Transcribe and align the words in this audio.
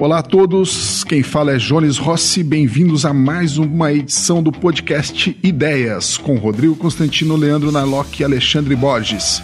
Olá 0.00 0.18
a 0.20 0.22
todos, 0.22 1.04
quem 1.04 1.22
fala 1.22 1.52
é 1.52 1.58
Jones 1.58 1.98
Rossi, 1.98 2.42
bem-vindos 2.42 3.04
a 3.04 3.12
mais 3.12 3.58
uma 3.58 3.92
edição 3.92 4.42
do 4.42 4.50
podcast 4.50 5.38
Ideias, 5.42 6.16
com 6.16 6.38
Rodrigo 6.38 6.74
Constantino, 6.74 7.36
Leandro 7.36 7.70
Narlock 7.70 8.18
e 8.18 8.24
Alexandre 8.24 8.74
Borges. 8.74 9.42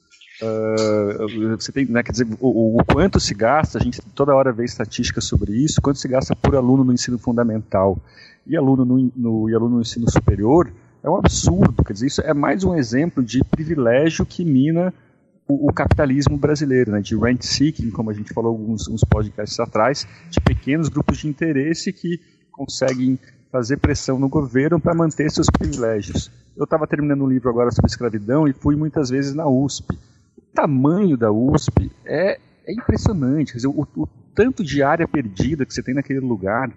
Uh, 0.43 1.57
você 1.57 1.71
tem, 1.71 1.85
né, 1.87 2.03
quer 2.03 2.13
dizer, 2.13 2.27
o, 2.41 2.81
o, 2.81 2.85
quanto 2.85 3.21
se 3.21 3.35
gasta, 3.35 3.79
a 3.79 3.81
gente 3.81 4.01
toda 4.15 4.35
hora 4.35 4.53
vê 4.53 4.65
estatísticas 4.65 5.25
sobre 5.25 5.53
isso, 5.53 5.83
quanto 5.83 5.99
se 5.99 6.09
gasta 6.09 6.35
por 6.35 6.57
aluno 6.57 6.83
no 6.83 6.95
ensino 6.95 7.19
fundamental 7.19 7.99
e 8.47 8.57
aluno 8.57 8.85
no, 8.85 9.13
no, 9.15 9.51
e 9.51 9.55
aluno 9.55 9.77
no 9.77 9.83
ensino 9.83 10.11
superior, 10.11 10.73
é 11.03 11.11
um 11.11 11.17
absurdo. 11.17 11.85
Quer 11.85 11.93
dizer, 11.93 12.07
isso 12.07 12.23
é 12.23 12.33
mais 12.33 12.65
um 12.65 12.75
exemplo 12.75 13.23
de 13.23 13.45
privilégio 13.45 14.25
que 14.25 14.43
mina 14.43 14.95
o, 15.47 15.69
o 15.69 15.73
capitalismo 15.73 16.39
brasileiro, 16.39 16.93
né, 16.93 17.01
de 17.01 17.15
rent 17.17 17.43
seeking, 17.43 17.91
como 17.91 18.11
a 18.11 18.15
gente 18.15 18.33
falou 18.33 18.53
alguns 18.53 18.89
uns 18.89 19.05
podcasts 19.05 19.61
atrás, 19.61 20.07
de 20.31 20.41
pequenos 20.41 20.89
grupos 20.89 21.19
de 21.19 21.29
interesse 21.29 21.93
que 21.93 22.19
conseguem 22.51 23.19
fazer 23.53 23.77
pressão 23.77 24.19
no 24.19 24.29
governo 24.29 24.81
para 24.81 24.95
manter 24.95 25.31
seus 25.31 25.49
privilégios. 25.51 26.31
Eu 26.57 26.65
estava 26.65 26.87
terminando 26.87 27.25
um 27.25 27.29
livro 27.29 27.51
agora 27.51 27.71
sobre 27.71 27.91
escravidão 27.91 28.49
e 28.49 28.55
fui 28.55 28.75
muitas 28.75 29.11
vezes 29.11 29.35
na 29.35 29.47
USP 29.47 29.99
tamanho 30.55 31.17
da 31.17 31.31
USP 31.31 31.91
é, 32.05 32.39
é 32.67 32.73
impressionante. 32.73 33.53
Quer 33.53 33.59
dizer, 33.59 33.69
o, 33.69 33.87
o, 33.97 34.09
tanto 34.35 34.63
de 34.63 34.83
área 34.83 35.07
perdida 35.07 35.67
que 35.67 35.73
você 35.73 35.83
tem 35.83 35.95
naquele 35.95 36.21
lugar, 36.21 36.71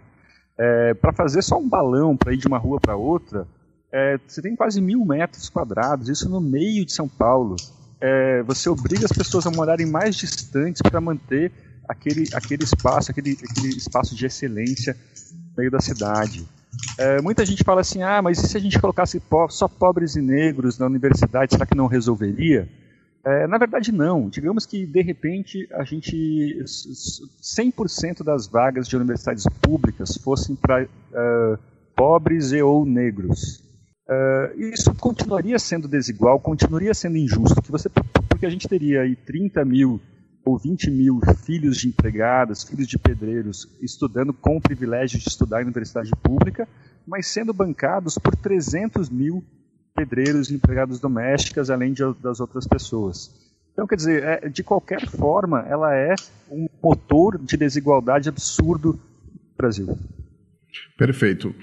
é, 0.57 0.93
para 0.93 1.13
fazer 1.13 1.41
só 1.41 1.57
um 1.57 1.67
balão 1.67 2.15
para 2.15 2.33
ir 2.33 2.37
de 2.37 2.47
uma 2.47 2.57
rua 2.57 2.79
para 2.79 2.95
outra, 2.95 3.47
é, 3.91 4.19
você 4.27 4.41
tem 4.41 4.55
quase 4.55 4.81
mil 4.81 5.05
metros 5.05 5.49
quadrados, 5.49 6.09
isso 6.09 6.27
no 6.29 6.41
meio 6.41 6.85
de 6.85 6.91
São 6.91 7.07
Paulo. 7.07 7.55
É, 8.01 8.43
você 8.43 8.69
obriga 8.69 9.05
as 9.05 9.11
pessoas 9.11 9.45
a 9.45 9.51
morarem 9.51 9.85
mais 9.85 10.15
distantes 10.15 10.81
para 10.81 10.99
manter 10.99 11.51
aquele, 11.87 12.27
aquele 12.33 12.63
espaço, 12.63 13.11
aquele, 13.11 13.37
aquele 13.49 13.69
espaço 13.69 14.15
de 14.15 14.25
excelência 14.25 14.97
no 15.31 15.57
meio 15.57 15.71
da 15.71 15.79
cidade. 15.79 16.45
É, 16.97 17.21
muita 17.21 17.45
gente 17.45 17.63
fala 17.63 17.81
assim, 17.81 18.01
ah, 18.01 18.21
mas 18.21 18.39
e 18.39 18.47
se 18.47 18.57
a 18.57 18.59
gente 18.59 18.79
colocasse 18.79 19.21
só 19.49 19.67
pobres 19.67 20.15
e 20.15 20.21
negros 20.21 20.77
na 20.79 20.85
universidade, 20.85 21.53
será 21.53 21.65
que 21.65 21.75
não 21.75 21.87
resolveria? 21.87 22.67
É, 23.25 23.47
na 23.47 23.57
verdade, 23.57 23.91
não. 23.91 24.27
Digamos 24.27 24.65
que, 24.65 24.85
de 24.85 25.01
repente, 25.01 25.67
a 25.73 25.83
gente 25.83 26.61
100% 26.63 28.23
das 28.23 28.47
vagas 28.47 28.87
de 28.87 28.97
universidades 28.97 29.45
públicas 29.61 30.17
fossem 30.17 30.55
para 30.55 30.83
uh, 30.83 31.57
pobres 31.95 32.51
e 32.51 32.61
ou 32.61 32.85
negros. 32.85 33.63
Uh, 34.09 34.59
isso 34.59 34.93
continuaria 34.95 35.57
sendo 35.57 35.87
desigual, 35.87 36.37
continuaria 36.39 36.93
sendo 36.93 37.15
injusto, 37.15 37.61
que 37.61 37.71
você, 37.71 37.89
porque 38.27 38.45
a 38.45 38.49
gente 38.49 38.67
teria 38.67 39.01
aí 39.01 39.15
30 39.15 39.63
mil 39.63 40.01
ou 40.45 40.57
20 40.57 40.91
mil 40.91 41.21
filhos 41.45 41.77
de 41.77 41.87
empregadas, 41.87 42.65
filhos 42.65 42.87
de 42.87 42.99
pedreiros, 42.99 43.65
estudando 43.81 44.33
com 44.33 44.57
o 44.57 44.61
privilégio 44.61 45.17
de 45.17 45.29
estudar 45.29 45.61
em 45.61 45.65
universidade 45.65 46.11
pública, 46.21 46.67
mas 47.07 47.27
sendo 47.27 47.53
bancados 47.53 48.17
por 48.17 48.35
300 48.35 49.09
mil 49.09 49.41
pedreiros 49.95 50.49
e 50.49 50.55
empregados 50.55 50.99
domésticas, 50.99 51.69
além 51.69 51.93
de, 51.93 52.01
das 52.21 52.39
outras 52.39 52.67
pessoas. 52.67 53.31
Então, 53.71 53.87
quer 53.87 53.95
dizer, 53.95 54.23
é, 54.23 54.49
de 54.49 54.63
qualquer 54.63 55.07
forma, 55.07 55.61
ela 55.67 55.95
é 55.95 56.13
um 56.49 56.67
motor 56.81 57.39
de 57.39 57.57
desigualdade 57.57 58.29
absurdo 58.29 58.93
no 58.93 59.57
Brasil. 59.57 59.97
Perfeito. 60.97 61.53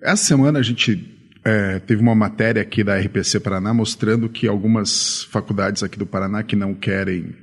Essa 0.00 0.24
semana 0.24 0.58
a 0.58 0.62
gente 0.62 1.14
é, 1.44 1.78
teve 1.78 2.02
uma 2.02 2.14
matéria 2.14 2.62
aqui 2.62 2.82
da 2.82 2.98
RPC 2.98 3.38
Paraná 3.40 3.72
mostrando 3.72 4.28
que 4.28 4.48
algumas 4.48 5.24
faculdades 5.24 5.82
aqui 5.82 5.98
do 5.98 6.06
Paraná 6.06 6.42
que 6.42 6.56
não 6.56 6.74
querem, 6.74 7.34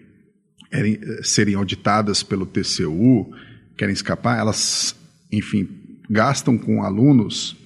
querem 0.70 1.00
serem 1.24 1.56
auditadas 1.56 2.22
pelo 2.22 2.46
TCU, 2.46 3.32
querem 3.78 3.94
escapar, 3.94 4.38
elas, 4.40 4.96
enfim, 5.32 5.70
gastam 6.10 6.58
com 6.58 6.84
alunos 6.84 7.61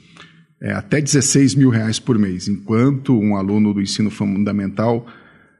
é, 0.66 0.74
até 0.74 1.00
16 1.00 1.54
mil 1.54 1.70
reais 1.70 2.00
por 2.00 2.18
mês, 2.18 2.48
enquanto 2.48 3.16
um 3.16 3.36
aluno 3.36 3.72
do 3.72 3.80
ensino 3.80 4.10
fundamental 4.10 5.06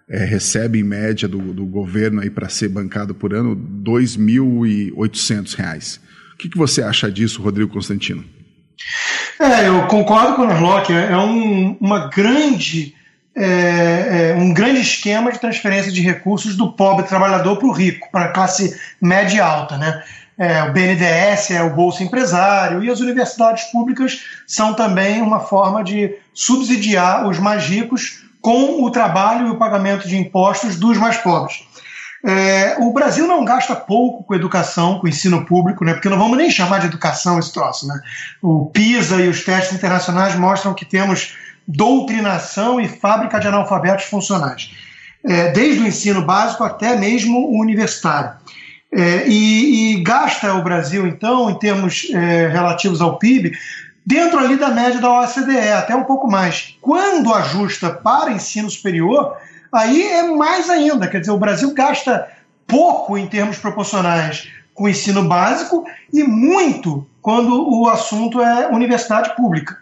é, 0.10 0.26
recebe 0.26 0.80
em 0.80 0.84
média 0.84 1.28
do, 1.28 1.54
do 1.54 1.64
governo 1.64 2.22
aí 2.22 2.30
para 2.32 2.50
ser 2.50 2.70
bancado 2.70 3.14
por 3.14 3.32
ano 3.32 3.56
2.800 3.56 5.56
reais. 5.56 6.02
O 6.34 6.38
que, 6.38 6.50
que 6.50 6.58
você 6.58 6.82
acha 6.82 7.12
disso, 7.12 7.40
Rodrigo 7.40 7.72
Constantino? 7.72 8.26
É, 9.40 9.68
eu 9.68 9.86
concordo 9.86 10.38
com 10.38 10.42
o 10.42 10.48
Narlock, 10.48 10.92
é, 10.92 11.12
é 11.12 11.18
um, 11.18 11.78
uma 11.80 12.08
grande, 12.08 12.96
é, 13.36 14.32
é, 14.32 14.36
um 14.36 14.56
grande 14.56 14.82
esquema 14.82 15.32
de 15.32 15.40
transferência 15.40 15.92
de 15.92 16.02
recursos 16.02 16.56
do 16.56 16.74
pobre 16.74 17.06
trabalhador 17.06 17.58
para 17.58 17.68
o 17.68 17.72
rico, 17.72 18.10
para 18.12 18.26
a 18.26 18.34
classe 18.34 18.76
média 19.00 19.38
e 19.38 19.40
alta. 19.40 19.78
Né? 19.78 20.04
É, 20.38 20.64
o 20.64 20.74
BNDES 20.74 21.52
é 21.52 21.64
o 21.64 21.74
Bolsa 21.74 22.04
Empresário 22.04 22.84
e 22.84 22.90
as 22.90 23.00
universidades 23.00 23.66
públicas 23.66 24.22
são 24.46 24.74
também 24.74 25.22
uma 25.22 25.40
forma 25.40 25.84
de 25.84 26.14
subsidiar 26.34 27.28
os 27.28 27.40
mais 27.40 27.64
ricos 27.66 28.26
com 28.42 28.84
o 28.84 28.92
trabalho 28.92 29.48
e 29.48 29.50
o 29.52 29.58
pagamento 29.58 30.08
de 30.08 30.18
impostos 30.18 30.76
dos 30.76 30.98
mais 30.98 31.18
pobres. 31.18 31.64
É, 32.24 32.78
o 32.80 32.92
Brasil 32.92 33.28
não 33.28 33.46
gasta 33.46 33.76
pouco 33.76 34.24
com 34.24 34.34
educação, 34.34 35.00
com 35.00 35.08
ensino 35.08 35.46
público, 35.46 35.86
né, 35.86 35.94
porque 35.94 36.10
não 36.10 36.18
vamos 36.18 36.38
nem 36.38 36.50
chamar 36.50 36.80
de 36.80 36.88
educação 36.88 37.38
esse 37.40 37.54
troço. 37.54 37.88
Né? 37.88 38.00
O 38.42 38.66
PISA 38.66 39.18
e 39.18 39.30
os 39.30 39.44
testes 39.44 39.74
internacionais 39.74 40.36
mostram 40.36 40.74
que 40.74 40.86
temos 40.86 41.38
doutrinação 41.68 42.82
e 42.82 42.88
fábrica 42.88 43.40
de 43.40 43.48
analfabetos 43.48 44.06
funcionais, 44.06 44.72
é, 45.24 45.52
desde 45.52 45.84
o 45.84 45.88
ensino 45.88 46.24
básico 46.24 46.64
até 46.64 46.96
mesmo 46.96 47.38
o 47.38 47.62
universitário. 47.62 48.32
É, 48.92 49.28
e, 49.28 49.96
e, 49.96 50.04
gasta 50.04 50.54
o 50.54 50.64
Brasil, 50.64 51.06
então, 51.06 51.50
em 51.50 51.60
termos 51.60 52.08
é, 52.14 52.48
relativos 52.48 53.02
ao 53.02 53.18
PIB, 53.18 53.52
dentro 54.06 54.40
ali 54.40 54.56
da 54.56 54.70
média 54.70 55.02
da 55.02 55.22
OCDE, 55.22 55.74
até 55.74 55.96
um 55.96 56.04
pouco 56.04 56.30
mais. 56.30 56.78
Quando 56.82 57.34
ajusta 57.34 57.90
para 57.90 58.32
ensino 58.32 58.70
superior, 58.70 59.36
aí 59.74 60.04
é 60.04 60.24
mais 60.24 60.70
ainda. 60.70 61.08
Quer 61.08 61.20
dizer, 61.20 61.32
o 61.32 61.40
Brasil 61.40 61.74
gasta 61.74 62.28
pouco 62.68 63.18
em 63.18 63.28
termos 63.28 63.58
proporcionais 63.58 64.48
com 64.74 64.84
o 64.86 64.90
ensino 64.90 65.24
básico 65.24 65.86
e 66.14 66.24
muito 66.24 67.08
quando 67.22 67.68
o 67.68 67.90
assunto 67.90 68.42
é 68.42 68.68
universidade 68.68 69.36
pública. 69.36 69.78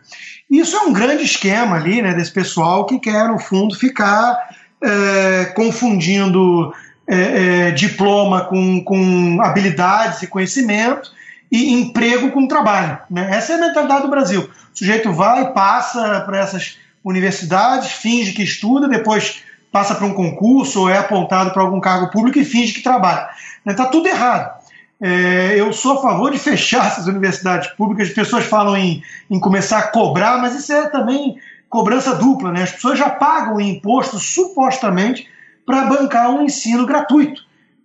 Isso 0.49 0.75
é 0.75 0.81
um 0.81 0.93
grande 0.93 1.23
esquema 1.23 1.75
ali, 1.75 2.01
né, 2.01 2.13
desse 2.13 2.31
pessoal 2.31 2.85
que 2.85 2.99
quer, 2.99 3.27
no 3.27 3.39
fundo, 3.39 3.75
ficar 3.75 4.37
é, 4.81 5.45
confundindo 5.55 6.73
é, 7.07 7.67
é, 7.67 7.71
diploma 7.71 8.45
com, 8.45 8.83
com 8.83 9.41
habilidades 9.41 10.21
e 10.21 10.27
conhecimento 10.27 11.11
e 11.51 11.73
emprego 11.73 12.31
com 12.31 12.47
trabalho. 12.47 12.97
Né? 13.09 13.29
Essa 13.31 13.53
é 13.53 13.55
a 13.55 13.59
mentalidade 13.59 14.03
do 14.03 14.09
Brasil. 14.09 14.41
O 14.41 14.77
sujeito 14.77 15.11
vai, 15.11 15.51
passa 15.51 16.21
para 16.21 16.39
essas 16.39 16.77
universidades, 17.03 17.91
finge 17.91 18.31
que 18.31 18.43
estuda, 18.43 18.87
depois 18.87 19.43
passa 19.71 19.95
para 19.95 20.05
um 20.05 20.13
concurso 20.13 20.81
ou 20.81 20.89
é 20.89 20.97
apontado 20.97 21.51
para 21.51 21.61
algum 21.61 21.79
cargo 21.79 22.09
público 22.09 22.39
e 22.39 22.45
finge 22.45 22.73
que 22.73 22.81
trabalha. 22.81 23.27
Está 23.65 23.85
tudo 23.85 24.07
errado. 24.07 24.63
É, 25.01 25.55
eu 25.57 25.73
sou 25.73 25.99
a 25.99 26.01
favor 26.01 26.31
de 26.31 26.39
fechar 26.39 26.87
essas 26.87 27.07
universidades 27.07 27.69
públicas. 27.71 28.07
As 28.07 28.13
pessoas 28.13 28.45
falam 28.45 28.77
em, 28.77 29.03
em 29.29 29.39
começar 29.39 29.79
a 29.79 29.87
cobrar, 29.87 30.37
mas 30.37 30.55
isso 30.55 30.71
é 30.71 30.87
também 30.89 31.37
cobrança 31.69 32.15
dupla, 32.15 32.51
né? 32.51 32.63
As 32.63 32.71
pessoas 32.71 32.99
já 32.99 33.09
pagam 33.09 33.59
imposto 33.59 34.19
supostamente 34.19 35.27
para 35.65 35.85
bancar 35.85 36.29
um 36.29 36.43
ensino 36.43 36.85
gratuito. 36.85 37.41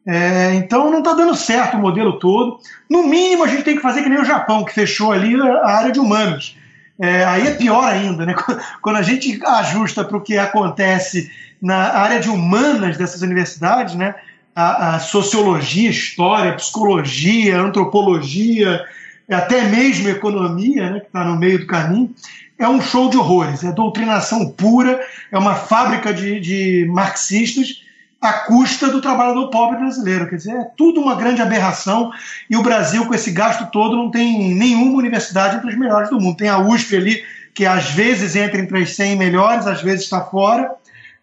É, 0.07 0.55
então 0.55 0.91
não 0.91 1.01
está 1.01 1.13
dando 1.13 1.35
certo 1.35 1.77
o 1.77 1.81
modelo 1.81 2.19
todo. 2.19 2.59
No 2.89 3.07
mínimo, 3.07 3.45
a 3.45 3.47
gente 3.47 3.63
tem 3.63 3.77
que 3.77 3.83
fazer 3.83 4.03
que 4.03 4.09
nem 4.09 4.21
o 4.21 4.25
Japão, 4.25 4.65
que 4.65 4.73
fechou 4.73 5.13
ali 5.13 5.39
a 5.41 5.69
área 5.69 5.93
de 5.93 6.01
humanos. 6.01 6.57
É, 6.99 7.25
aí 7.25 7.47
é 7.47 7.55
pior 7.55 7.85
ainda, 7.85 8.25
né? 8.25 8.35
Quando 8.81 8.97
a 8.97 9.03
gente 9.03 9.39
ajusta 9.45 10.03
para 10.03 10.17
o 10.17 10.21
que 10.21 10.39
acontece 10.39 11.31
na 11.61 11.93
área 11.93 12.21
de 12.21 12.29
humanas 12.29 12.97
dessas 12.97 13.23
universidades, 13.23 13.95
né? 13.95 14.15
A, 14.55 14.97
a 14.97 14.99
sociologia, 14.99 15.91
história, 15.91 16.55
psicologia, 16.55 17.61
antropologia, 17.61 18.83
até 19.31 19.63
mesmo 19.63 20.09
economia, 20.09 20.91
né? 20.91 21.01
que 21.01 21.07
está 21.07 21.23
no 21.25 21.37
meio 21.37 21.61
do 21.61 21.67
caminho, 21.67 22.13
é 22.59 22.69
um 22.69 22.81
show 22.81 23.09
de 23.09 23.17
horrores, 23.17 23.63
é 23.63 23.71
doutrinação 23.71 24.51
pura, 24.51 25.01
é 25.31 25.39
uma 25.39 25.55
fábrica 25.55 26.13
de, 26.13 26.41
de 26.41 26.87
marxistas 26.91 27.83
à 28.21 28.33
custa 28.33 28.89
do 28.89 29.01
trabalhador 29.01 29.49
pobre 29.49 29.79
brasileiro. 29.79 30.29
Quer 30.29 30.37
dizer, 30.37 30.57
é 30.57 30.65
tudo 30.77 31.01
uma 31.01 31.15
grande 31.15 31.41
aberração 31.41 32.11
e 32.51 32.57
o 32.57 32.63
Brasil, 32.63 33.07
com 33.07 33.15
esse 33.15 33.31
gasto 33.31 33.71
todo, 33.71 33.97
não 33.97 34.11
tem 34.11 34.55
nenhuma 34.55 34.99
universidade 34.99 35.57
entre 35.57 35.71
as 35.71 35.79
melhores 35.79 36.11
do 36.11 36.21
mundo. 36.21 36.37
Tem 36.37 36.49
a 36.49 36.59
USP 36.59 36.97
ali, 36.97 37.25
que 37.55 37.65
às 37.65 37.91
vezes 37.91 38.35
entra 38.35 38.61
entre 38.61 38.83
as 38.83 38.95
100 38.95 39.17
melhores, 39.17 39.67
às 39.67 39.81
vezes 39.81 40.05
está 40.05 40.21
fora, 40.21 40.73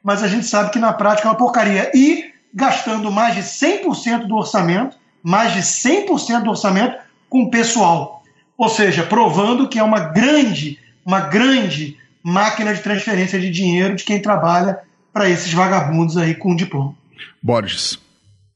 mas 0.01 0.23
a 0.23 0.27
gente 0.27 0.45
sabe 0.45 0.69
que 0.71 0.79
na 0.79 0.93
prática 0.93 1.27
é 1.27 1.31
uma 1.31 1.37
porcaria. 1.37 1.91
E 1.93 2.33
gastando 2.53 3.11
mais 3.11 3.35
de 3.35 3.41
100% 3.41 4.27
do 4.27 4.35
orçamento, 4.35 4.97
mais 5.21 5.53
de 5.53 5.59
100% 5.59 6.43
do 6.43 6.51
orçamento 6.51 6.97
com 7.29 7.49
pessoal. 7.49 8.23
Ou 8.57 8.69
seja, 8.69 9.03
provando 9.03 9.67
que 9.67 9.77
é 9.77 9.83
uma 9.83 9.99
grande, 9.99 10.79
uma 11.05 11.21
grande 11.21 11.97
máquina 12.23 12.73
de 12.73 12.81
transferência 12.81 13.39
de 13.39 13.51
dinheiro 13.51 13.95
de 13.95 14.03
quem 14.03 14.19
trabalha 14.19 14.79
para 15.13 15.29
esses 15.29 15.53
vagabundos 15.53 16.17
aí 16.17 16.33
com 16.33 16.55
diploma. 16.55 16.95
Borges. 17.41 17.99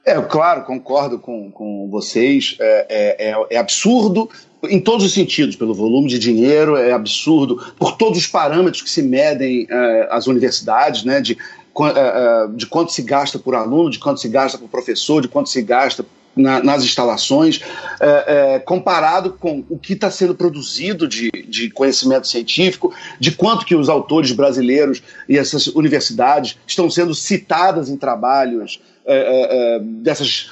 É, 0.05 0.19
claro, 0.21 0.63
concordo 0.63 1.19
com, 1.19 1.51
com 1.51 1.87
vocês. 1.89 2.57
É, 2.59 2.85
é, 2.89 3.29
é, 3.29 3.47
é, 3.51 3.57
absurdo 3.57 4.29
em 4.63 4.79
todos 4.79 5.05
os 5.05 5.13
sentidos, 5.13 5.55
pelo 5.55 5.73
volume 5.73 6.09
de 6.09 6.17
dinheiro, 6.17 6.75
é 6.75 6.91
absurdo 6.91 7.73
por 7.77 7.95
todos 7.95 8.17
os 8.17 8.27
parâmetros 8.27 8.81
que 8.81 8.89
se 8.89 9.01
medem 9.01 9.67
é, 9.69 10.07
as 10.11 10.27
universidades, 10.27 11.03
né, 11.03 11.21
de, 11.21 11.37
é, 11.37 12.47
de 12.53 12.65
quanto 12.65 12.91
se 12.91 13.01
gasta 13.01 13.39
por 13.39 13.55
aluno, 13.55 13.89
de 13.89 13.99
quanto 13.99 14.19
se 14.19 14.27
gasta 14.27 14.57
por 14.57 14.67
professor, 14.67 15.21
de 15.21 15.27
quanto 15.27 15.47
se 15.47 15.61
gasta 15.61 16.03
na, 16.39 16.63
nas 16.63 16.83
instalações, 16.83 17.61
é, 17.99 18.55
é, 18.55 18.59
comparado 18.59 19.33
com 19.33 19.63
o 19.69 19.77
que 19.77 19.93
está 19.93 20.09
sendo 20.09 20.33
produzido 20.33 21.07
de, 21.07 21.29
de 21.47 21.69
conhecimento 21.69 22.27
científico, 22.27 22.93
de 23.19 23.31
quanto 23.31 23.65
que 23.65 23.75
os 23.75 23.89
autores 23.89 24.31
brasileiros 24.31 25.03
e 25.27 25.37
essas 25.37 25.67
universidades 25.67 26.57
estão 26.65 26.89
sendo 26.89 27.13
citadas 27.13 27.89
em 27.89 27.97
trabalhos 27.97 28.79
é, 29.09 29.15
é, 29.15 29.75
é 29.75 29.79
dessas 29.79 30.51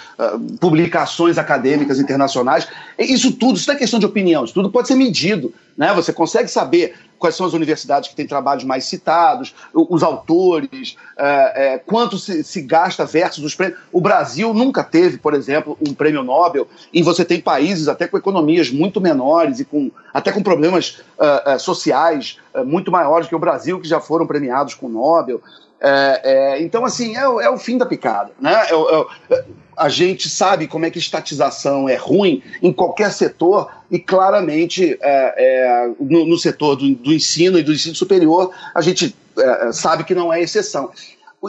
publicações 0.59 1.37
acadêmicas 1.37 1.99
internacionais. 1.99 2.67
Isso 2.97 3.31
tudo, 3.33 3.57
isso 3.57 3.67
não 3.67 3.75
é 3.75 3.77
questão 3.77 3.99
de 3.99 4.05
opinião, 4.05 4.43
isso 4.43 4.53
tudo 4.53 4.71
pode 4.71 4.87
ser 4.87 4.95
medido. 4.95 5.53
Né? 5.77 5.93
Você 5.93 6.11
consegue 6.11 6.49
saber 6.49 6.95
quais 7.19 7.35
são 7.35 7.45
as 7.45 7.53
universidades 7.53 8.09
que 8.09 8.15
têm 8.15 8.27
trabalhos 8.27 8.63
mais 8.63 8.85
citados, 8.85 9.53
os 9.73 10.03
autores, 10.03 10.95
quanto 11.85 12.17
se, 12.17 12.61
gasta 12.61 13.05
versus 13.05 13.43
os 13.43 13.55
prêmios. 13.55 13.79
O 13.91 14.01
Brasil 14.01 14.53
nunca 14.53 14.83
teve, 14.83 15.17
por 15.17 15.33
exemplo, 15.33 15.77
um 15.87 15.93
prêmio 15.93 16.23
Nobel, 16.23 16.67
e 16.93 17.01
você 17.01 17.25
tem 17.25 17.41
países 17.41 17.87
até 17.87 18.07
com 18.07 18.17
economias 18.17 18.69
muito 18.69 19.01
menores 19.01 19.59
e 19.59 19.65
com 19.65 19.91
até 20.13 20.31
com 20.31 20.41
problemas 20.43 20.99
sociais 21.59 22.39
muito 22.65 22.91
maiores 22.91 23.27
que 23.27 23.35
o 23.35 23.39
Brasil, 23.39 23.79
que 23.79 23.87
já 23.87 23.99
foram 23.99 24.27
premiados 24.27 24.73
com 24.73 24.87
Nobel. 24.89 25.41
Então, 26.59 26.85
assim, 26.85 27.15
é, 27.15 27.21
é, 27.21 27.49
o 27.49 27.57
fim 27.57 27.77
da 27.77 27.85
picada. 27.85 28.31
Né? 28.39 28.53
É, 28.53 29.35
é, 29.35 29.45
a 29.77 29.89
gente 29.89 30.29
sabe 30.29 30.67
como 30.67 30.85
é 30.85 30.89
que 30.89 30.97
estatização 30.97 31.87
é 31.87 31.95
ruim 31.95 32.41
em 32.61 32.73
qualquer 32.73 33.11
setor 33.11 33.69
e 33.91 33.99
claramente 33.99 34.97
é, 34.99 35.35
é, 35.37 35.91
no, 35.99 36.25
no, 36.25 36.37
setor 36.37 36.75
do, 36.75 36.95
do, 36.95 37.13
ensino 37.13 37.59
e 37.59 37.63
do 37.63 37.71
ensino 37.71 37.95
superior 37.95 38.51
a 38.73 38.81
gente 38.81 39.15
é, 39.37 39.71
sabe 39.71 40.03
que 40.03 40.15
não 40.15 40.33
é 40.33 40.41
exceção. 40.41 40.91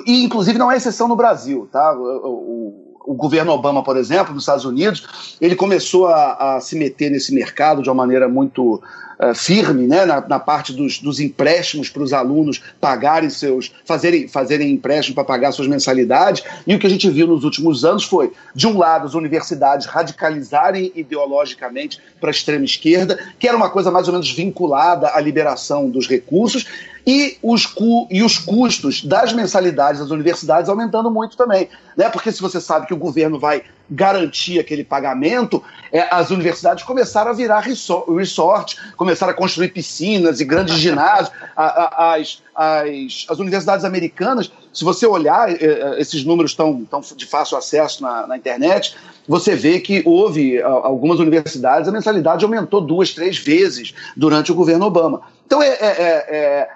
E 0.06 0.22
inclusive 0.22 0.58
não 0.58 0.70
é 0.70 0.76
exceção 0.76 1.08
no 1.08 1.16
Brasil, 1.16 1.66
tá? 1.72 1.94
O, 1.94 2.26
o, 2.26 2.87
o 3.08 3.14
governo 3.14 3.52
Obama, 3.52 3.82
por 3.82 3.96
exemplo, 3.96 4.34
nos 4.34 4.42
Estados 4.42 4.66
Unidos, 4.66 5.34
ele 5.40 5.56
começou 5.56 6.08
a, 6.08 6.56
a 6.56 6.60
se 6.60 6.76
meter 6.76 7.10
nesse 7.10 7.32
mercado 7.34 7.82
de 7.82 7.88
uma 7.88 7.94
maneira 7.94 8.28
muito 8.28 8.74
uh, 8.74 9.34
firme 9.34 9.86
né, 9.86 10.04
na, 10.04 10.20
na 10.20 10.38
parte 10.38 10.74
dos, 10.74 10.98
dos 10.98 11.18
empréstimos 11.18 11.88
para 11.88 12.02
os 12.02 12.12
alunos 12.12 12.60
pagarem 12.78 13.30
seus, 13.30 13.72
fazerem, 13.86 14.28
fazerem 14.28 14.70
empréstimo 14.70 15.14
para 15.14 15.24
pagar 15.24 15.52
suas 15.52 15.66
mensalidades. 15.66 16.44
E 16.66 16.74
o 16.74 16.78
que 16.78 16.86
a 16.86 16.90
gente 16.90 17.08
viu 17.08 17.26
nos 17.26 17.44
últimos 17.44 17.82
anos 17.82 18.04
foi, 18.04 18.30
de 18.54 18.66
um 18.66 18.76
lado, 18.76 19.06
as 19.06 19.14
universidades 19.14 19.86
radicalizarem 19.86 20.92
ideologicamente 20.94 21.98
para 22.20 22.28
a 22.28 22.30
extrema 22.30 22.66
esquerda, 22.66 23.18
que 23.38 23.48
era 23.48 23.56
uma 23.56 23.70
coisa 23.70 23.90
mais 23.90 24.06
ou 24.06 24.12
menos 24.12 24.30
vinculada 24.30 25.12
à 25.14 25.20
liberação 25.20 25.88
dos 25.88 26.06
recursos, 26.06 26.66
e 27.06 27.38
os, 27.42 27.66
cu 27.66 28.06
e 28.10 28.22
os 28.22 28.38
custos 28.38 29.04
das 29.04 29.32
mensalidades 29.32 30.00
das 30.00 30.10
universidades 30.10 30.68
aumentando 30.68 31.10
muito 31.10 31.36
também. 31.36 31.68
Né? 31.96 32.08
Porque 32.08 32.30
se 32.30 32.40
você 32.40 32.60
sabe 32.60 32.86
que 32.86 32.94
o 32.94 32.96
governo 32.96 33.38
vai 33.38 33.62
garantir 33.90 34.58
aquele 34.58 34.84
pagamento, 34.84 35.62
é, 35.90 36.06
as 36.14 36.30
universidades 36.30 36.84
começaram 36.84 37.30
a 37.30 37.34
virar 37.34 37.60
resort, 37.60 38.78
começaram 38.96 39.32
a 39.32 39.34
construir 39.34 39.68
piscinas 39.68 40.40
e 40.40 40.44
grandes 40.44 40.74
ginásios. 40.78 41.30
A, 41.56 41.64
a, 41.64 42.14
as, 42.16 42.42
as, 42.54 43.26
as 43.28 43.38
universidades 43.38 43.84
americanas, 43.84 44.50
se 44.72 44.84
você 44.84 45.06
olhar, 45.06 45.50
é, 45.50 45.64
é, 45.64 46.00
esses 46.00 46.24
números 46.24 46.50
estão, 46.50 46.82
estão 46.82 47.00
de 47.00 47.26
fácil 47.26 47.56
acesso 47.56 48.02
na, 48.02 48.26
na 48.26 48.36
internet, 48.36 48.94
você 49.28 49.54
vê 49.54 49.78
que 49.78 50.02
houve 50.06 50.60
algumas 50.62 51.20
universidades, 51.20 51.86
a 51.86 51.92
mensalidade 51.92 52.44
aumentou 52.44 52.80
duas, 52.80 53.12
três 53.12 53.36
vezes 53.36 53.94
durante 54.16 54.50
o 54.50 54.54
governo 54.54 54.86
Obama. 54.86 55.20
Então 55.46 55.62
é, 55.62 55.68
é, 55.68 55.76
é 55.80 56.68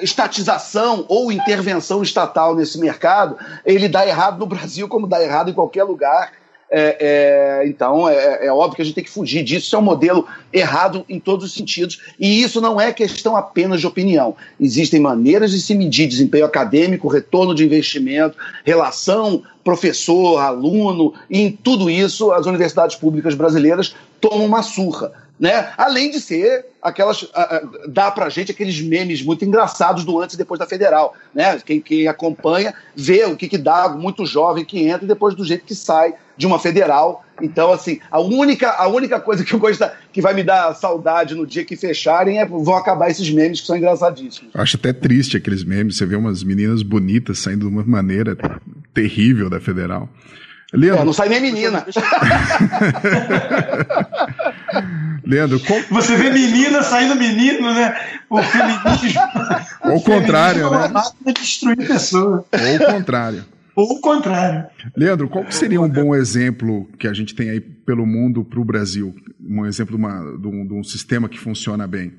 estatização 0.00 1.04
ou 1.08 1.30
intervenção 1.30 2.02
estatal 2.02 2.54
nesse 2.54 2.78
mercado, 2.78 3.36
ele 3.64 3.88
dá 3.88 4.06
errado 4.06 4.38
no 4.38 4.46
Brasil 4.46 4.88
como 4.88 5.06
dá 5.06 5.22
errado 5.22 5.50
em 5.50 5.54
qualquer 5.54 5.84
lugar. 5.84 6.32
É, 6.74 6.96
é, 7.62 7.68
então, 7.68 8.08
é, 8.08 8.46
é, 8.46 8.50
óbvio 8.50 8.76
que 8.76 8.82
a 8.82 8.84
gente 8.86 8.94
tem 8.94 9.04
que 9.04 9.10
fugir 9.10 9.44
disso. 9.44 9.66
Isso 9.66 9.76
é 9.76 9.78
um 9.78 9.82
modelo 9.82 10.26
errado 10.50 11.04
em 11.06 11.20
todos 11.20 11.44
os 11.44 11.52
sentidos. 11.52 12.00
E 12.18 12.42
isso 12.42 12.62
não 12.62 12.80
é 12.80 12.90
questão 12.90 13.36
apenas 13.36 13.78
de 13.78 13.86
opinião. 13.86 14.34
Existem 14.58 14.98
maneiras 14.98 15.50
de 15.50 15.60
se 15.60 15.74
medir 15.74 16.08
desempenho 16.08 16.46
acadêmico, 16.46 17.08
retorno 17.08 17.54
de 17.54 17.62
investimento, 17.62 18.38
relação 18.64 19.42
professor-aluno, 19.62 21.12
e 21.30 21.42
em 21.42 21.52
tudo 21.52 21.88
isso 21.88 22.32
as 22.32 22.46
universidades 22.46 22.96
públicas 22.96 23.34
brasileiras 23.34 23.94
tomam 24.20 24.46
uma 24.46 24.62
surra 24.62 25.12
né? 25.42 25.70
Além 25.76 26.08
de 26.08 26.20
ser 26.20 26.66
aquelas. 26.80 27.22
Uh, 27.22 27.26
uh, 27.26 27.88
dá 27.88 28.12
pra 28.12 28.28
gente 28.28 28.52
aqueles 28.52 28.80
memes 28.80 29.20
muito 29.22 29.44
engraçados 29.44 30.04
do 30.04 30.20
antes 30.20 30.36
e 30.36 30.38
depois 30.38 30.60
da 30.60 30.66
federal. 30.66 31.16
Né? 31.34 31.58
Quem, 31.66 31.80
quem 31.80 32.06
acompanha 32.06 32.72
vê 32.94 33.24
o 33.24 33.36
que, 33.36 33.48
que 33.48 33.58
dá 33.58 33.88
muito 33.88 34.24
jovem 34.24 34.64
que 34.64 34.86
entra 34.86 35.04
e 35.04 35.08
depois 35.08 35.34
do 35.34 35.44
jeito 35.44 35.64
que 35.64 35.74
sai 35.74 36.14
de 36.36 36.46
uma 36.46 36.60
federal. 36.60 37.24
Então, 37.42 37.72
assim, 37.72 37.98
a 38.08 38.20
única, 38.20 38.70
a 38.70 38.86
única 38.86 39.18
coisa 39.18 39.42
que 39.42 39.52
eu 39.52 39.58
gosto 39.58 39.84
que 40.12 40.20
vai 40.20 40.32
me 40.32 40.44
dar 40.44 40.72
saudade 40.76 41.34
no 41.34 41.44
dia 41.44 41.64
que 41.64 41.74
fecharem 41.74 42.38
é 42.38 42.46
vão 42.46 42.76
acabar 42.76 43.10
esses 43.10 43.28
memes 43.28 43.60
que 43.60 43.66
são 43.66 43.76
engraçadíssimos. 43.76 44.54
Acho 44.54 44.76
até 44.76 44.92
triste 44.92 45.36
aqueles 45.36 45.64
memes. 45.64 45.96
Você 45.96 46.06
vê 46.06 46.14
umas 46.14 46.44
meninas 46.44 46.84
bonitas 46.84 47.40
saindo 47.40 47.66
de 47.66 47.72
uma 47.72 47.82
maneira 47.82 48.38
terrível 48.94 49.50
da 49.50 49.58
federal. 49.58 50.08
Leandro... 50.72 51.02
É, 51.02 51.04
não 51.04 51.12
sai 51.12 51.28
nem 51.28 51.40
menina. 51.40 51.84
Leandro, 55.24 55.60
qual... 55.60 55.80
você 55.90 56.16
vê 56.16 56.30
menina 56.30 56.82
saindo 56.82 57.14
menino, 57.14 57.72
né? 57.72 57.94
O 58.28 58.42
feminismo. 58.42 59.20
Ou 59.84 59.96
o 59.96 60.02
contrário, 60.02 60.70
né? 60.70 60.92
É 61.26 61.32
destruir 61.32 61.76
pessoa. 61.76 62.44
Ou 62.52 62.76
o 62.76 62.92
contrário. 62.92 63.44
Ou 63.74 63.92
o 63.92 64.00
contrário. 64.00 64.66
Leandro, 64.96 65.28
qual 65.28 65.50
seria 65.50 65.80
um 65.80 65.88
bom 65.88 66.14
exemplo 66.14 66.88
que 66.98 67.08
a 67.08 67.12
gente 67.12 67.34
tem 67.34 67.50
aí 67.50 67.60
pelo 67.60 68.04
mundo 68.06 68.44
para 68.44 68.60
o 68.60 68.64
Brasil? 68.64 69.14
Um 69.40 69.64
exemplo 69.64 69.96
de, 69.96 70.02
uma, 70.02 70.36
de, 70.36 70.46
um, 70.46 70.66
de 70.66 70.74
um 70.74 70.84
sistema 70.84 71.28
que 71.28 71.38
funciona 71.38 71.86
bem? 71.86 72.12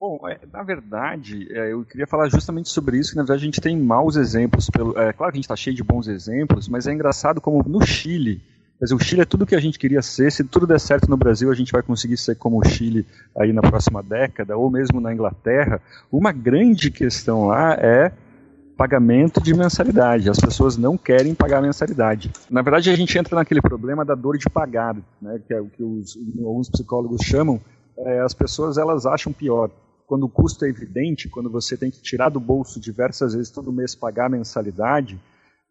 Bom, 0.00 0.18
é, 0.28 0.40
na 0.52 0.62
verdade, 0.62 1.46
é, 1.50 1.72
eu 1.72 1.84
queria 1.84 2.06
falar 2.06 2.28
justamente 2.28 2.68
sobre 2.68 2.98
isso, 2.98 3.10
que 3.10 3.16
na 3.16 3.22
verdade 3.22 3.42
a 3.42 3.44
gente 3.44 3.60
tem 3.60 3.78
maus 3.78 4.16
exemplos. 4.16 4.68
Pelo, 4.68 4.98
é 4.98 5.12
claro 5.12 5.32
que 5.32 5.36
a 5.36 5.38
gente 5.38 5.44
está 5.44 5.56
cheio 5.56 5.76
de 5.76 5.84
bons 5.84 6.08
exemplos, 6.08 6.68
mas 6.68 6.86
é 6.86 6.92
engraçado 6.92 7.40
como 7.40 7.62
no 7.68 7.84
Chile, 7.86 8.42
dizer, 8.84 8.94
o 8.94 8.98
Chile 8.98 9.22
é 9.22 9.24
tudo 9.24 9.46
que 9.46 9.54
a 9.54 9.60
gente 9.60 9.78
queria 9.78 10.02
ser, 10.02 10.30
se 10.32 10.44
tudo 10.44 10.66
der 10.66 10.80
certo 10.80 11.08
no 11.08 11.16
Brasil, 11.16 11.50
a 11.50 11.54
gente 11.54 11.72
vai 11.72 11.82
conseguir 11.82 12.16
ser 12.16 12.36
como 12.36 12.58
o 12.58 12.64
Chile 12.64 13.06
aí 13.36 13.52
na 13.52 13.62
próxima 13.62 14.02
década, 14.02 14.56
ou 14.56 14.70
mesmo 14.70 15.00
na 15.00 15.12
Inglaterra. 15.12 15.80
Uma 16.10 16.32
grande 16.32 16.90
questão 16.90 17.46
lá 17.46 17.74
é 17.74 18.12
pagamento 18.76 19.40
de 19.40 19.54
mensalidade. 19.54 20.28
As 20.28 20.38
pessoas 20.38 20.76
não 20.76 20.98
querem 20.98 21.34
pagar 21.34 21.62
mensalidade. 21.62 22.32
Na 22.50 22.62
verdade, 22.62 22.90
a 22.90 22.96
gente 22.96 23.16
entra 23.16 23.36
naquele 23.36 23.60
problema 23.60 24.04
da 24.04 24.14
dor 24.14 24.36
de 24.36 24.50
pagar, 24.50 24.96
né, 25.20 25.40
que 25.46 25.54
é 25.54 25.60
o 25.60 25.66
que 25.66 25.82
os, 25.82 26.18
alguns 26.38 26.68
psicólogos 26.68 27.24
chamam. 27.24 27.60
É, 27.98 28.20
as 28.20 28.34
pessoas 28.34 28.78
elas 28.78 29.06
acham 29.06 29.32
pior 29.32 29.70
quando 30.06 30.24
o 30.24 30.28
custo 30.28 30.64
é 30.64 30.68
evidente, 30.68 31.28
quando 31.28 31.48
você 31.48 31.76
tem 31.76 31.90
que 31.90 32.02
tirar 32.02 32.28
do 32.28 32.40
bolso 32.40 32.80
diversas 32.80 33.34
vezes 33.34 33.50
todo 33.50 33.72
mês 33.72 33.94
pagar 33.94 34.28
mensalidade, 34.28 35.18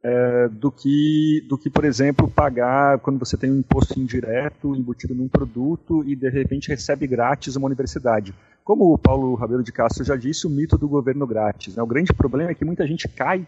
é, 0.04 0.48
do 0.50 0.72
que, 0.72 1.46
do 1.48 1.58
que, 1.58 1.70
por 1.70 1.86
exemplo, 1.86 2.30
pagar 2.30 3.00
quando 3.00 3.20
você 3.20 3.38
tem 3.38 3.52
um 3.52 3.60
imposto 3.60 4.00
indireto 4.00 4.76
embutido 4.76 5.14
num 5.14 5.28
produto 5.28 6.04
e 6.06 6.16
de 6.16 6.30
repente 6.30 6.70
recebe 6.70 7.06
grátis 7.06 7.56
uma 7.56 7.68
universidade. 7.68 8.34
Como 8.64 8.94
o 8.94 8.98
Paulo 8.98 9.36
Rabelo 9.36 9.64
de 9.64 9.72
Castro 9.72 10.04
já 10.04 10.16
disse, 10.16 10.48
o 10.48 10.50
mito 10.50 10.78
do 10.78 10.88
governo 10.88 11.28
grátis. 11.28 11.76
Né? 11.76 11.84
O 11.84 11.88
grande 11.88 12.14
problema 12.14 12.52
é 12.52 12.56
que 12.56 12.66
muita 12.66 12.86
gente 12.88 13.08
cai 13.08 13.46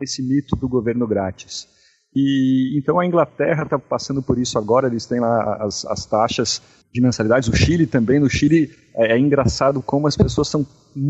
nesse 0.00 0.22
mito 0.22 0.56
do 0.56 0.68
governo 0.68 1.06
grátis. 1.06 1.68
E 2.14 2.76
então 2.78 2.98
a 2.98 3.06
Inglaterra 3.06 3.62
está 3.62 3.78
passando 3.78 4.22
por 4.22 4.38
isso 4.38 4.58
agora, 4.58 4.86
eles 4.86 5.06
têm 5.06 5.20
lá 5.20 5.56
as, 5.64 5.84
as 5.86 6.04
taxas 6.04 6.60
de 6.92 7.00
mensalidades, 7.00 7.48
o 7.48 7.56
Chile 7.56 7.86
também, 7.86 8.20
no 8.20 8.28
Chile 8.28 8.70
é, 8.94 9.14
é, 9.14 9.18
engraçado 9.18 9.80
como 9.80 10.06
as 10.06 10.16
pessoas 10.16 10.48
são 10.48 10.66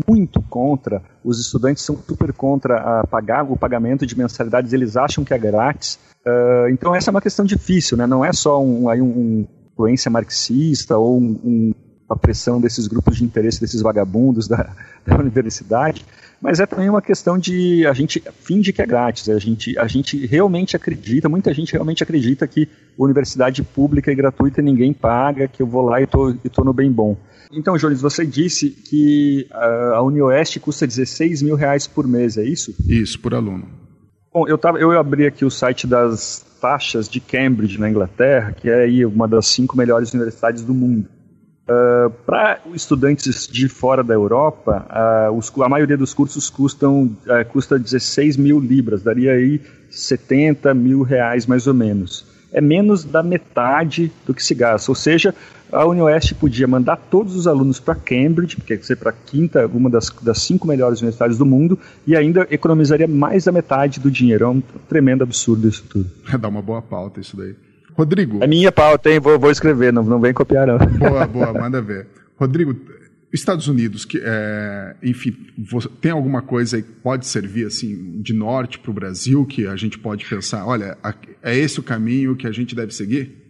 muito 0.07 0.41
contra, 0.43 1.01
os 1.23 1.39
estudantes 1.39 1.83
são 1.83 1.97
super 1.97 2.31
contra 2.31 3.01
a 3.01 3.05
pagar 3.05 3.43
o 3.43 3.57
pagamento 3.57 4.05
de 4.05 4.17
mensalidades, 4.17 4.71
eles 4.71 4.95
acham 4.95 5.25
que 5.25 5.33
é 5.33 5.37
grátis, 5.37 5.99
uh, 6.25 6.69
então 6.69 6.95
essa 6.95 7.09
é 7.09 7.11
uma 7.11 7.21
questão 7.21 7.43
difícil, 7.43 7.97
né? 7.97 8.07
não 8.07 8.23
é 8.23 8.31
só 8.31 8.63
um, 8.63 8.87
aí 8.87 9.01
um, 9.01 9.45
influência 9.73 10.09
marxista 10.09 10.97
ou 10.97 11.19
um, 11.19 11.39
um, 11.43 11.73
a 12.09 12.15
pressão 12.15 12.61
desses 12.61 12.87
grupos 12.87 13.17
de 13.17 13.25
interesse, 13.25 13.59
desses 13.59 13.81
vagabundos 13.81 14.47
da, 14.47 14.73
da 15.05 15.17
universidade, 15.17 16.05
mas 16.43 16.59
é 16.59 16.65
também 16.65 16.89
uma 16.89 17.01
questão 17.01 17.37
de 17.37 17.87
a 17.87 17.93
gente 17.93 18.21
finge 18.41 18.73
que 18.73 18.81
é 18.81 18.85
grátis, 18.85 19.29
a 19.29 19.39
gente, 19.39 19.79
a 19.79 19.87
gente 19.87 20.25
realmente 20.25 20.75
acredita, 20.75 21.29
muita 21.29 21.53
gente 21.53 21.71
realmente 21.71 22.03
acredita 22.03 22.45
que 22.45 22.67
universidade 22.97 23.63
pública 23.63 24.11
é 24.11 24.15
gratuita 24.15 24.59
e 24.59 24.63
ninguém 24.63 24.91
paga, 24.91 25.47
que 25.47 25.61
eu 25.63 25.67
vou 25.67 25.83
lá 25.83 26.01
e 26.01 26.03
estou 26.03 26.65
no 26.65 26.73
bem 26.73 26.91
bom. 26.91 27.15
Então, 27.49 27.77
Jones, 27.77 28.01
você 28.01 28.25
disse 28.25 28.69
que 28.71 29.47
a 29.51 30.01
UniOeste 30.01 30.59
custa 30.59 30.85
16 30.85 31.41
mil 31.41 31.55
reais 31.55 31.87
por 31.87 32.05
mês, 32.05 32.37
é 32.37 32.43
isso? 32.43 32.75
Isso, 32.85 33.17
por 33.21 33.33
aluno. 33.33 33.65
Bom, 34.33 34.45
eu, 34.45 34.57
tava, 34.57 34.79
eu 34.79 34.91
abri 34.99 35.25
aqui 35.25 35.45
o 35.45 35.49
site 35.51 35.87
das 35.87 36.45
taxas 36.59 37.07
de 37.07 37.21
Cambridge, 37.21 37.79
na 37.79 37.89
Inglaterra, 37.89 38.51
que 38.51 38.69
é 38.69 38.83
aí 38.83 39.05
uma 39.05 39.29
das 39.29 39.47
cinco 39.47 39.77
melhores 39.77 40.13
universidades 40.13 40.63
do 40.63 40.73
mundo. 40.73 41.07
Uh, 41.63 42.09
Para 42.25 42.59
estudantes 42.73 43.47
de 43.47 43.69
fora 43.69 44.03
da 44.03 44.13
Europa, 44.13 44.85
uh, 45.29 45.37
os, 45.37 45.51
a 45.61 45.69
maioria 45.69 45.95
dos 45.95 46.13
cursos 46.13 46.49
custam 46.49 47.05
uh, 47.25 47.49
custa 47.49 47.79
16 47.79 48.35
mil 48.35 48.59
libras, 48.59 49.01
daria 49.01 49.31
aí 49.31 49.61
70 49.89 50.73
mil 50.73 51.03
reais 51.03 51.45
mais 51.45 51.65
ou 51.65 51.73
menos. 51.73 52.25
É 52.51 52.59
menos 52.59 53.05
da 53.05 53.23
metade 53.23 54.11
do 54.25 54.33
que 54.33 54.43
se 54.43 54.53
gasta. 54.53 54.91
Ou 54.91 54.95
seja, 54.95 55.33
a 55.71 55.87
UniOeste 55.87 56.35
podia 56.35 56.67
mandar 56.67 56.97
todos 56.97 57.35
os 57.35 57.47
alunos 57.47 57.79
para 57.79 57.95
Cambridge, 57.95 58.57
que 58.57 58.77
quer 58.77 58.95
para 58.97 59.09
a 59.09 59.13
quinta, 59.13 59.65
uma 59.65 59.89
das, 59.89 60.09
das 60.21 60.39
cinco 60.39 60.67
melhores 60.67 60.99
universidades 60.99 61.37
do 61.37 61.45
mundo, 61.45 61.79
e 62.05 62.15
ainda 62.15 62.45
economizaria 62.51 63.07
mais 63.07 63.45
da 63.45 63.51
metade 63.51 63.99
do 63.99 64.11
dinheiro. 64.11 64.45
É 64.45 64.47
um 64.49 64.61
tremendo 64.87 65.23
absurdo 65.23 65.67
isso 65.67 65.83
tudo. 65.89 66.11
Dá 66.39 66.47
uma 66.47 66.61
boa 66.61 66.81
pauta 66.81 67.19
isso 67.19 67.35
daí. 67.35 67.55
Rodrigo. 67.95 68.43
É 68.43 68.47
minha 68.47 68.71
pauta, 68.71 69.09
hein? 69.09 69.19
Vou, 69.19 69.39
vou 69.39 69.51
escrever, 69.51 69.93
não, 69.93 70.03
não 70.03 70.19
vem 70.19 70.33
copiar, 70.33 70.67
não. 70.67 70.77
Boa, 70.77 71.25
boa, 71.27 71.53
manda 71.53 71.81
ver. 71.81 72.07
Rodrigo, 72.37 72.75
Estados 73.33 73.67
Unidos, 73.67 74.05
que, 74.05 74.21
é, 74.23 74.95
enfim, 75.01 75.35
tem 75.99 76.11
alguma 76.11 76.41
coisa 76.41 76.81
que 76.81 76.87
pode 76.87 77.25
servir 77.25 77.65
assim 77.65 78.21
de 78.21 78.33
norte 78.33 78.77
para 78.77 78.91
o 78.91 78.93
Brasil 78.93 79.45
que 79.45 79.65
a 79.65 79.75
gente 79.75 79.97
pode 79.97 80.25
pensar, 80.25 80.65
olha, 80.65 80.97
é 81.41 81.57
esse 81.57 81.79
o 81.79 81.83
caminho 81.83 82.35
que 82.35 82.45
a 82.45 82.51
gente 82.51 82.75
deve 82.75 82.93
seguir? 82.93 83.43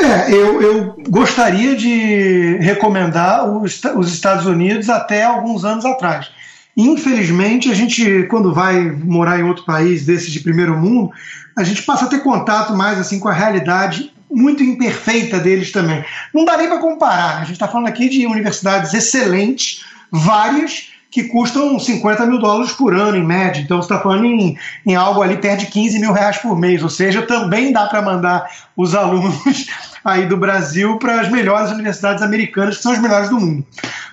É, 0.00 0.32
eu, 0.32 0.62
eu 0.62 0.96
gostaria 1.08 1.76
de 1.76 2.56
recomendar 2.56 3.48
os, 3.48 3.80
os 3.96 4.12
Estados 4.12 4.46
Unidos 4.46 4.88
até 4.88 5.24
alguns 5.24 5.64
anos 5.64 5.84
atrás. 5.84 6.30
Infelizmente, 6.78 7.68
a 7.68 7.74
gente, 7.74 8.22
quando 8.30 8.54
vai 8.54 8.88
morar 8.88 9.40
em 9.40 9.42
outro 9.42 9.64
país 9.64 10.06
desse 10.06 10.30
de 10.30 10.38
primeiro 10.38 10.78
mundo, 10.78 11.10
a 11.56 11.64
gente 11.64 11.82
passa 11.82 12.04
a 12.04 12.08
ter 12.08 12.20
contato 12.20 12.76
mais 12.76 13.00
assim 13.00 13.18
com 13.18 13.28
a 13.28 13.32
realidade 13.32 14.12
muito 14.30 14.62
imperfeita 14.62 15.40
deles 15.40 15.72
também. 15.72 16.04
Não 16.32 16.44
dá 16.44 16.56
nem 16.56 16.68
para 16.68 16.78
comparar. 16.78 17.34
Né? 17.34 17.40
A 17.40 17.44
gente 17.44 17.54
está 17.54 17.66
falando 17.66 17.88
aqui 17.88 18.08
de 18.08 18.24
universidades 18.28 18.94
excelentes, 18.94 19.84
várias, 20.08 20.90
que 21.10 21.24
custam 21.24 21.80
50 21.80 22.24
mil 22.26 22.38
dólares 22.38 22.70
por 22.70 22.94
ano, 22.94 23.16
em 23.16 23.26
média. 23.26 23.60
Então, 23.60 23.78
você 23.82 23.92
está 23.92 24.00
falando 24.00 24.26
em, 24.26 24.56
em 24.86 24.94
algo 24.94 25.20
ali 25.20 25.36
perto 25.36 25.60
de 25.60 25.66
15 25.66 25.98
mil 25.98 26.12
reais 26.12 26.38
por 26.38 26.56
mês. 26.56 26.80
Ou 26.80 26.90
seja, 26.90 27.22
também 27.22 27.72
dá 27.72 27.86
para 27.86 28.02
mandar 28.02 28.48
os 28.76 28.94
alunos 28.94 29.66
aí 30.12 30.26
do 30.26 30.36
Brasil 30.36 30.98
para 30.98 31.20
as 31.20 31.30
melhores 31.30 31.70
universidades 31.70 32.22
americanas, 32.22 32.76
que 32.76 32.82
são 32.82 32.92
as 32.92 33.00
melhores 33.00 33.28
do 33.28 33.38
mundo. 33.38 33.64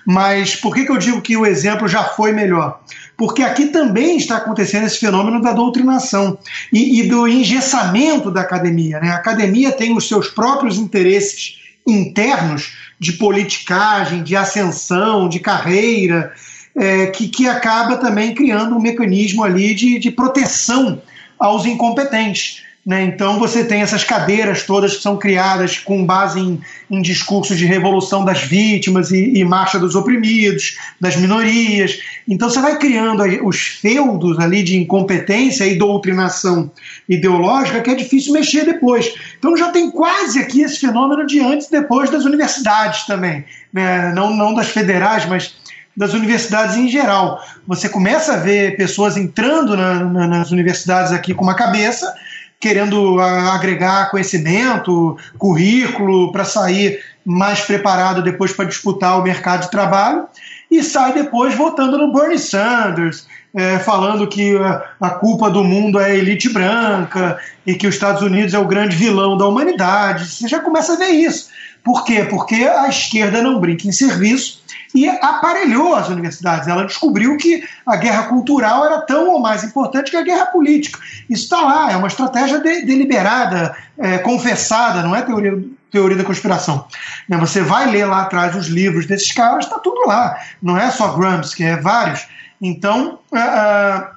Mas 0.04 0.54
por 0.56 0.74
que, 0.74 0.84
que 0.84 0.92
eu 0.92 0.98
digo 0.98 1.20
que 1.20 1.36
o 1.36 1.46
exemplo 1.46 1.88
já 1.88 2.04
foi 2.04 2.32
melhor? 2.32 2.80
porque 3.16 3.42
aqui 3.42 3.66
também 3.66 4.16
está 4.16 4.36
acontecendo 4.36 4.86
esse 4.86 4.98
fenômeno 4.98 5.40
da 5.40 5.52
doutrinação 5.52 6.38
e, 6.72 7.00
e 7.00 7.08
do 7.08 7.26
engessamento 7.26 8.30
da 8.30 8.42
academia. 8.42 9.00
Né? 9.00 9.08
A 9.08 9.16
academia 9.16 9.72
tem 9.72 9.96
os 9.96 10.06
seus 10.06 10.28
próprios 10.28 10.76
interesses 10.76 11.58
internos 11.86 12.76
de 13.00 13.12
politicagem, 13.14 14.22
de 14.22 14.36
ascensão, 14.36 15.28
de 15.28 15.40
carreira, 15.40 16.32
é, 16.74 17.06
que, 17.06 17.28
que 17.28 17.48
acaba 17.48 17.96
também 17.96 18.34
criando 18.34 18.76
um 18.76 18.80
mecanismo 18.80 19.42
ali 19.42 19.74
de, 19.74 19.98
de 19.98 20.10
proteção 20.10 21.00
aos 21.38 21.64
incompetentes. 21.64 22.65
Né? 22.86 23.02
Então 23.02 23.36
você 23.40 23.64
tem 23.64 23.82
essas 23.82 24.04
cadeiras 24.04 24.62
todas 24.62 24.94
que 24.94 25.02
são 25.02 25.16
criadas 25.16 25.76
com 25.76 26.06
base 26.06 26.38
em, 26.38 26.60
em 26.88 27.02
discursos 27.02 27.58
de 27.58 27.66
revolução 27.66 28.24
das 28.24 28.42
vítimas 28.42 29.10
e, 29.10 29.38
e, 29.38 29.44
marcha 29.44 29.76
dos 29.76 29.96
oprimidos, 29.96 30.76
das 31.00 31.16
minorias. 31.16 31.98
Então 32.28 32.48
você 32.48 32.60
vai 32.60 32.78
criando 32.78 33.24
os 33.44 33.58
feudos 33.58 34.38
ali 34.38 34.62
de 34.62 34.78
incompetência 34.78 35.66
e 35.66 35.76
doutrinação 35.76 36.70
ideológica 37.08 37.80
que 37.80 37.90
é 37.90 37.94
difícil 37.96 38.32
mexer 38.32 38.64
depois. 38.64 39.12
Então 39.36 39.56
já 39.56 39.72
tem 39.72 39.90
quase 39.90 40.38
aqui 40.38 40.62
esse 40.62 40.78
fenômeno 40.78 41.26
de 41.26 41.40
antes 41.40 41.66
e 41.66 41.72
depois 41.72 42.08
das 42.08 42.24
universidades 42.24 43.04
também, 43.04 43.44
né? 43.72 44.12
não, 44.14 44.32
não 44.36 44.54
das 44.54 44.68
federais, 44.68 45.26
mas 45.26 45.56
das 45.96 46.12
universidades 46.12 46.76
em 46.76 46.88
geral. 46.88 47.42
Você 47.66 47.88
começa 47.88 48.34
a 48.34 48.36
ver 48.36 48.76
pessoas 48.76 49.16
entrando 49.16 49.76
na, 49.76 50.04
na, 50.04 50.26
nas 50.28 50.52
universidades 50.52 51.10
aqui 51.10 51.34
com 51.34 51.42
uma 51.42 51.54
cabeça 51.54 52.14
querendo 52.60 53.20
agregar 53.20 54.10
conhecimento, 54.10 55.16
currículo, 55.38 56.32
para 56.32 56.44
sair 56.44 57.00
mais 57.24 57.60
preparado 57.60 58.22
depois 58.22 58.52
para 58.52 58.64
disputar 58.64 59.18
o 59.18 59.22
mercado 59.22 59.62
de 59.62 59.70
trabalho, 59.70 60.26
e 60.70 60.82
sai 60.82 61.12
depois 61.12 61.54
votando 61.54 61.98
no 61.98 62.12
Bernie 62.12 62.38
Sanders, 62.38 63.26
é, 63.54 63.78
falando 63.78 64.28
que 64.28 64.56
a, 64.56 64.84
a, 65.00 65.10
culpa 65.10 65.50
do 65.50 65.64
mundo 65.64 65.98
é 65.98 66.06
a 66.06 66.14
elite 66.14 66.52
branca 66.52 67.38
e 67.66 67.74
que 67.74 67.86
os 67.86 67.94
Estados 67.94 68.22
Unidos 68.22 68.52
é 68.52 68.58
o 68.58 68.66
grande 68.66 68.94
vilão 68.94 69.36
da 69.36 69.46
humanidade. 69.46 70.26
Você 70.26 70.46
já 70.46 70.60
começa 70.60 70.92
a 70.92 70.96
ver 70.96 71.08
isso. 71.08 71.48
Por 71.86 72.04
quê? 72.04 72.26
Porque 72.28 72.64
a 72.64 72.88
esquerda 72.88 73.40
não 73.40 73.60
brinca 73.60 73.86
em 73.86 73.92
serviço 73.92 74.60
e 74.92 75.08
aparelhou 75.08 75.94
as 75.94 76.08
universidades. 76.08 76.66
Ela 76.66 76.84
descobriu 76.84 77.36
que 77.36 77.62
a 77.86 77.94
guerra 77.94 78.24
cultural 78.24 78.84
era 78.84 79.02
tão 79.02 79.30
ou 79.30 79.38
mais 79.38 79.62
importante 79.62 80.10
que 80.10 80.16
a 80.16 80.24
guerra 80.24 80.46
política. 80.46 80.98
Isso 81.30 81.44
está 81.44 81.60
lá, 81.60 81.92
é 81.92 81.96
uma 81.96 82.08
estratégia 82.08 82.58
de, 82.58 82.84
deliberada, 82.84 83.76
é, 83.96 84.18
confessada, 84.18 85.00
não 85.00 85.14
é 85.14 85.22
teoria, 85.22 85.62
teoria 85.88 86.16
da 86.16 86.24
conspiração. 86.24 86.88
Né, 87.28 87.36
você 87.36 87.60
vai 87.60 87.88
ler 87.88 88.06
lá 88.06 88.22
atrás 88.22 88.56
os 88.56 88.66
livros 88.66 89.06
desses 89.06 89.30
caras, 89.30 89.66
está 89.66 89.78
tudo 89.78 90.08
lá. 90.08 90.36
Não 90.60 90.76
é 90.76 90.90
só 90.90 91.16
Gramsci, 91.16 91.62
é 91.62 91.76
vários. 91.76 92.26
Então, 92.60 93.20
uh, 93.30 93.36
uh, 93.36 94.15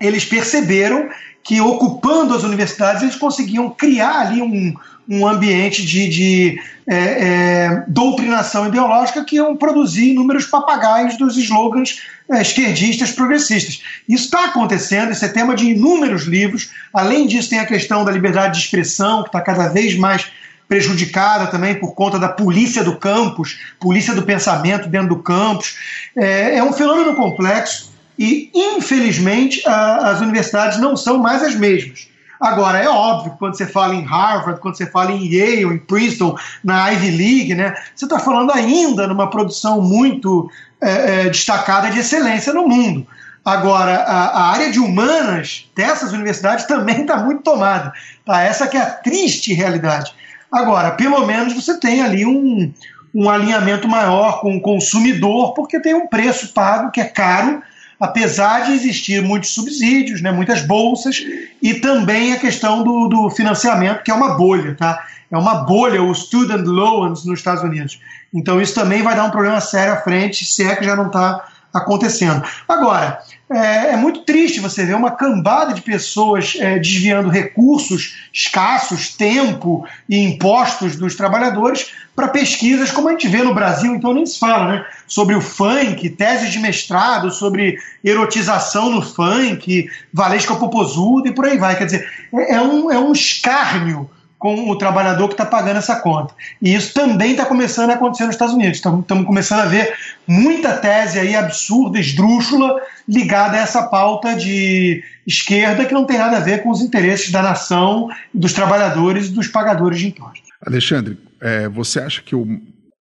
eles 0.00 0.24
perceberam 0.24 1.08
que 1.42 1.60
ocupando 1.60 2.34
as 2.34 2.42
universidades 2.42 3.02
eles 3.02 3.16
conseguiam 3.16 3.70
criar 3.70 4.20
ali 4.20 4.42
um, 4.42 4.74
um 5.08 5.26
ambiente 5.26 5.84
de, 5.84 6.08
de 6.08 6.60
é, 6.86 6.96
é, 6.96 7.84
doutrinação 7.88 8.68
ideológica 8.68 9.24
que 9.24 9.36
iam 9.36 9.56
produzir 9.56 10.10
inúmeros 10.10 10.44
papagaios 10.44 11.16
dos 11.16 11.36
slogans 11.38 12.02
é, 12.30 12.42
esquerdistas 12.42 13.12
progressistas. 13.12 13.82
Isso 14.06 14.26
está 14.26 14.44
acontecendo, 14.44 15.10
isso 15.10 15.24
é 15.24 15.28
tema 15.28 15.54
de 15.54 15.70
inúmeros 15.70 16.24
livros. 16.24 16.70
Além 16.92 17.26
disso, 17.26 17.48
tem 17.48 17.60
a 17.60 17.66
questão 17.66 18.04
da 18.04 18.12
liberdade 18.12 18.58
de 18.58 18.64
expressão, 18.64 19.22
que 19.22 19.30
está 19.30 19.40
cada 19.40 19.68
vez 19.68 19.96
mais 19.96 20.30
prejudicada 20.68 21.46
também 21.46 21.74
por 21.76 21.94
conta 21.94 22.18
da 22.18 22.28
polícia 22.28 22.84
do 22.84 22.96
campus, 22.96 23.58
polícia 23.80 24.14
do 24.14 24.22
pensamento 24.22 24.86
dentro 24.86 25.08
do 25.08 25.22
campus. 25.22 25.78
É, 26.14 26.58
é 26.58 26.62
um 26.62 26.74
fenômeno 26.74 27.14
complexo 27.14 27.87
e, 28.18 28.50
infelizmente, 28.54 29.62
a, 29.66 30.10
as 30.10 30.20
universidades 30.20 30.78
não 30.78 30.96
são 30.96 31.18
mais 31.18 31.42
as 31.42 31.54
mesmas. 31.54 32.08
Agora, 32.40 32.78
é 32.78 32.88
óbvio 32.88 33.34
quando 33.38 33.56
você 33.56 33.66
fala 33.66 33.94
em 33.94 34.04
Harvard, 34.04 34.60
quando 34.60 34.76
você 34.76 34.86
fala 34.86 35.10
em 35.10 35.26
Yale, 35.26 35.64
em 35.64 35.78
Princeton, 35.78 36.36
na 36.62 36.88
Ivy 36.90 37.10
League, 37.10 37.54
né, 37.54 37.74
você 37.94 38.04
está 38.04 38.18
falando 38.18 38.52
ainda 38.52 39.08
numa 39.08 39.28
produção 39.28 39.80
muito 39.80 40.48
é, 40.80 40.90
é, 40.90 41.28
destacada 41.28 41.90
de 41.90 41.98
excelência 41.98 42.52
no 42.52 42.68
mundo. 42.68 43.06
Agora, 43.44 43.96
a, 43.96 44.26
a, 44.26 44.50
área 44.52 44.70
de 44.70 44.78
humanas 44.78 45.68
dessas 45.74 46.12
universidades 46.12 46.66
também 46.66 47.00
está 47.00 47.16
muito 47.16 47.42
tomada. 47.42 47.92
Tá? 48.24 48.42
Essa 48.42 48.68
que 48.68 48.76
é 48.76 48.82
a 48.82 48.90
triste 48.90 49.52
realidade. 49.54 50.12
Agora, 50.52 50.92
pelo 50.92 51.26
menos 51.26 51.54
você 51.54 51.78
tem 51.80 52.02
ali 52.02 52.24
um, 52.24 52.72
um 53.14 53.28
alinhamento 53.28 53.88
maior 53.88 54.40
com 54.40 54.56
o 54.56 54.60
consumidor, 54.60 55.54
porque 55.54 55.80
tem 55.80 55.94
um 55.94 56.06
preço 56.06 56.52
pago 56.52 56.90
que 56.90 57.00
é 57.00 57.04
caro, 57.04 57.62
apesar 58.00 58.66
de 58.66 58.72
existir 58.72 59.22
muitos 59.22 59.50
subsídios, 59.50 60.22
né, 60.22 60.30
muitas 60.30 60.62
bolsas, 60.62 61.22
e 61.60 61.74
também 61.74 62.32
a 62.32 62.38
questão 62.38 62.82
do, 62.82 63.08
do 63.08 63.30
financiamento, 63.30 64.02
que 64.02 64.10
é 64.10 64.14
uma 64.14 64.34
bolha. 64.34 64.74
Tá? 64.74 65.04
É 65.30 65.36
uma 65.36 65.56
bolha, 65.56 66.02
o 66.02 66.14
student 66.14 66.64
loans 66.64 67.24
nos 67.24 67.38
Estados 67.38 67.62
Unidos. 67.62 68.00
Então 68.32 68.60
isso 68.60 68.74
também 68.74 69.02
vai 69.02 69.16
dar 69.16 69.24
um 69.24 69.30
problema 69.30 69.60
sério 69.60 69.94
à 69.94 69.96
frente, 69.96 70.44
se 70.44 70.64
é 70.64 70.76
que 70.76 70.84
já 70.84 70.94
não 70.94 71.06
está 71.06 71.46
acontecendo. 71.78 72.42
Agora, 72.68 73.20
é, 73.50 73.92
é, 73.92 73.96
muito 73.96 74.24
triste 74.24 74.60
você 74.60 74.84
ver 74.84 74.94
uma 74.94 75.12
cambada 75.12 75.72
de 75.72 75.80
pessoas 75.80 76.54
é, 76.58 76.78
desviando 76.78 77.30
recursos 77.30 78.16
escassos, 78.32 79.14
tempo 79.14 79.86
e 80.08 80.18
impostos 80.18 80.96
dos 80.96 81.14
trabalhadores 81.14 81.90
para 82.14 82.28
pesquisas, 82.28 82.90
como 82.90 83.08
a 83.08 83.12
gente 83.12 83.28
vê 83.28 83.42
no 83.42 83.54
Brasil, 83.54 83.94
então 83.94 84.12
nem 84.12 84.26
se 84.26 84.38
fala, 84.38 84.72
né? 84.72 84.86
Sobre 85.06 85.34
o 85.34 85.40
funk, 85.40 86.10
teses 86.10 86.52
de 86.52 86.58
mestrado, 86.58 87.30
sobre 87.30 87.78
erotização 88.04 88.90
no 88.90 89.00
funk, 89.00 89.88
Valesca 90.12 90.54
Popozuda 90.56 91.28
e 91.28 91.32
por 91.32 91.46
aí 91.46 91.56
vai. 91.56 91.76
Quer 91.78 91.86
dizer, 91.86 92.10
é, 92.34 92.56
é 92.56 92.60
um, 92.60 92.90
é 92.90 92.98
um 92.98 93.12
escárnio 93.12 94.10
com 94.38 94.70
o 94.70 94.78
trabalhador 94.78 95.26
que 95.26 95.34
está 95.34 95.44
pagando 95.44 95.78
essa 95.78 95.96
conta. 95.96 96.32
E 96.62 96.72
isso 96.72 96.94
também 96.94 97.32
está 97.32 97.44
começando 97.44 97.90
a 97.90 97.94
acontecer 97.94 98.24
nos 98.24 98.34
Estados 98.34 98.54
Unidos. 98.54 98.76
Estamos 98.76 99.26
começando 99.26 99.60
a 99.60 99.66
ver 99.66 99.92
muita 100.26 100.76
tese 100.76 101.18
aí 101.18 101.34
absurda, 101.34 101.98
esdrúxula, 101.98 102.80
ligada 103.08 103.56
a 103.56 103.60
essa 103.60 103.82
pauta 103.88 104.36
de 104.36 105.02
esquerda 105.26 105.84
que 105.84 105.92
não 105.92 106.04
tem 106.04 106.18
nada 106.18 106.36
a 106.36 106.40
ver 106.40 106.62
com 106.62 106.70
os 106.70 106.80
interesses 106.80 107.32
da 107.32 107.42
nação, 107.42 108.08
dos 108.32 108.52
trabalhadores 108.52 109.26
e 109.26 109.32
dos 109.32 109.48
pagadores 109.48 109.98
de 109.98 110.06
impostos. 110.06 110.48
Alexandre, 110.64 111.18
é, 111.40 111.68
você 111.68 111.98
acha 111.98 112.22
que 112.22 112.36
o, 112.36 112.46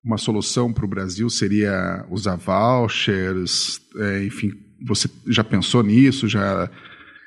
uma 0.03 0.17
solução 0.17 0.73
para 0.73 0.85
o 0.85 0.87
Brasil 0.87 1.29
seria 1.29 2.03
usar 2.09 2.35
vouchers? 2.35 3.79
É, 3.95 4.25
enfim, 4.25 4.53
você 4.85 5.07
já 5.27 5.43
pensou 5.43 5.83
nisso? 5.83 6.27
Já, 6.27 6.69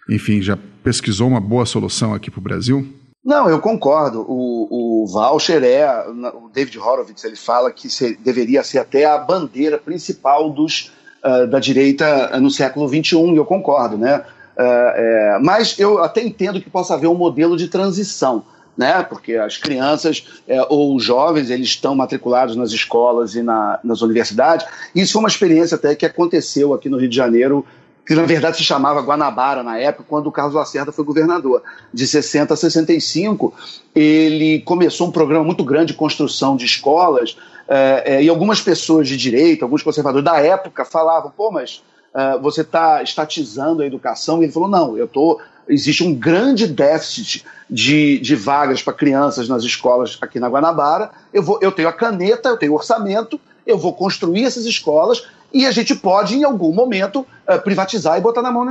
enfim, 0.08 0.42
já 0.42 0.58
pesquisou 0.82 1.28
uma 1.28 1.40
boa 1.40 1.64
solução 1.64 2.12
aqui 2.12 2.28
para 2.30 2.40
o 2.40 2.42
Brasil? 2.42 2.99
Não, 3.24 3.48
eu 3.48 3.60
concordo. 3.60 4.24
O, 4.26 5.02
o 5.02 5.06
voucher 5.06 5.62
é. 5.62 5.86
O 6.08 6.48
David 6.52 6.78
Horowitz 6.78 7.22
ele 7.24 7.36
fala 7.36 7.70
que 7.70 7.88
se, 7.88 8.16
deveria 8.16 8.62
ser 8.64 8.78
até 8.78 9.04
a 9.04 9.18
bandeira 9.18 9.76
principal 9.76 10.50
dos, 10.50 10.90
uh, 11.22 11.46
da 11.46 11.58
direita 11.58 12.38
no 12.40 12.50
século 12.50 12.88
XXI, 12.88 13.32
e 13.32 13.36
eu 13.36 13.44
concordo, 13.44 13.98
né? 13.98 14.24
Uh, 14.56 14.62
é, 14.62 15.38
mas 15.42 15.78
eu 15.78 16.02
até 16.02 16.22
entendo 16.22 16.60
que 16.60 16.68
possa 16.68 16.94
haver 16.94 17.06
um 17.06 17.14
modelo 17.14 17.56
de 17.56 17.68
transição. 17.68 18.42
Né? 18.76 19.02
Porque 19.02 19.34
as 19.34 19.58
crianças 19.58 20.42
é, 20.48 20.62
ou 20.70 20.96
os 20.96 21.04
jovens 21.04 21.50
eles 21.50 21.68
estão 21.68 21.94
matriculados 21.94 22.56
nas 22.56 22.70
escolas 22.70 23.34
e 23.34 23.42
na, 23.42 23.78
nas 23.84 24.00
universidades. 24.00 24.66
Isso 24.94 25.12
foi 25.12 25.20
uma 25.20 25.28
experiência 25.28 25.74
até 25.74 25.94
que 25.94 26.06
aconteceu 26.06 26.72
aqui 26.72 26.88
no 26.88 26.96
Rio 26.96 27.08
de 27.08 27.16
Janeiro 27.16 27.66
que 28.10 28.14
na 28.16 28.24
verdade 28.24 28.56
se 28.56 28.64
chamava 28.64 29.00
Guanabara 29.02 29.62
na 29.62 29.78
época, 29.78 30.04
quando 30.08 30.26
o 30.26 30.32
Carlos 30.32 30.56
Lacerda 30.56 30.90
foi 30.90 31.04
governador. 31.04 31.62
De 31.94 32.08
60 32.08 32.54
a 32.54 32.56
65, 32.56 33.54
ele 33.94 34.62
começou 34.62 35.06
um 35.06 35.12
programa 35.12 35.44
muito 35.44 35.62
grande 35.62 35.92
de 35.92 35.94
construção 35.94 36.56
de 36.56 36.64
escolas, 36.64 37.36
é, 37.68 38.02
é, 38.04 38.24
e 38.24 38.28
algumas 38.28 38.60
pessoas 38.60 39.06
de 39.06 39.16
direita, 39.16 39.64
alguns 39.64 39.84
conservadores 39.84 40.24
da 40.24 40.40
época 40.40 40.84
falavam, 40.84 41.30
pô, 41.30 41.52
mas 41.52 41.84
é, 42.12 42.36
você 42.38 42.62
está 42.62 43.00
estatizando 43.00 43.80
a 43.80 43.86
educação? 43.86 44.40
E 44.40 44.46
ele 44.46 44.52
falou, 44.52 44.68
não, 44.68 44.98
eu 44.98 45.04
estou 45.04 45.40
existe 45.68 46.02
um 46.02 46.12
grande 46.12 46.66
déficit 46.66 47.44
de, 47.70 48.18
de 48.18 48.34
vagas 48.34 48.82
para 48.82 48.92
crianças 48.92 49.48
nas 49.48 49.62
escolas 49.62 50.18
aqui 50.20 50.40
na 50.40 50.48
Guanabara. 50.48 51.12
Eu, 51.32 51.44
vou, 51.44 51.60
eu 51.62 51.70
tenho 51.70 51.88
a 51.88 51.92
caneta, 51.92 52.48
eu 52.48 52.56
tenho 52.56 52.74
orçamento, 52.74 53.40
eu 53.64 53.78
vou 53.78 53.92
construir 53.92 54.46
essas 54.46 54.64
escolas 54.66 55.28
e 55.52 55.66
a 55.66 55.70
gente 55.70 55.94
pode, 55.94 56.36
em 56.36 56.44
algum 56.44 56.72
momento, 56.72 57.26
uh, 57.48 57.60
privatizar 57.62 58.16
e 58.18 58.20
botar 58.20 58.42
na 58.42 58.52
mão 58.52 58.66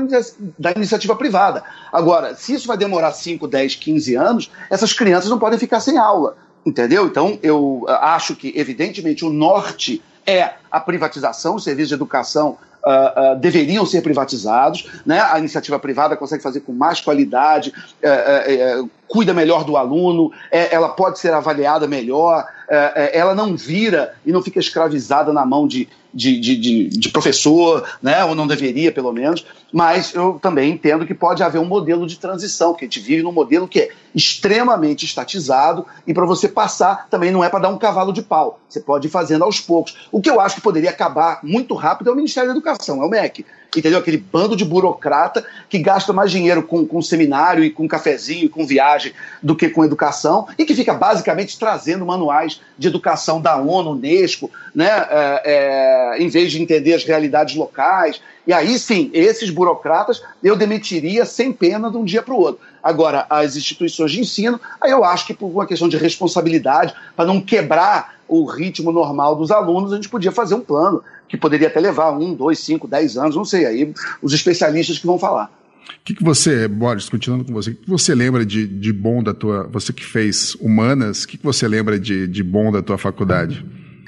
da 0.57 0.71
iniciativa 0.71 1.15
privada. 1.15 1.63
Agora, 1.91 2.35
se 2.35 2.53
isso 2.53 2.67
vai 2.67 2.77
demorar 2.77 3.11
5, 3.11 3.47
10, 3.47 3.75
15 3.75 4.15
anos, 4.15 4.51
essas 4.69 4.93
crianças 4.93 5.29
não 5.29 5.39
podem 5.39 5.59
ficar 5.59 5.79
sem 5.79 5.97
aula. 5.97 6.37
Entendeu? 6.65 7.07
Então, 7.07 7.39
eu 7.41 7.83
uh, 7.83 7.89
acho 7.89 8.35
que, 8.35 8.53
evidentemente, 8.55 9.25
o 9.25 9.29
norte 9.29 10.01
é 10.25 10.53
a 10.71 10.79
privatização, 10.79 11.55
os 11.55 11.63
serviços 11.63 11.89
de 11.89 11.95
educação 11.95 12.57
Uh, 12.79 13.33
uh, 13.33 13.35
deveriam 13.37 13.85
ser 13.85 14.01
privatizados, 14.01 14.87
né? 15.05 15.19
a 15.19 15.37
iniciativa 15.37 15.77
privada 15.77 16.15
consegue 16.15 16.41
fazer 16.41 16.61
com 16.61 16.71
mais 16.71 17.01
qualidade, 17.01 17.73
uh, 18.01 18.89
cuida 19.09 19.33
melhor 19.33 19.63
do 19.63 19.75
aluno, 19.75 20.31
é, 20.51 20.73
ela 20.73 20.89
pode 20.89 21.19
ser 21.19 21.33
avaliada 21.33 21.87
melhor, 21.87 22.45
é, 22.69 23.17
ela 23.17 23.33
não 23.33 23.57
vira 23.57 24.13
e 24.23 24.31
não 24.31 24.41
fica 24.41 24.59
escravizada 24.59 25.33
na 25.33 25.43
mão 25.43 25.67
de, 25.67 25.89
de, 26.13 26.39
de, 26.39 26.55
de, 26.55 26.89
de 26.89 27.09
professor, 27.09 27.87
né? 28.01 28.23
ou 28.23 28.35
não 28.35 28.45
deveria, 28.45 28.91
pelo 28.91 29.11
menos. 29.11 29.43
Mas 29.73 30.13
eu 30.13 30.39
também 30.39 30.71
entendo 30.71 31.05
que 31.05 31.13
pode 31.13 31.41
haver 31.41 31.59
um 31.59 31.65
modelo 31.65 32.05
de 32.05 32.17
transição, 32.17 32.73
que 32.73 32.85
a 32.85 32.87
gente 32.87 32.99
vive 32.99 33.23
num 33.23 33.31
modelo 33.31 33.67
que 33.67 33.79
é 33.79 33.89
extremamente 34.13 35.05
estatizado 35.05 35.85
e 36.05 36.13
para 36.13 36.25
você 36.25 36.47
passar 36.47 37.07
também 37.09 37.31
não 37.31 37.43
é 37.43 37.49
para 37.49 37.59
dar 37.59 37.69
um 37.69 37.77
cavalo 37.77 38.13
de 38.13 38.21
pau. 38.21 38.59
Você 38.69 38.79
pode 38.79 39.07
ir 39.07 39.11
fazendo 39.11 39.43
aos 39.43 39.59
poucos. 39.59 39.95
O 40.11 40.21
que 40.21 40.29
eu 40.29 40.39
acho 40.39 40.55
que 40.55 40.61
poderia 40.61 40.91
acabar 40.91 41.39
muito 41.43 41.73
rápido 41.73 42.09
é 42.09 42.13
o 42.13 42.15
Ministério 42.15 42.49
da 42.49 42.55
Educação, 42.55 43.01
é 43.01 43.05
o 43.05 43.09
MEC 43.09 43.45
entendeu? 43.75 43.99
Aquele 43.99 44.17
bando 44.17 44.55
de 44.55 44.65
burocrata 44.65 45.45
que 45.69 45.77
gasta 45.77 46.11
mais 46.11 46.31
dinheiro 46.31 46.63
com, 46.63 46.85
com 46.85 47.01
seminário 47.01 47.63
e 47.63 47.69
com 47.69 47.87
cafezinho 47.87 48.45
e 48.45 48.49
com 48.49 48.65
viagem 48.65 49.13
do 49.41 49.55
que 49.55 49.69
com 49.69 49.83
educação 49.83 50.47
e 50.57 50.65
que 50.65 50.75
fica 50.75 50.93
basicamente 50.93 51.57
trazendo 51.59 52.05
manuais 52.05 52.61
de 52.77 52.87
educação 52.87 53.39
da 53.41 53.57
ONU, 53.57 53.91
Unesco, 53.91 54.49
né? 54.73 54.89
É, 54.89 55.41
é, 55.45 56.21
em 56.21 56.27
vez 56.27 56.51
de 56.51 56.61
entender 56.61 56.93
as 56.93 57.03
realidades 57.03 57.55
locais. 57.55 58.21
E 58.47 58.53
aí 58.53 58.79
sim, 58.79 59.11
esses 59.13 59.49
burocratas 59.49 60.21
eu 60.43 60.55
demitiria 60.55 61.25
sem 61.25 61.51
pena 61.51 61.91
de 61.91 61.97
um 61.97 62.03
dia 62.03 62.23
para 62.23 62.33
o 62.33 62.39
outro. 62.39 62.61
Agora, 62.81 63.25
as 63.29 63.55
instituições 63.55 64.11
de 64.11 64.21
ensino, 64.21 64.59
aí 64.79 64.91
eu 64.91 65.03
acho 65.03 65.27
que 65.27 65.33
por 65.33 65.47
uma 65.47 65.67
questão 65.67 65.89
de 65.89 65.97
responsabilidade, 65.97 66.93
para 67.15 67.25
não 67.25 67.41
quebrar 67.41 68.15
o 68.27 68.45
ritmo 68.45 68.91
normal 68.91 69.35
dos 69.35 69.51
alunos, 69.51 69.91
a 69.91 69.95
gente 69.95 70.07
podia 70.07 70.31
fazer 70.31 70.55
um 70.55 70.61
plano 70.61 71.03
que 71.29 71.37
poderia 71.37 71.67
até 71.67 71.79
levar 71.79 72.11
um, 72.11 72.33
dois, 72.33 72.59
cinco, 72.59 72.87
dez 72.87 73.15
anos, 73.15 73.35
não 73.35 73.45
sei, 73.45 73.65
aí 73.65 73.93
os 74.21 74.33
especialistas 74.33 74.97
que 74.97 75.05
vão 75.05 75.19
falar. 75.19 75.51
O 75.89 76.03
que, 76.03 76.15
que 76.15 76.23
você, 76.23 76.67
Boris, 76.67 77.07
continuando 77.07 77.45
com 77.45 77.53
você, 77.53 77.71
o 77.71 77.75
que 77.75 77.89
você 77.89 78.15
lembra 78.15 78.45
de, 78.45 78.67
de 78.67 78.91
bom 78.91 79.21
da 79.21 79.33
tua. 79.33 79.67
Você 79.71 79.93
que 79.93 80.03
fez 80.03 80.55
humanas, 80.55 81.23
o 81.23 81.27
que, 81.27 81.37
que 81.37 81.43
você 81.43 81.67
lembra 81.67 81.99
de, 81.99 82.27
de 82.27 82.43
bom 82.43 82.71
da 82.71 82.81
tua 82.81 82.97
faculdade? 82.97 83.65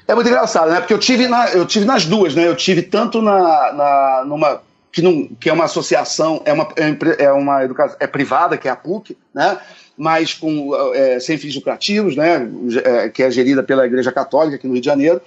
É 0.08 0.16
muito 0.16 0.28
engraçado, 0.28 0.72
né? 0.72 0.80
Porque 0.80 0.94
eu 0.94 1.00
tive, 1.00 1.28
na, 1.28 1.50
eu 1.50 1.66
tive 1.66 1.86
nas 1.86 2.06
duas, 2.06 2.36
né? 2.36 2.48
Eu 2.48 2.56
tive 2.56 2.82
tanto 2.82 3.22
na, 3.22 3.74
na 3.74 4.24
numa 4.26 4.62
que, 4.92 5.02
não, 5.02 5.28
que 5.40 5.50
é 5.50 5.54
uma 5.54 5.66
associação, 5.66 6.42
é 6.44 6.52
uma, 6.52 6.68
é 7.18 7.32
uma 7.32 7.64
educação 7.64 7.96
é 8.00 8.08
privada, 8.08 8.58
que 8.58 8.68
é 8.68 8.72
a 8.72 8.76
PUC, 8.76 9.18
né? 9.34 9.58
Mas 10.02 10.34
com, 10.34 10.76
é, 10.96 11.20
sem 11.20 11.38
fins 11.38 11.54
lucrativos, 11.54 12.16
né? 12.16 12.50
É, 12.84 13.08
que 13.08 13.22
é 13.22 13.30
gerida 13.30 13.62
pela 13.62 13.86
Igreja 13.86 14.12
Católica 14.12 14.56
aqui 14.56 14.66
no 14.66 14.74
Rio 14.74 14.82
de 14.82 14.86
Janeiro, 14.88 15.22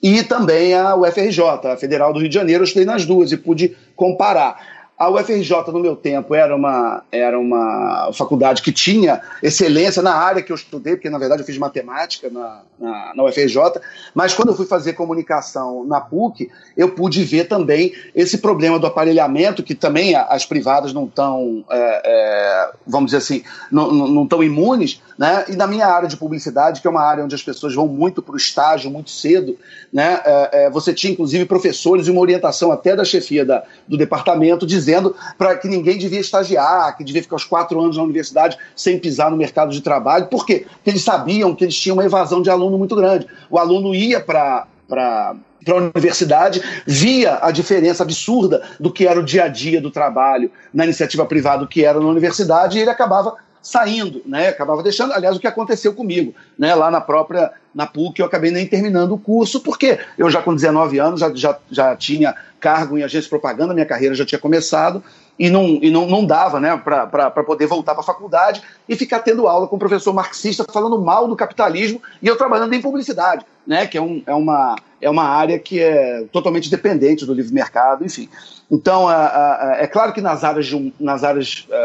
e 0.00 0.22
também 0.22 0.72
a 0.72 0.94
UFRJ, 0.94 1.42
a 1.64 1.76
Federal 1.76 2.12
do 2.12 2.20
Rio 2.20 2.28
de 2.28 2.34
Janeiro, 2.36 2.62
eu 2.62 2.64
estudei 2.64 2.86
nas 2.86 3.04
duas 3.04 3.32
e 3.32 3.36
pude 3.36 3.76
comparar. 3.96 4.79
A 5.00 5.08
UFRJ, 5.08 5.72
no 5.72 5.80
meu 5.80 5.96
tempo, 5.96 6.34
era 6.34 6.54
uma, 6.54 7.02
era 7.10 7.40
uma 7.40 8.10
faculdade 8.12 8.60
que 8.60 8.70
tinha 8.70 9.22
excelência 9.42 10.02
na 10.02 10.12
área 10.12 10.42
que 10.42 10.52
eu 10.52 10.56
estudei, 10.56 10.94
porque, 10.94 11.08
na 11.08 11.16
verdade, 11.16 11.40
eu 11.40 11.46
fiz 11.46 11.56
matemática 11.56 12.28
na, 12.28 12.60
na, 12.78 13.14
na 13.14 13.24
UFRJ, 13.24 13.80
mas 14.14 14.34
quando 14.34 14.48
eu 14.48 14.54
fui 14.54 14.66
fazer 14.66 14.92
comunicação 14.92 15.86
na 15.86 16.02
PUC, 16.02 16.50
eu 16.76 16.90
pude 16.90 17.24
ver 17.24 17.48
também 17.48 17.94
esse 18.14 18.36
problema 18.36 18.78
do 18.78 18.86
aparelhamento, 18.86 19.62
que 19.62 19.74
também 19.74 20.14
as 20.14 20.44
privadas 20.44 20.92
não 20.92 21.06
estão, 21.06 21.64
é, 21.70 22.02
é, 22.04 22.70
vamos 22.86 23.06
dizer 23.06 23.22
assim, 23.24 23.42
não 23.72 24.24
estão 24.24 24.42
imunes, 24.42 25.00
né? 25.16 25.46
e 25.48 25.56
na 25.56 25.66
minha 25.66 25.86
área 25.86 26.10
de 26.10 26.16
publicidade, 26.18 26.82
que 26.82 26.86
é 26.86 26.90
uma 26.90 27.02
área 27.02 27.24
onde 27.24 27.34
as 27.34 27.42
pessoas 27.42 27.74
vão 27.74 27.88
muito 27.88 28.20
para 28.20 28.34
o 28.34 28.36
estágio 28.36 28.90
muito 28.90 29.08
cedo, 29.08 29.56
né? 29.90 30.20
É, 30.26 30.64
é, 30.64 30.70
você 30.70 30.92
tinha, 30.92 31.12
inclusive, 31.12 31.46
professores 31.46 32.06
e 32.06 32.10
uma 32.10 32.20
orientação 32.20 32.70
até 32.70 32.94
da 32.94 33.04
chefia 33.04 33.46
da, 33.46 33.62
do 33.88 33.96
departamento 33.96 34.66
dizendo 34.66 34.89
dizendo 34.90 35.14
para 35.38 35.56
que 35.56 35.68
ninguém 35.68 35.96
devia 35.96 36.20
estagiar, 36.20 36.96
que 36.96 37.04
devia 37.04 37.22
ficar 37.22 37.36
os 37.36 37.44
quatro 37.44 37.80
anos 37.80 37.96
na 37.96 38.02
universidade 38.02 38.58
sem 38.74 38.98
pisar 38.98 39.30
no 39.30 39.36
mercado 39.36 39.70
de 39.70 39.80
trabalho. 39.80 40.26
Por 40.26 40.44
quê? 40.44 40.66
Porque 40.74 40.90
eles 40.90 41.02
sabiam 41.02 41.54
que 41.54 41.64
eles 41.64 41.76
tinham 41.76 41.96
uma 41.96 42.04
evasão 42.04 42.42
de 42.42 42.50
aluno 42.50 42.76
muito 42.76 42.96
grande. 42.96 43.26
O 43.48 43.58
aluno 43.58 43.94
ia 43.94 44.20
para 44.20 44.66
para 44.88 45.36
a 45.68 45.74
universidade, 45.74 46.60
via 46.84 47.38
a 47.40 47.52
diferença 47.52 48.02
absurda 48.02 48.60
do 48.80 48.92
que 48.92 49.06
era 49.06 49.20
o 49.20 49.22
dia 49.22 49.44
a 49.44 49.48
dia 49.48 49.80
do 49.80 49.88
trabalho 49.88 50.50
na 50.74 50.82
iniciativa 50.82 51.24
privada, 51.24 51.58
do 51.58 51.68
que 51.68 51.84
era 51.84 52.00
na 52.00 52.08
universidade, 52.08 52.76
e 52.76 52.80
ele 52.80 52.90
acabava 52.90 53.36
saindo, 53.62 54.20
né? 54.26 54.48
Acabava 54.48 54.82
deixando, 54.82 55.12
aliás, 55.12 55.36
o 55.36 55.38
que 55.38 55.46
aconteceu 55.46 55.94
comigo, 55.94 56.34
né? 56.58 56.74
Lá 56.74 56.90
na 56.90 57.00
própria 57.00 57.52
na 57.74 57.86
PUC 57.86 58.18
eu 58.18 58.26
acabei 58.26 58.50
nem 58.50 58.66
terminando 58.66 59.12
o 59.12 59.18
curso, 59.18 59.60
porque 59.60 59.98
eu 60.18 60.28
já 60.28 60.42
com 60.42 60.54
19 60.54 60.98
anos 60.98 61.20
já, 61.20 61.32
já, 61.34 61.56
já 61.70 61.94
tinha 61.94 62.34
cargo 62.60 62.98
em 62.98 63.02
agência 63.02 63.22
de 63.22 63.30
propaganda, 63.30 63.74
minha 63.74 63.86
carreira 63.86 64.14
já 64.14 64.24
tinha 64.24 64.38
começado, 64.38 65.02
e 65.38 65.48
não, 65.48 65.78
e 65.82 65.90
não, 65.90 66.06
não 66.06 66.24
dava 66.24 66.60
né, 66.60 66.76
para 66.76 67.30
poder 67.42 67.66
voltar 67.66 67.94
para 67.94 68.02
a 68.02 68.06
faculdade 68.06 68.60
e 68.86 68.94
ficar 68.94 69.20
tendo 69.20 69.48
aula 69.48 69.66
com 69.66 69.76
um 69.76 69.78
professor 69.78 70.12
marxista 70.12 70.66
falando 70.70 71.00
mal 71.00 71.26
do 71.26 71.34
capitalismo 71.34 72.02
e 72.20 72.26
eu 72.26 72.36
trabalhando 72.36 72.74
em 72.74 72.82
publicidade, 72.82 73.44
né, 73.66 73.86
que 73.86 73.96
é, 73.96 74.02
um, 74.02 74.22
é, 74.26 74.34
uma, 74.34 74.76
é 75.00 75.08
uma 75.08 75.24
área 75.24 75.58
que 75.58 75.80
é 75.80 76.24
totalmente 76.30 76.70
dependente 76.70 77.24
do 77.24 77.32
livre 77.32 77.54
mercado, 77.54 78.04
enfim. 78.04 78.28
Então, 78.70 79.08
a, 79.08 79.14
a, 79.16 79.76
é 79.80 79.86
claro 79.86 80.12
que 80.12 80.20
nas 80.20 80.44
áreas, 80.44 80.66
de, 80.66 80.92
nas 81.00 81.24
áreas 81.24 81.66
a, 81.70 81.74
é, 81.74 81.78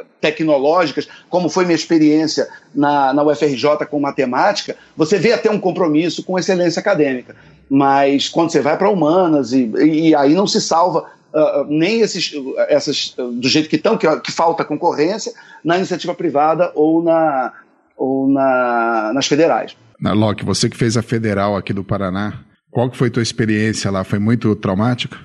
é, 0.00 0.04
tecnológicas, 0.20 1.08
como 1.30 1.48
foi 1.48 1.64
minha 1.64 1.76
experiência 1.76 2.48
na, 2.74 3.14
na 3.14 3.22
UFRJ 3.22 3.86
com 3.88 4.00
matemática, 4.00 4.76
você 4.96 5.16
vê 5.16 5.32
até 5.32 5.48
um 5.48 5.60
compromisso 5.60 6.24
com 6.24 6.36
excelência 6.36 6.80
acadêmica. 6.80 7.36
Mas 7.68 8.28
quando 8.28 8.50
você 8.50 8.60
vai 8.60 8.76
para 8.76 8.90
humanas, 8.90 9.52
e, 9.52 9.70
e 9.76 10.14
aí 10.14 10.34
não 10.34 10.46
se 10.46 10.60
salva 10.60 11.06
uh, 11.32 11.64
nem 11.68 12.00
esses, 12.00 12.32
essas, 12.68 13.14
do 13.16 13.48
jeito 13.48 13.68
que 13.68 13.76
estão, 13.76 13.98
que, 13.98 14.08
que, 14.20 14.32
falta 14.32 14.64
concorrência, 14.64 15.32
na 15.64 15.76
iniciativa 15.76 16.14
privada 16.14 16.70
ou, 16.74 17.02
na, 17.02 17.52
ou 17.96 18.28
na, 18.28 19.12
nas 19.12 19.26
federais. 19.26 19.76
Na 20.00 20.12
Locke, 20.12 20.44
você 20.44 20.68
que 20.68 20.76
fez 20.76 20.96
a 20.96 21.02
federal 21.02 21.56
aqui 21.56 21.72
do 21.72 21.82
Paraná, 21.82 22.40
qual 22.70 22.90
que 22.90 22.96
foi 22.96 23.08
a 23.08 23.10
tua 23.10 23.22
experiência 23.22 23.90
lá? 23.90 24.04
Foi 24.04 24.18
muito 24.18 24.54
traumática? 24.56 25.18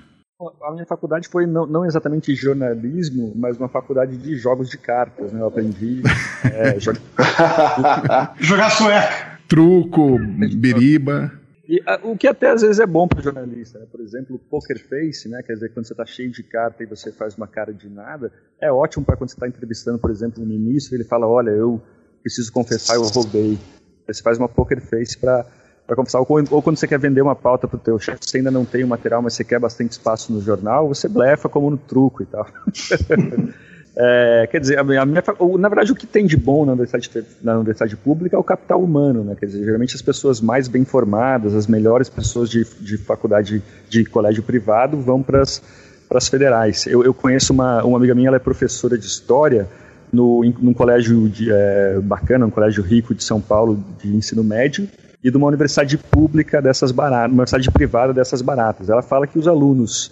A 0.63 0.71
minha 0.71 0.85
faculdade 0.85 1.27
foi 1.27 1.45
não, 1.45 1.67
não, 1.67 1.85
exatamente 1.85 2.33
jornalismo, 2.33 3.31
mas 3.35 3.57
uma 3.57 3.69
faculdade 3.69 4.17
de 4.17 4.35
jogos 4.37 4.69
de 4.69 4.77
cartas. 4.77 5.31
Né? 5.31 5.39
Eu 5.39 5.47
aprendi 5.47 6.01
é, 6.45 6.79
jogar 8.39 8.71
sueca. 8.71 9.39
Truco, 9.47 10.17
biriba. 10.55 11.31
E, 11.71 11.81
a, 11.85 12.01
o 12.03 12.17
que 12.17 12.27
até 12.27 12.49
às 12.49 12.61
vezes 12.61 12.81
é 12.81 12.85
bom 12.85 13.07
para 13.07 13.21
jornalista, 13.21 13.79
né? 13.79 13.85
por 13.89 14.01
exemplo, 14.01 14.35
o 14.35 14.39
poker 14.39 14.77
face, 14.77 15.29
né? 15.29 15.41
quer 15.41 15.53
dizer, 15.53 15.69
quando 15.69 15.87
você 15.87 15.93
está 15.93 16.05
cheio 16.05 16.29
de 16.29 16.43
carta 16.43 16.83
e 16.83 16.85
você 16.85 17.13
faz 17.13 17.37
uma 17.37 17.47
cara 17.47 17.73
de 17.73 17.87
nada, 17.87 18.29
é 18.59 18.69
ótimo 18.69 19.05
para 19.05 19.15
quando 19.15 19.29
você 19.29 19.37
está 19.37 19.47
entrevistando, 19.47 19.97
por 19.97 20.11
exemplo, 20.11 20.43
um 20.43 20.45
ministro, 20.45 20.97
ele 20.97 21.05
fala, 21.05 21.25
olha, 21.25 21.51
eu 21.51 21.81
preciso 22.21 22.51
confessar, 22.51 22.95
eu 22.95 23.03
roubei. 23.03 23.57
Você 24.05 24.21
faz 24.21 24.37
uma 24.37 24.49
poker 24.49 24.81
face 24.81 25.17
para 25.17 25.45
para 25.87 25.95
confessar, 25.95 26.19
ou, 26.19 26.27
ou, 26.51 26.61
quando 26.61 26.77
você 26.77 26.87
quer 26.87 26.99
vender 26.99 27.21
uma 27.21 27.35
pauta 27.35 27.67
para 27.67 27.75
o 27.75 27.79
teu 27.79 27.97
chefe, 27.99 28.19
você 28.21 28.37
ainda 28.37 28.51
não 28.51 28.63
tem 28.63 28.83
o 28.83 28.87
material, 28.87 29.21
mas 29.21 29.33
você 29.33 29.43
quer 29.43 29.59
bastante 29.59 29.91
espaço 29.91 30.31
no 30.31 30.39
jornal, 30.39 30.87
você 30.87 31.09
blefa 31.09 31.49
como 31.49 31.69
no 31.69 31.77
truco 31.77 32.21
e 32.23 32.25
tal. 32.25 32.47
É, 33.95 34.47
quer 34.49 34.61
dizer, 34.61 34.79
a 34.79 34.83
minha, 34.83 35.03
na 35.05 35.69
verdade, 35.69 35.91
o 35.91 35.95
que 35.95 36.07
tem 36.07 36.25
de 36.25 36.37
bom 36.37 36.65
na 36.65 36.71
universidade, 36.71 37.27
na 37.43 37.55
universidade 37.55 37.95
pública 37.97 38.37
é 38.37 38.39
o 38.39 38.43
capital 38.43 38.81
humano, 38.81 39.23
né? 39.23 39.35
Quer 39.37 39.47
dizer, 39.47 39.65
geralmente 39.65 39.95
as 39.95 40.01
pessoas 40.01 40.39
mais 40.39 40.67
bem 40.69 40.85
formadas, 40.85 41.53
as 41.53 41.67
melhores 41.67 42.09
pessoas 42.09 42.49
de, 42.49 42.65
de 42.79 42.97
faculdade, 42.97 43.61
de 43.89 44.05
colégio 44.05 44.43
privado, 44.43 44.97
vão 44.97 45.21
para 45.21 45.41
as 45.41 46.27
federais. 46.29 46.87
Eu, 46.87 47.03
eu, 47.03 47.13
conheço 47.13 47.51
uma, 47.51 47.83
uma 47.83 47.97
amiga 47.97 48.15
minha, 48.15 48.29
ela 48.29 48.37
é 48.37 48.39
professora 48.39 48.97
de 48.97 49.05
história 49.05 49.67
no, 50.11 50.43
em, 50.45 50.55
num 50.57 50.73
colégio 50.73 51.27
de, 51.27 51.51
é, 51.51 51.99
bacana, 52.01 52.45
um 52.45 52.49
colégio 52.49 52.81
rico 52.81 53.13
de 53.13 53.23
São 53.23 53.41
Paulo 53.41 53.83
de 54.01 54.15
ensino 54.15 54.43
médio, 54.43 54.87
e 55.23 55.29
de 55.29 55.37
uma 55.37 55.47
universidade 55.47 55.97
pública 55.97 56.61
dessas 56.61 56.91
baratas, 56.91 57.27
uma 57.27 57.41
universidade 57.41 57.69
privada 57.69 58.13
dessas 58.13 58.41
baratas. 58.41 58.89
Ela 58.89 59.01
fala 59.01 59.27
que 59.27 59.37
os 59.37 59.47
alunos 59.47 60.11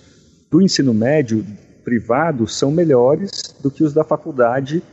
do 0.51 0.61
ensino 0.61 0.93
médio 0.93 1.45
privados 1.89 2.55
são 2.55 2.69
melhores 2.69 3.55
do 3.59 3.71
que 3.71 3.83
os 3.83 3.91
da 3.95 4.03
faculdade 4.03 4.83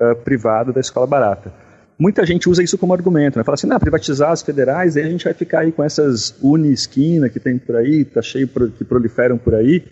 uh, 0.00 0.14
privada 0.22 0.72
da 0.72 0.80
escola 0.80 1.04
barata. 1.04 1.52
Muita 1.98 2.24
gente 2.24 2.48
usa 2.48 2.62
isso 2.62 2.78
como 2.78 2.92
argumento, 2.92 3.36
né? 3.36 3.44
Fala 3.44 3.54
assim, 3.54 3.66
não, 3.66 3.78
privatizar 3.80 4.30
as 4.30 4.40
federais, 4.40 4.96
aí 4.96 5.02
a 5.02 5.10
gente 5.10 5.24
vai 5.24 5.34
ficar 5.34 5.60
aí 5.60 5.72
com 5.72 5.82
essas 5.82 6.32
uni-esquina 6.40 7.28
que 7.28 7.40
tem 7.40 7.58
por 7.58 7.74
aí, 7.74 8.04
tá 8.04 8.22
cheio 8.22 8.46
que 8.46 8.84
proliferam 8.84 9.36
por 9.36 9.52
aí. 9.52 9.84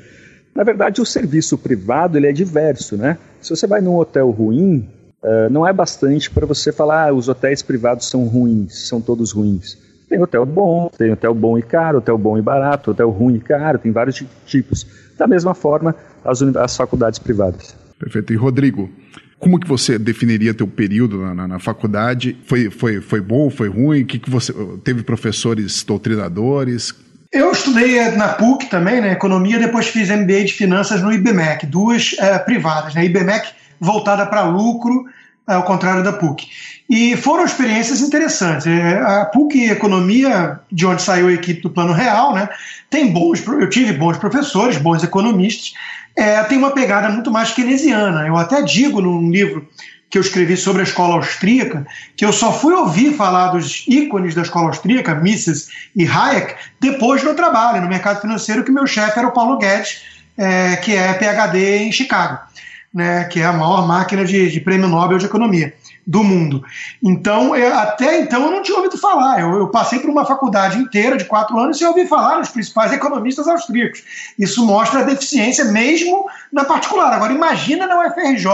Na 0.54 0.62
verdade, 0.62 1.00
o 1.00 1.06
serviço 1.06 1.58
privado 1.58 2.16
ele 2.16 2.28
é 2.28 2.32
diverso, 2.32 2.96
né? 2.96 3.18
Se 3.40 3.50
você 3.50 3.66
vai 3.66 3.80
num 3.80 3.96
hotel 3.96 4.30
ruim, 4.30 4.88
uh, 5.20 5.50
não 5.50 5.66
é 5.66 5.72
bastante 5.72 6.30
para 6.30 6.46
você 6.46 6.70
falar, 6.70 7.08
ah, 7.08 7.12
os 7.12 7.28
hotéis 7.28 7.60
privados 7.60 8.08
são 8.08 8.24
ruins, 8.26 8.86
são 8.86 9.00
todos 9.00 9.32
ruins. 9.32 9.76
Tem 10.08 10.22
hotel 10.22 10.46
bom, 10.46 10.88
tem 10.96 11.10
hotel 11.10 11.34
bom 11.34 11.58
e 11.58 11.62
caro, 11.62 11.98
hotel 11.98 12.16
bom 12.16 12.38
e 12.38 12.42
barato, 12.42 12.92
hotel 12.92 13.10
ruim 13.10 13.34
e 13.34 13.40
caro, 13.40 13.80
tem 13.80 13.90
vários 13.90 14.24
tipos. 14.46 14.86
Da 15.18 15.26
mesma 15.26 15.54
forma, 15.54 15.94
as, 16.24 16.42
as 16.42 16.76
faculdades 16.76 17.18
privadas. 17.18 17.74
Perfeito. 17.98 18.32
E 18.32 18.36
Rodrigo, 18.36 18.90
como 19.38 19.58
que 19.58 19.66
você 19.66 19.98
definiria 19.98 20.54
teu 20.54 20.68
período 20.68 21.18
na, 21.18 21.34
na, 21.34 21.48
na, 21.48 21.58
faculdade? 21.58 22.36
Foi, 22.46 22.70
foi, 22.70 23.00
foi 23.00 23.20
bom, 23.20 23.50
foi 23.50 23.68
ruim? 23.68 24.04
Que 24.04 24.18
que 24.18 24.30
você 24.30 24.52
teve 24.84 25.02
professores 25.02 25.82
doutrinadores? 25.82 26.94
Eu 27.32 27.50
estudei 27.50 27.98
na 28.10 28.28
PUC 28.28 28.66
também, 28.66 29.00
né, 29.00 29.12
economia, 29.12 29.58
depois 29.58 29.88
fiz 29.88 30.10
MBA 30.10 30.44
de 30.44 30.52
finanças 30.52 31.00
no 31.00 31.10
IBMEC, 31.10 31.64
duas 31.64 32.14
é, 32.18 32.38
privadas, 32.38 32.94
né, 32.94 33.06
IBMEC 33.06 33.48
voltada 33.80 34.26
para 34.26 34.42
lucro, 34.42 35.06
é, 35.48 35.54
ao 35.54 35.62
contrário 35.62 36.04
da 36.04 36.12
PUC. 36.12 36.46
E 36.90 37.16
foram 37.16 37.44
experiências 37.44 38.02
interessantes. 38.02 38.66
A 38.66 39.24
PUC 39.24 39.70
Economia, 39.70 40.60
de 40.70 40.84
onde 40.84 41.00
saiu 41.00 41.28
a 41.28 41.32
equipe 41.32 41.62
do 41.62 41.70
Plano 41.70 41.94
Real, 41.94 42.34
né, 42.34 42.48
tem 42.90 43.10
bons, 43.10 43.44
eu 43.46 43.68
tive 43.70 43.94
bons 43.94 44.18
professores, 44.18 44.76
bons 44.76 45.02
economistas, 45.02 45.72
é, 46.16 46.42
tem 46.44 46.58
uma 46.58 46.70
pegada 46.72 47.08
muito 47.08 47.30
mais 47.30 47.52
keynesiana. 47.52 48.26
Eu 48.26 48.36
até 48.36 48.62
digo 48.62 49.00
num 49.00 49.30
livro 49.30 49.68
que 50.10 50.18
eu 50.18 50.22
escrevi 50.22 50.58
sobre 50.58 50.82
a 50.82 50.84
escola 50.84 51.14
austríaca, 51.14 51.86
que 52.14 52.24
eu 52.24 52.32
só 52.32 52.52
fui 52.52 52.74
ouvir 52.74 53.14
falar 53.14 53.48
dos 53.48 53.84
ícones 53.88 54.34
da 54.34 54.42
escola 54.42 54.66
austríaca, 54.66 55.14
Mises 55.14 55.68
e 55.96 56.06
Hayek, 56.06 56.54
depois 56.78 57.22
do 57.22 57.34
trabalho, 57.34 57.80
no 57.80 57.88
mercado 57.88 58.20
financeiro, 58.20 58.62
que 58.62 58.70
meu 58.70 58.86
chefe 58.86 59.18
era 59.18 59.28
o 59.28 59.32
Paulo 59.32 59.56
Guedes, 59.56 60.02
é, 60.36 60.76
que 60.76 60.94
é 60.94 61.14
PhD 61.14 61.78
em 61.78 61.92
Chicago, 61.92 62.40
né, 62.92 63.24
que 63.24 63.40
é 63.40 63.46
a 63.46 63.54
maior 63.54 63.88
máquina 63.88 64.22
de, 64.22 64.50
de 64.50 64.60
prêmio 64.60 64.86
Nobel 64.86 65.16
de 65.16 65.24
Economia 65.24 65.72
do 66.06 66.24
mundo. 66.24 66.64
Então, 67.02 67.54
eu, 67.54 67.72
até 67.74 68.20
então 68.20 68.44
eu 68.44 68.50
não 68.50 68.62
tinha 68.62 68.76
ouvido 68.76 68.98
falar. 68.98 69.40
Eu, 69.40 69.54
eu, 69.54 69.68
passei 69.68 70.00
por 70.00 70.10
uma 70.10 70.24
faculdade 70.24 70.78
inteira 70.78 71.16
de 71.16 71.24
quatro 71.24 71.58
anos 71.58 71.78
sem 71.78 71.86
ouvir 71.86 72.08
falar 72.08 72.38
nos 72.38 72.48
principais 72.48 72.92
economistas 72.92 73.46
austríacos. 73.46 74.02
Isso 74.38 74.66
mostra 74.66 75.00
a 75.00 75.04
deficiência 75.04 75.64
mesmo 75.66 76.26
na 76.52 76.64
particular. 76.64 77.12
Agora, 77.12 77.32
imagina 77.32 77.86
na 77.86 78.00
UFRJ, 78.00 78.46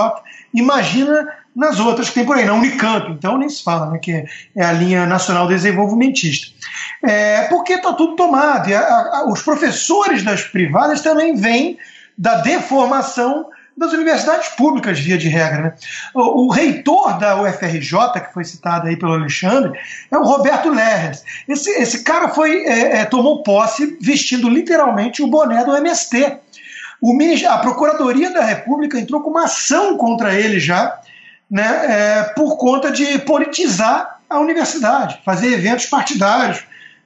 imagina 0.53 1.27
nas 1.57 1.81
outras 1.81 2.09
que 2.09 2.15
tem 2.15 2.25
por 2.25 2.37
aí, 2.37 2.45
na 2.45 2.55
Unicamp, 2.55 3.11
então 3.11 3.37
nem 3.37 3.49
se 3.49 3.65
fala, 3.65 3.91
né, 3.91 3.99
que 3.99 4.25
é 4.55 4.65
a 4.65 4.71
linha 4.71 5.07
nacional 5.07 5.49
desenvolvimentista. 5.49 6.55
É, 7.03 7.43
porque 7.49 7.73
está 7.75 7.95
tudo 7.95 8.15
tomado. 8.15 8.69
E 8.69 8.75
a, 8.75 8.81
a, 8.81 9.25
os 9.29 9.43
professores 9.43 10.23
das 10.23 10.43
privadas 10.43 11.01
também 11.01 11.35
vêm 11.35 11.79
da 12.17 12.37
deformação 12.37 13.47
das 13.79 13.93
universidades 13.93 14.49
públicas, 14.51 14.99
via 14.99 15.17
de 15.17 15.29
regra. 15.29 15.63
Né? 15.63 15.75
O, 16.13 16.47
o, 16.47 16.51
reitor 16.51 17.19
da 17.19 17.41
UFRJ, 17.41 18.21
que 18.27 18.35
foi 18.35 18.45
citado 18.45 18.89
aí 18.89 18.97
pelo 18.97 19.13
Alexandre, 19.13 19.79
é 20.11 20.19
o 20.19 20.25
Roberto 20.25 20.69
Lerres. 20.69 21.25
Esse, 21.47 21.71
esse 21.71 22.03
cara 22.03 22.29
foi 22.29 22.65
é, 22.65 22.99
é, 22.99 23.05
tomou 23.05 23.43
posse 23.43 23.97
vestindo 24.01 24.49
literalmente 24.49 25.23
o 25.23 25.29
boné 25.29 25.65
do 25.65 25.77
MST. 25.77 26.39
O, 27.01 27.17
a 27.49 27.59
Procuradoria 27.59 28.33
da 28.33 28.45
República 28.45 28.99
entrou 28.99 29.21
com 29.21 29.31
uma 29.31 29.45
ação 29.45 29.97
contra 29.97 30.35
ele 30.35 30.59
já, 30.59 30.99
né, 31.49 31.63
é, 31.85 32.23
por 32.35 32.57
conta 32.57 32.91
de 32.91 33.19
politizar 33.21 34.19
a 34.29 34.41
universidade, 34.41 35.21
fazer 35.25 35.53
eventos 35.53 35.87
partidários, 35.87 36.65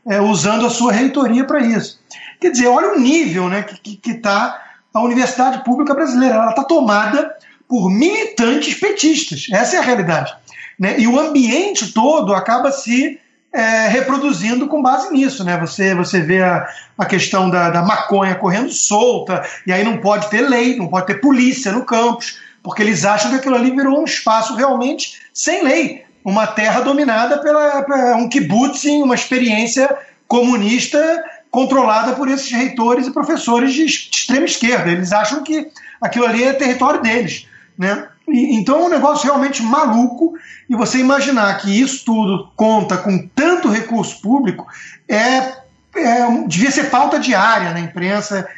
é, 0.08 0.20
usando 0.20 0.66
a 0.66 0.70
sua 0.70 0.92
reitoria 0.92 1.44
para 1.44 1.60
isso. 1.60 2.00
Quer 2.40 2.50
dizer, 2.50 2.66
olha 2.66 2.94
o 2.94 2.98
nível 2.98 3.48
né, 3.48 3.62
que 3.62 4.10
está 4.10 4.71
a 4.92 5.00
universidade 5.00 5.64
pública 5.64 5.94
brasileira. 5.94 6.36
Ela 6.36 6.50
está 6.50 6.64
tomada 6.64 7.34
por 7.68 7.90
militantes 7.90 8.74
petistas. 8.74 9.46
Essa 9.50 9.76
é 9.76 9.78
a 9.78 9.82
realidade. 9.82 10.34
Né? 10.78 10.96
E 10.98 11.06
o 11.06 11.18
ambiente 11.18 11.92
todo 11.92 12.34
acaba 12.34 12.70
se 12.70 13.18
é, 13.52 13.88
reproduzindo 13.88 14.66
com 14.66 14.82
base 14.82 15.12
nisso. 15.12 15.44
Né? 15.44 15.56
Você, 15.58 15.94
você 15.94 16.20
vê 16.20 16.42
a, 16.42 16.66
a 16.98 17.04
questão 17.04 17.50
da, 17.50 17.70
da 17.70 17.82
maconha 17.82 18.34
correndo 18.34 18.70
solta, 18.72 19.42
e 19.66 19.72
aí 19.72 19.84
não 19.84 19.98
pode 19.98 20.28
ter 20.28 20.42
lei, 20.42 20.76
não 20.76 20.88
pode 20.88 21.06
ter 21.06 21.20
polícia 21.20 21.72
no 21.72 21.84
campus, 21.84 22.38
porque 22.62 22.82
eles 22.82 23.04
acham 23.04 23.30
que 23.30 23.36
aquilo 23.36 23.56
ali 23.56 23.70
virou 23.70 24.00
um 24.00 24.04
espaço 24.04 24.54
realmente 24.54 25.20
sem 25.32 25.62
lei. 25.64 26.04
Uma 26.24 26.46
terra 26.46 26.80
dominada 26.80 27.38
pela, 27.38 27.82
pela 27.82 28.16
um 28.16 28.28
kibbutz, 28.28 28.84
uma 28.84 29.14
experiência 29.14 29.96
comunista 30.28 31.22
controlada 31.52 32.14
por 32.14 32.28
esses 32.28 32.50
reitores 32.50 33.06
e 33.06 33.12
professores 33.12 33.74
de 33.74 33.84
extrema 33.84 34.46
esquerda. 34.46 34.90
Eles 34.90 35.12
acham 35.12 35.44
que 35.44 35.68
aquilo 36.00 36.24
ali 36.24 36.42
é 36.42 36.54
território 36.54 37.02
deles. 37.02 37.46
Né? 37.78 38.08
E, 38.26 38.56
então 38.56 38.80
é 38.80 38.84
um 38.84 38.88
negócio 38.88 39.26
realmente 39.26 39.62
maluco. 39.62 40.32
E 40.68 40.74
você 40.74 40.98
imaginar 40.98 41.54
que 41.58 41.78
isso 41.78 42.06
tudo 42.06 42.50
conta 42.56 42.96
com 42.96 43.28
tanto 43.34 43.68
recurso 43.68 44.20
público 44.22 44.66
é, 45.06 45.52
é 45.94 46.44
devia 46.46 46.70
ser 46.70 46.88
pauta 46.88 47.20
diária 47.20 47.72
na 47.72 47.80
imprensa, 47.80 48.48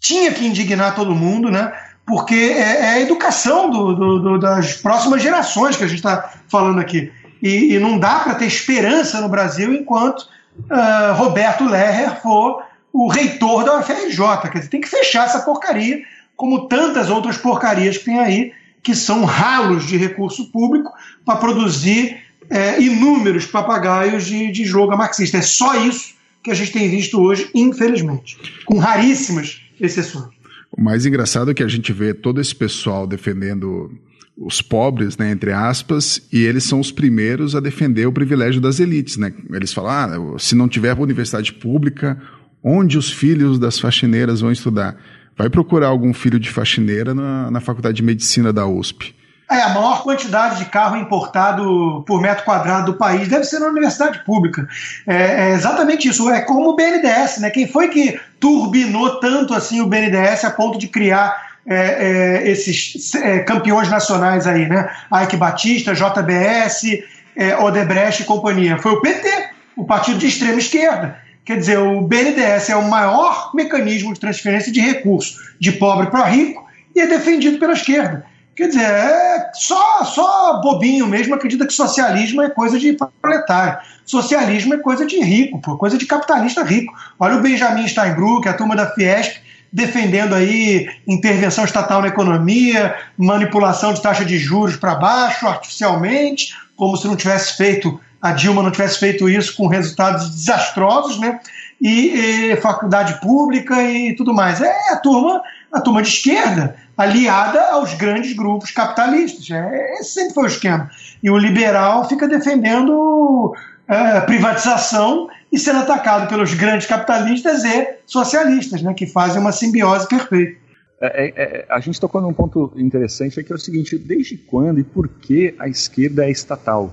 tinha 0.00 0.32
que 0.32 0.46
indignar 0.46 0.94
todo 0.94 1.14
mundo, 1.14 1.50
né? 1.50 1.72
porque 2.06 2.34
é, 2.34 2.80
é 2.80 2.88
a 2.88 3.00
educação 3.00 3.68
do, 3.68 3.94
do, 3.94 4.18
do, 4.18 4.38
das 4.38 4.74
próximas 4.74 5.22
gerações 5.22 5.76
que 5.76 5.84
a 5.84 5.86
gente 5.86 5.98
está 5.98 6.32
falando 6.48 6.80
aqui. 6.80 7.12
E, 7.42 7.74
e 7.74 7.78
não 7.78 7.98
dá 7.98 8.20
para 8.20 8.34
ter 8.34 8.46
esperança 8.46 9.20
no 9.20 9.28
Brasil 9.28 9.74
enquanto 9.74 10.26
uh, 10.58 11.14
Roberto 11.14 11.64
Lerrer 11.64 12.20
for 12.20 12.62
o 12.92 13.08
reitor 13.08 13.64
da 13.64 13.78
UFRJ. 13.78 14.50
Quer 14.50 14.58
dizer, 14.58 14.70
tem 14.70 14.80
que 14.80 14.88
fechar 14.88 15.26
essa 15.26 15.40
porcaria, 15.40 16.02
como 16.36 16.68
tantas 16.68 17.10
outras 17.10 17.36
porcarias 17.36 17.98
que 17.98 18.04
tem 18.04 18.18
aí, 18.18 18.52
que 18.82 18.94
são 18.94 19.24
ralos 19.24 19.86
de 19.86 19.96
recurso 19.96 20.50
público 20.50 20.92
para 21.24 21.36
produzir 21.36 22.18
é, 22.50 22.80
inúmeros 22.80 23.46
papagaios 23.46 24.26
de, 24.26 24.50
de 24.52 24.64
jogo 24.64 24.96
marxista. 24.96 25.38
É 25.38 25.42
só 25.42 25.74
isso 25.76 26.14
que 26.42 26.50
a 26.50 26.54
gente 26.54 26.72
tem 26.72 26.88
visto 26.90 27.20
hoje, 27.20 27.48
infelizmente, 27.54 28.36
com 28.66 28.78
raríssimas 28.78 29.62
exceções. 29.80 30.28
O 30.70 30.82
mais 30.82 31.06
engraçado 31.06 31.50
é 31.50 31.54
que 31.54 31.62
a 31.62 31.68
gente 31.68 31.92
vê 31.92 32.12
todo 32.12 32.40
esse 32.40 32.54
pessoal 32.54 33.06
defendendo 33.06 33.90
os 34.36 34.60
pobres, 34.60 35.16
né, 35.16 35.30
entre 35.30 35.52
aspas, 35.52 36.20
e 36.32 36.42
eles 36.42 36.64
são 36.64 36.80
os 36.80 36.90
primeiros 36.90 37.54
a 37.54 37.60
defender 37.60 38.06
o 38.06 38.12
privilégio 38.12 38.60
das 38.60 38.80
elites, 38.80 39.16
né? 39.16 39.32
Eles 39.52 39.72
falam, 39.72 40.34
ah, 40.34 40.38
se 40.38 40.56
não 40.56 40.68
tiver 40.68 40.98
universidade 40.98 41.52
pública, 41.52 42.20
onde 42.62 42.98
os 42.98 43.12
filhos 43.12 43.58
das 43.58 43.78
faxineiras 43.78 44.40
vão 44.40 44.50
estudar? 44.50 44.96
Vai 45.36 45.48
procurar 45.48 45.88
algum 45.88 46.12
filho 46.12 46.40
de 46.40 46.50
faxineira 46.50 47.14
na, 47.14 47.50
na 47.50 47.60
faculdade 47.60 47.96
de 47.96 48.02
medicina 48.02 48.52
da 48.52 48.66
USP. 48.66 49.14
É, 49.50 49.60
a 49.60 49.68
maior 49.68 50.02
quantidade 50.02 50.58
de 50.58 50.64
carro 50.64 50.96
importado 50.96 52.02
por 52.06 52.20
metro 52.20 52.44
quadrado 52.44 52.92
do 52.92 52.98
país 52.98 53.28
deve 53.28 53.44
ser 53.44 53.58
na 53.58 53.66
universidade 53.66 54.24
pública. 54.24 54.66
É, 55.06 55.50
é 55.50 55.50
exatamente 55.52 56.08
isso. 56.08 56.28
É 56.30 56.40
como 56.40 56.70
o 56.70 56.76
BNDES, 56.76 57.38
né? 57.40 57.50
Quem 57.50 57.68
foi 57.68 57.88
que 57.88 58.18
turbinou 58.40 59.20
tanto 59.20 59.52
assim 59.52 59.80
o 59.80 59.86
BNDES 59.86 60.44
a 60.44 60.50
ponto 60.50 60.78
de 60.78 60.88
criar 60.88 61.53
é, 61.66 62.42
é, 62.44 62.50
esses 62.50 63.14
é, 63.14 63.40
campeões 63.40 63.90
nacionais 63.90 64.46
aí, 64.46 64.68
né? 64.68 64.90
Ike 65.22 65.36
Batista, 65.36 65.94
JBS, 65.94 67.02
é, 67.36 67.56
Odebrecht 67.56 68.22
e 68.22 68.26
companhia. 68.26 68.78
Foi 68.78 68.92
o 68.92 69.00
PT, 69.00 69.28
o 69.76 69.84
partido 69.84 70.18
de 70.18 70.26
extrema 70.26 70.58
esquerda. 70.58 71.18
Quer 71.44 71.58
dizer, 71.58 71.78
o 71.78 72.00
BNDES 72.00 72.70
é 72.70 72.76
o 72.76 72.88
maior 72.88 73.50
mecanismo 73.54 74.14
de 74.14 74.20
transferência 74.20 74.72
de 74.72 74.80
recursos 74.80 75.54
de 75.60 75.72
pobre 75.72 76.06
para 76.06 76.24
rico 76.24 76.64
e 76.94 77.00
é 77.00 77.06
defendido 77.06 77.58
pela 77.58 77.74
esquerda. 77.74 78.24
Quer 78.56 78.68
dizer, 78.68 78.84
é 78.84 79.50
só, 79.52 80.04
só 80.04 80.60
bobinho 80.60 81.06
mesmo 81.06 81.34
acredita 81.34 81.66
que 81.66 81.72
socialismo 81.72 82.40
é 82.40 82.48
coisa 82.48 82.78
de 82.78 82.96
proletário. 83.20 83.78
Socialismo 84.06 84.74
é 84.74 84.78
coisa 84.78 85.04
de 85.04 85.20
rico, 85.20 85.60
pô, 85.60 85.76
coisa 85.76 85.98
de 85.98 86.06
capitalista 86.06 86.62
rico. 86.62 86.94
Olha 87.18 87.36
o 87.36 87.42
Benjamin 87.42 87.86
Steinbrück, 87.88 88.48
a 88.48 88.54
turma 88.54 88.76
da 88.76 88.90
Fiesp, 88.92 89.38
defendendo 89.74 90.36
aí 90.36 90.88
intervenção 91.04 91.64
estatal 91.64 92.00
na 92.00 92.06
economia, 92.06 92.94
manipulação 93.18 93.92
de 93.92 94.00
taxa 94.00 94.24
de 94.24 94.38
juros 94.38 94.76
para 94.76 94.94
baixo 94.94 95.48
artificialmente, 95.48 96.54
como 96.76 96.96
se 96.96 97.08
não 97.08 97.16
tivesse 97.16 97.56
feito, 97.56 98.00
a 98.22 98.30
Dilma 98.30 98.62
não 98.62 98.70
tivesse 98.70 99.00
feito 99.00 99.28
isso 99.28 99.56
com 99.56 99.66
resultados 99.66 100.30
desastrosos, 100.30 101.18
né? 101.18 101.40
E, 101.80 102.52
e 102.52 102.56
faculdade 102.56 103.20
pública 103.20 103.82
e 103.82 104.14
tudo 104.14 104.32
mais. 104.32 104.60
É 104.60 104.92
a 104.92 104.96
turma, 104.96 105.42
a 105.72 105.80
turma 105.80 106.02
de 106.02 106.08
esquerda 106.08 106.76
aliada 106.96 107.60
aos 107.72 107.94
grandes 107.94 108.32
grupos 108.32 108.70
capitalistas. 108.70 109.50
É, 109.50 109.94
esse 109.94 110.14
sempre 110.14 110.34
foi 110.34 110.44
o 110.44 110.46
esquema. 110.46 110.88
E 111.20 111.28
o 111.28 111.36
liberal 111.36 112.08
fica 112.08 112.28
defendendo 112.28 113.52
é, 113.88 114.20
privatização 114.20 115.28
e 115.54 115.58
sendo 115.58 115.78
atacado 115.78 116.28
pelos 116.28 116.52
grandes 116.52 116.84
capitalistas 116.84 117.62
e 117.62 117.98
socialistas, 118.04 118.82
né, 118.82 118.92
que 118.92 119.06
fazem 119.06 119.40
uma 119.40 119.52
simbiose 119.52 120.08
perfeita. 120.08 120.58
É, 121.00 121.26
é, 121.26 121.32
é 121.36 121.66
a 121.70 121.78
gente 121.78 122.00
tocou 122.00 122.20
num 122.20 122.32
ponto 122.32 122.72
interessante 122.76 123.40
que 123.40 123.52
é 123.52 123.54
o 123.54 123.58
seguinte: 123.58 123.96
desde 123.96 124.36
quando 124.36 124.80
e 124.80 124.84
por 124.84 125.06
que 125.06 125.54
a 125.60 125.68
esquerda 125.68 126.24
é 126.24 126.30
estatal? 126.30 126.92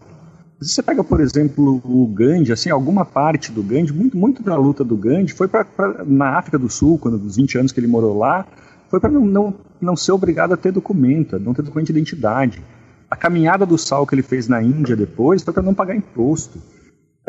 Você 0.61 0.83
pega, 0.83 1.03
por 1.03 1.19
exemplo, 1.19 1.81
o 1.83 2.05
Gandhi, 2.05 2.51
assim, 2.51 2.69
alguma 2.69 3.03
parte 3.03 3.51
do 3.51 3.63
Gandhi, 3.63 3.91
muito, 3.91 4.15
muito 4.15 4.43
da 4.43 4.55
luta 4.55 4.83
do 4.83 4.95
Gandhi 4.95 5.33
foi 5.33 5.47
pra, 5.47 5.65
pra, 5.65 6.03
na 6.05 6.37
África 6.37 6.59
do 6.59 6.69
Sul, 6.69 6.99
quando 6.99 7.17
dos 7.17 7.37
20 7.37 7.57
anos 7.57 7.71
que 7.71 7.79
ele 7.79 7.87
morou 7.87 8.15
lá, 8.15 8.45
foi 8.87 8.99
para 8.99 9.09
não, 9.09 9.25
não, 9.25 9.55
não 9.81 9.95
ser 9.95 10.11
obrigado 10.11 10.53
a 10.53 10.57
ter 10.57 10.71
documento, 10.71 11.39
não 11.39 11.55
ter 11.55 11.63
documento 11.63 11.87
de 11.87 11.93
identidade. 11.93 12.61
A 13.09 13.15
caminhada 13.15 13.65
do 13.65 13.75
sal 13.75 14.05
que 14.05 14.13
ele 14.13 14.21
fez 14.21 14.47
na 14.47 14.61
Índia 14.61 14.95
depois 14.95 15.41
foi 15.41 15.51
para 15.51 15.63
não 15.63 15.73
pagar 15.73 15.95
imposto. 15.95 16.61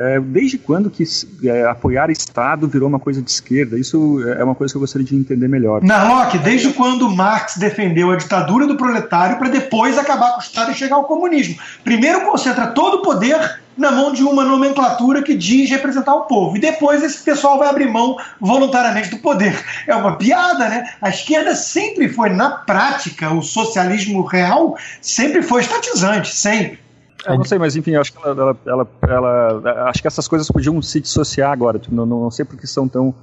É, 0.02 0.18
desde 0.18 0.58
quando 0.58 0.90
que 0.90 1.04
é, 1.44 1.64
apoiar 1.64 2.10
Estado 2.10 2.66
virou 2.66 2.88
uma 2.88 2.98
coisa 2.98 3.22
de 3.22 3.30
esquerda? 3.30 3.78
Isso 3.78 4.20
é 4.36 4.42
uma 4.42 4.54
coisa 4.54 4.72
que 4.72 4.76
eu 4.76 4.80
gostaria 4.80 5.06
de 5.06 5.14
entender 5.14 5.46
melhor. 5.46 5.80
Narlock, 5.80 6.38
desde 6.38 6.72
quando 6.72 7.08
Marx 7.08 7.56
defendeu 7.56 8.10
a 8.10 8.16
ditadura 8.16 8.66
do 8.66 8.76
proletário 8.76 9.38
para 9.38 9.48
depois 9.48 9.96
acabar 9.96 10.32
com 10.32 10.40
o 10.40 10.42
Estado 10.42 10.72
e 10.72 10.74
chegar 10.74 10.96
ao 10.96 11.04
comunismo? 11.04 11.56
Primeiro 11.84 12.22
concentra 12.22 12.66
todo 12.66 12.96
o 12.96 13.02
poder 13.02 13.62
na 13.76 13.90
mão 13.90 14.12
de 14.12 14.22
uma 14.22 14.44
nomenclatura 14.44 15.22
que 15.22 15.34
diz 15.34 15.70
representar 15.70 16.14
o 16.14 16.22
povo. 16.22 16.56
E 16.56 16.60
depois 16.60 17.02
esse 17.02 17.22
pessoal 17.22 17.58
vai 17.58 17.68
abrir 17.68 17.88
mão 17.88 18.16
voluntariamente 18.40 19.10
do 19.10 19.18
poder. 19.18 19.58
É 19.86 19.94
uma 19.94 20.16
piada, 20.16 20.68
né? 20.68 20.94
A 21.00 21.10
esquerda 21.10 21.54
sempre 21.54 22.08
foi, 22.08 22.30
na 22.30 22.50
prática, 22.50 23.32
o 23.32 23.40
socialismo 23.40 24.22
real 24.22 24.76
sempre 25.00 25.42
foi 25.42 25.62
estatizante, 25.62 26.34
sempre. 26.34 26.81
Eu 27.26 27.36
não 27.36 27.44
sei, 27.44 27.58
mas 27.58 27.76
enfim, 27.76 27.94
acho 27.94 28.12
que 28.12 28.18
ela, 28.24 28.32
ela, 28.32 28.58
ela, 28.66 28.88
ela, 29.02 29.88
acho 29.88 30.02
que 30.02 30.08
essas 30.08 30.26
coisas 30.26 30.48
podiam 30.48 30.80
se 30.82 31.00
dissociar 31.00 31.52
agora. 31.52 31.78
Tipo, 31.78 31.94
não, 31.94 32.06
não, 32.06 32.30
sei 32.30 32.44
porque 32.44 32.66
são 32.66 32.88
tão, 32.88 33.14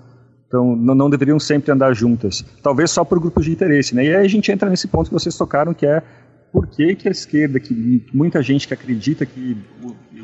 tão 0.49 0.75
não, 0.75 0.95
não 0.95 1.09
deveriam 1.09 1.39
sempre 1.39 1.71
andar 1.71 1.93
juntas. 1.93 2.45
Talvez 2.63 2.91
só 2.91 3.03
por 3.03 3.19
grupos 3.19 3.45
de 3.45 3.51
interesse, 3.51 3.93
né? 3.93 4.05
E 4.05 4.15
aí 4.15 4.25
a 4.25 4.29
gente 4.29 4.51
entra 4.51 4.69
nesse 4.69 4.87
ponto 4.87 5.07
que 5.07 5.13
vocês 5.13 5.35
tocaram, 5.35 5.73
que 5.73 5.85
é 5.85 6.01
por 6.51 6.67
que, 6.67 6.95
que 6.95 7.07
a 7.07 7.11
esquerda, 7.11 7.59
que 7.59 8.05
muita 8.13 8.41
gente 8.41 8.67
que 8.67 8.73
acredita 8.73 9.25
que 9.25 9.57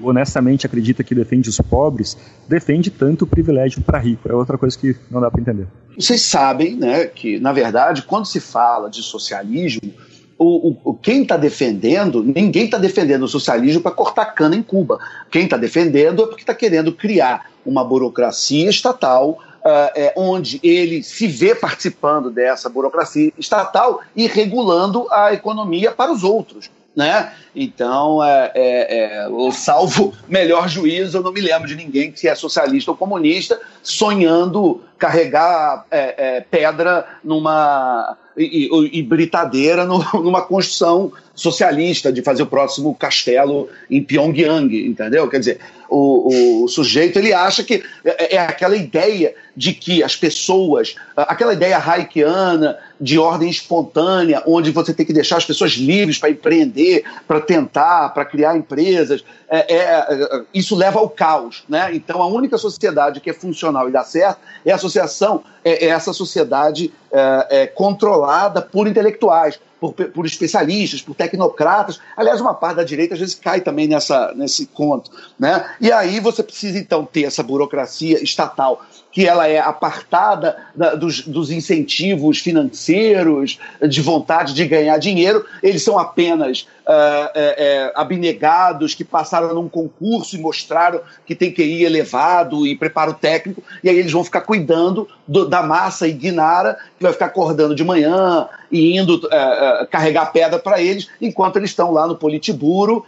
honestamente 0.02 0.66
acredita 0.66 1.04
que 1.04 1.16
defende 1.16 1.50
os 1.50 1.58
pobres, 1.58 2.18
defende 2.48 2.90
tanto 2.90 3.24
o 3.24 3.28
privilégio 3.28 3.82
para 3.82 4.00
rico. 4.00 4.30
É 4.30 4.34
outra 4.34 4.58
coisa 4.58 4.78
que 4.78 4.96
não 5.10 5.22
dá 5.22 5.30
para 5.30 5.42
entender. 5.42 5.68
Vocês 5.98 6.22
sabem, 6.22 6.76
né, 6.76 7.06
que 7.06 7.40
na 7.40 7.54
verdade, 7.54 8.04
quando 8.04 8.26
se 8.26 8.40
fala 8.40 8.90
de 8.90 9.02
socialismo, 9.02 9.94
o, 10.38 10.76
o, 10.84 10.94
quem 10.94 11.22
está 11.22 11.38
defendendo, 11.38 12.22
ninguém 12.24 12.66
está 12.66 12.78
defendendo 12.78 13.24
o 13.24 13.28
socialismo 13.28 13.82
para 13.82 13.92
cortar 13.92 14.26
cana 14.26 14.56
em 14.56 14.62
Cuba. 14.62 15.00
Quem 15.32 15.46
está 15.46 15.58
defendendo 15.58 16.24
é 16.24 16.28
porque 16.28 16.42
está 16.42 16.54
querendo 16.54 16.92
criar 16.92 17.50
uma 17.66 17.84
burocracia 17.84 18.70
estatal 18.70 19.40
Uh, 19.66 19.90
é, 19.96 20.14
onde 20.16 20.60
ele 20.62 21.02
se 21.02 21.26
vê 21.26 21.56
participando 21.56 22.30
dessa 22.30 22.70
burocracia 22.70 23.34
estatal 23.36 24.00
e 24.16 24.28
regulando 24.28 25.08
a 25.12 25.34
economia 25.34 25.92
para 25.92 26.12
os 26.12 26.24
outros. 26.24 26.70
Né? 26.96 27.34
Então, 27.56 28.22
é, 28.24 28.52
é, 28.54 28.98
é, 28.98 29.28
o 29.30 29.52
salvo 29.52 30.14
melhor 30.28 30.68
juízo, 30.68 31.18
eu 31.18 31.24
não 31.24 31.32
me 31.32 31.42
lembro 31.42 31.68
de 31.68 31.76
ninguém 31.76 32.12
que 32.12 32.28
é 32.28 32.36
socialista 32.36 32.92
ou 32.92 32.98
comunista 32.98 33.60
sonhando 33.82 34.82
carregar 34.98 35.86
é, 35.92 36.38
é, 36.38 36.42
pedra 36.42 37.06
numa 37.24 38.18
e, 38.38 38.68
e, 38.68 39.00
e 39.00 39.04
britadeira 39.04 39.86
no, 39.86 40.00
numa 40.22 40.42
construção 40.42 41.12
socialista 41.34 42.12
de 42.12 42.22
fazer 42.22 42.44
o 42.44 42.48
próximo 42.48 42.96
castelo 42.96 43.70
em 43.90 44.02
Pyongyang, 44.02 44.86
entendeu? 44.86 45.28
Quer 45.30 45.40
dizer, 45.40 45.60
o, 45.90 46.64
o, 46.64 46.68
sujeito 46.68 47.20
ele 47.20 47.34
acha 47.34 47.64
que 47.64 47.84
é, 48.06 48.36
é, 48.36 48.38
aquela 48.40 48.76
ideia 48.76 49.36
de 49.56 49.74
que 49.74 50.02
as 50.02 50.16
pessoas, 50.16 50.96
aquela 51.16 51.54
ideia 51.54 51.78
haikiana 51.78 52.78
de 53.00 53.20
ordem 53.20 53.50
espontânea, 53.50 54.42
onde 54.48 54.72
você 54.72 54.94
tem 54.94 55.06
que 55.06 55.14
deixar 55.14 55.38
as 55.38 55.46
pessoas 55.46 55.72
livres 55.74 56.18
para 56.18 56.30
empreender, 56.30 57.04
para 57.28 57.42
tentar, 57.46 58.10
para 58.10 58.26
criar 58.26 58.58
empresas, 58.58 59.24
é, 59.48 59.76
é, 59.76 60.44
isso 60.54 60.76
leva 60.76 61.00
ao 61.00 61.10
caos, 61.10 61.64
né? 61.70 61.94
Então 61.94 62.22
a 62.22 62.28
única 62.28 62.58
sociedade 62.58 63.20
que 63.20 63.30
é 63.30 63.34
funcional 63.34 63.88
e 63.88 63.92
dá 63.92 64.04
certo 64.04 64.40
é 64.66 64.72
a 64.72 64.76
associação, 64.76 65.44
é, 65.64 65.86
é 65.86 65.90
essa 65.90 66.12
sociedade 66.12 66.92
é, 67.12 67.48
é, 67.50 67.68
controlada 67.68 68.62
por 68.62 68.88
intelectuais 68.88 69.60
por, 69.80 69.94
por, 69.94 70.26
especialistas, 70.26 71.02
por 71.02 71.16
tecnocratas. 71.16 72.00
Aliás, 72.16 72.40
uma 72.42 72.54
parte 72.54 72.78
da 72.78 72.84
direita 72.84 73.14
às 73.14 73.20
vezes 73.20 73.36
cai 73.36 73.62
também 73.62 73.88
nessa, 73.88 74.34
nesse 74.36 74.66
conto. 74.68 75.12
Né? 75.38 75.64
E 75.80 75.92
aí 75.92 76.20
você 76.20 76.42
precisa 76.42 76.80
então 76.80 77.06
ter 77.06 77.24
essa 77.24 77.44
burocracia 77.44 78.24
estatal 78.24 78.84
que 79.12 79.26
ela 79.26 79.48
é 79.48 79.60
apartada 79.60 80.58
da, 80.76 80.94
dos, 80.94 81.22
dos, 81.22 81.50
incentivos 81.50 82.40
financeiros, 82.40 83.58
de 83.88 84.02
vontade 84.02 84.54
de 84.54 84.68
ganhar 84.68 84.98
dinheiro, 84.98 85.46
eles 85.64 85.84
são 85.84 85.98
apenas 85.98 86.68
uh, 86.88 87.32
é, 87.36 87.92
abnegados 87.96 88.94
que 88.94 89.04
passaram 89.04 89.54
num 89.54 89.68
concurso 89.68 90.36
e 90.36 90.40
mostraram 90.40 91.02
que 91.26 91.36
tem 91.36 91.52
QI 91.52 91.84
elevado 91.84 92.66
e 92.66 92.76
preparo 92.76 93.14
técnico, 93.14 93.64
e 93.84 93.90
aí 93.90 93.98
eles 93.98 94.12
vão 94.12 94.24
ficar 94.24 94.42
cuidando 94.42 95.08
do, 95.28 95.48
da 95.48 95.64
massa 95.64 96.08
ignara, 96.08 96.78
que 96.98 97.04
vai 97.04 97.14
ficar 97.14 97.28
acordando 97.28 97.76
de 97.76 97.84
manhã 97.84 98.48
e 98.72 98.98
indo 98.98 99.16
uh, 99.16 99.84
uh, 99.84 99.88
carregar 99.90 100.32
pedra 100.32 100.60
para 100.60 100.82
eles, 100.82 101.08
enquanto 101.22 101.58
eles 101.58 101.70
estão 101.70 101.92
lá 101.92 102.08
no 102.08 102.16
Politburo, 102.16 103.06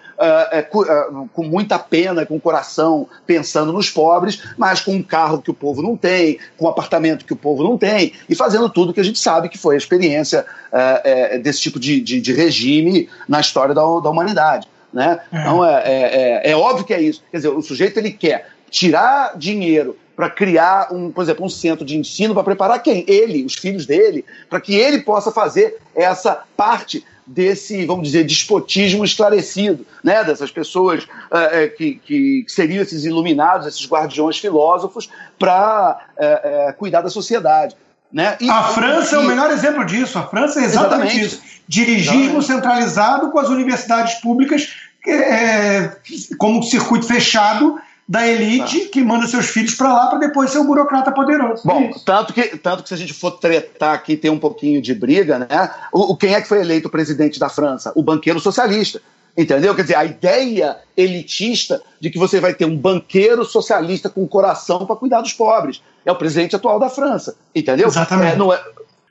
com 1.34 1.44
muita 1.44 1.78
pena, 1.78 2.26
com 2.26 2.38
o 2.38 2.42
coração 2.42 3.08
pensando 3.26 3.72
nos 3.72 3.90
pobres, 3.90 4.42
mas 4.58 4.82
com 4.82 4.94
um 4.94 5.04
carro 5.04 5.42
que 5.42 5.52
o 5.52 5.54
povo 5.54 5.82
não 5.82 5.96
tem, 5.96 6.40
com 6.58 6.66
um 6.66 6.70
apartamento 6.70 7.26
que 7.26 7.34
o 7.34 7.36
povo 7.36 7.64
não 7.64 7.78
tem, 7.78 8.14
e 8.28 8.36
fazendo 8.36 8.70
tudo 8.70 8.94
que 8.94 9.00
a 9.00 9.04
gente 9.04 9.20
sabe 9.20 9.50
que 9.50 9.58
foi 9.58 9.76
a 9.76 9.78
experiência 9.78 10.46
é, 10.72 11.36
é, 11.36 11.40
desse 11.40 11.62
tipo 11.62 11.80
de, 11.80 12.02
de, 12.02 12.20
de, 12.20 12.34
regime 12.34 13.08
na 13.28 13.40
história 13.40 13.67
da, 13.74 13.82
da 13.82 14.10
humanidade. 14.10 14.68
Né? 14.92 15.20
É. 15.32 15.42
Então 15.42 15.66
é, 15.66 15.84
é, 15.84 16.50
é, 16.50 16.52
é 16.52 16.56
óbvio 16.56 16.86
que 16.86 16.94
é 16.94 17.02
isso. 17.02 17.24
Quer 17.32 17.38
dizer, 17.38 17.50
o 17.50 17.62
sujeito 17.62 17.98
ele 17.98 18.12
quer 18.12 18.50
tirar 18.70 19.38
dinheiro 19.38 19.98
para 20.16 20.30
criar, 20.30 20.92
um, 20.92 21.12
por 21.12 21.22
exemplo, 21.22 21.46
um 21.46 21.50
centro 21.50 21.86
de 21.86 21.96
ensino 21.96 22.34
para 22.34 22.44
preparar 22.44 22.82
quem? 22.82 23.06
Ele, 23.08 23.46
os 23.46 23.54
filhos 23.54 23.86
dele, 23.86 24.26
para 24.50 24.60
que 24.60 24.74
ele 24.76 25.00
possa 25.00 25.32
fazer 25.32 25.78
essa 25.96 26.44
parte 26.58 27.06
desse, 27.28 27.86
vamos 27.86 28.08
dizer, 28.08 28.24
despotismo 28.24 29.04
esclarecido, 29.04 29.86
né? 30.04 30.24
dessas 30.24 30.50
pessoas 30.50 31.04
uh, 31.04 31.76
que, 31.78 31.96
que, 31.96 32.46
seriam 32.48 32.82
esses 32.82 33.04
iluminados, 33.04 33.68
esses 33.68 33.86
guardiões 33.88 34.40
filósofos, 34.40 35.10
para 35.38 36.00
uh, 36.18 36.70
uh, 36.72 36.74
cuidar 36.78 37.02
da 37.02 37.10
sociedade. 37.10 37.76
Né? 38.12 38.38
E, 38.40 38.50
a 38.50 38.64
França 38.64 39.16
e, 39.16 39.20
é 39.20 39.22
o 39.22 39.28
melhor 39.28 39.52
exemplo 39.52 39.86
disso. 39.86 40.18
A 40.18 40.24
França 40.24 40.60
é 40.60 40.64
exatamente, 40.64 41.18
exatamente. 41.18 41.26
isso. 41.26 41.42
Dirigismo 41.68 42.40
exatamente. 42.40 42.46
centralizado 42.46 43.32
com 43.32 43.40
as 43.40 43.50
universidades 43.50 44.16
públicas 44.16 44.74
é, 45.06 45.92
como 46.38 46.64
circuito 46.64 47.06
fechado 47.06 47.80
da 48.08 48.26
elite 48.26 48.86
tá. 48.86 48.90
que 48.92 49.04
manda 49.04 49.28
seus 49.28 49.48
filhos 49.48 49.76
para 49.76 49.92
lá 49.92 50.08
para 50.08 50.20
depois 50.20 50.50
ser 50.50 50.60
um 50.60 50.66
burocrata 50.66 51.12
poderoso. 51.12 51.64
Bom, 51.66 51.92
é 51.94 52.00
tanto 52.06 52.34
que, 52.34 52.58
tanto 52.58 52.84
que 52.84 52.90
se 52.90 52.96
a 52.96 52.98
gente 52.98 53.14
for 53.14 53.32
tretar 53.32 53.94
aqui, 53.94 54.16
tem 54.16 54.32
um 54.32 54.40
pouquinho 54.40 54.82
de 54.82 54.94
briga, 54.94 55.40
né? 55.40 55.70
O, 55.92 56.14
o, 56.14 56.18
quem 56.18 56.34
é 56.34 56.42
que 56.42 56.48
foi 56.48 56.62
eleito 56.62 56.90
presidente 56.90 57.38
da 57.38 57.50
França? 57.50 57.92
O 57.96 58.04
banqueiro 58.04 58.40
socialista. 58.40 59.02
Entendeu? 59.38 59.76
Quer 59.76 59.84
dizer, 59.84 59.96
a 59.96 60.04
ideia 60.04 60.78
elitista 60.96 61.82
de 62.00 62.10
que 62.10 62.18
você 62.18 62.40
vai 62.40 62.56
ter 62.56 62.66
um 62.66 62.76
banqueiro 62.76 63.46
socialista 63.46 64.10
com 64.10 64.28
coração 64.28 64.86
para 64.86 64.96
cuidar 64.96 65.22
dos 65.22 65.34
pobres. 65.34 65.82
É 66.04 66.12
o 66.12 66.16
presidente 66.16 66.56
atual 66.56 66.80
da 66.80 66.90
França. 66.90 67.36
Entendeu? 67.54 67.88
Exatamente. 67.88 68.34
É, 68.34 68.36
não 68.36 68.52
é, 68.52 68.60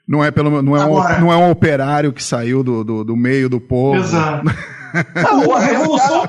não 0.07 0.25
é, 0.25 0.31
pelo, 0.33 0.63
não, 0.63 0.77
é 0.77 0.83
Agora, 0.83 1.17
um, 1.17 1.21
não 1.21 1.33
é 1.33 1.37
um 1.37 1.51
operário 1.51 2.13
que 2.13 2.23
saiu 2.23 2.65
do, 2.65 2.83
do, 2.83 3.05
do 3.05 3.17
meio 3.17 3.49
do 3.49 3.61
povo. 3.61 3.97
Exato. 3.97 4.45
Não, 5.15 5.55
a 5.55 5.59
revolução. 5.61 6.27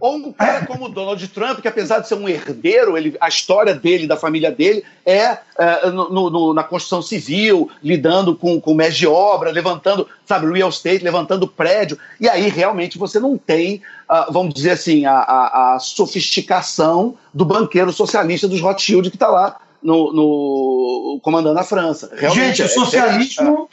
Ou, 0.00 0.16
um 0.16 0.32
cara 0.32 0.66
como 0.66 0.88
Donald 0.88 1.26
Trump, 1.28 1.60
que 1.60 1.68
apesar 1.68 2.00
de 2.00 2.08
ser 2.08 2.14
um 2.14 2.28
herdeiro, 2.28 2.96
ele, 2.96 3.16
a 3.20 3.28
história 3.28 3.74
dele, 3.74 4.06
da 4.06 4.16
família 4.16 4.50
dele, 4.50 4.84
é, 5.04 5.38
é 5.58 5.90
no, 5.90 6.30
no, 6.30 6.54
na 6.54 6.62
construção 6.62 7.00
civil, 7.00 7.70
lidando 7.82 8.36
com, 8.36 8.60
com 8.60 8.74
mestre 8.74 8.98
de 8.98 9.06
obra, 9.06 9.50
levantando, 9.50 10.06
sabe, 10.26 10.52
real 10.52 10.68
estate, 10.68 11.02
levantando 11.02 11.48
prédio. 11.48 11.98
E 12.20 12.28
aí 12.28 12.48
realmente 12.48 12.98
você 12.98 13.18
não 13.18 13.38
tem, 13.38 13.80
uh, 14.10 14.30
vamos 14.30 14.52
dizer 14.52 14.72
assim, 14.72 15.06
a, 15.06 15.14
a, 15.14 15.74
a, 15.74 15.78
sofisticação 15.78 17.16
do 17.32 17.44
banqueiro 17.44 17.92
socialista 17.92 18.46
dos 18.46 18.60
Rothschild 18.60 19.10
que 19.10 19.16
está 19.16 19.28
lá 19.28 19.56
no, 19.82 20.12
no, 20.12 21.20
comandando 21.22 21.58
a 21.58 21.64
França. 21.64 22.10
Realmente, 22.14 22.58
Gente, 22.58 22.62
o 22.62 22.64
é 22.64 22.68
socialismo, 22.68 23.68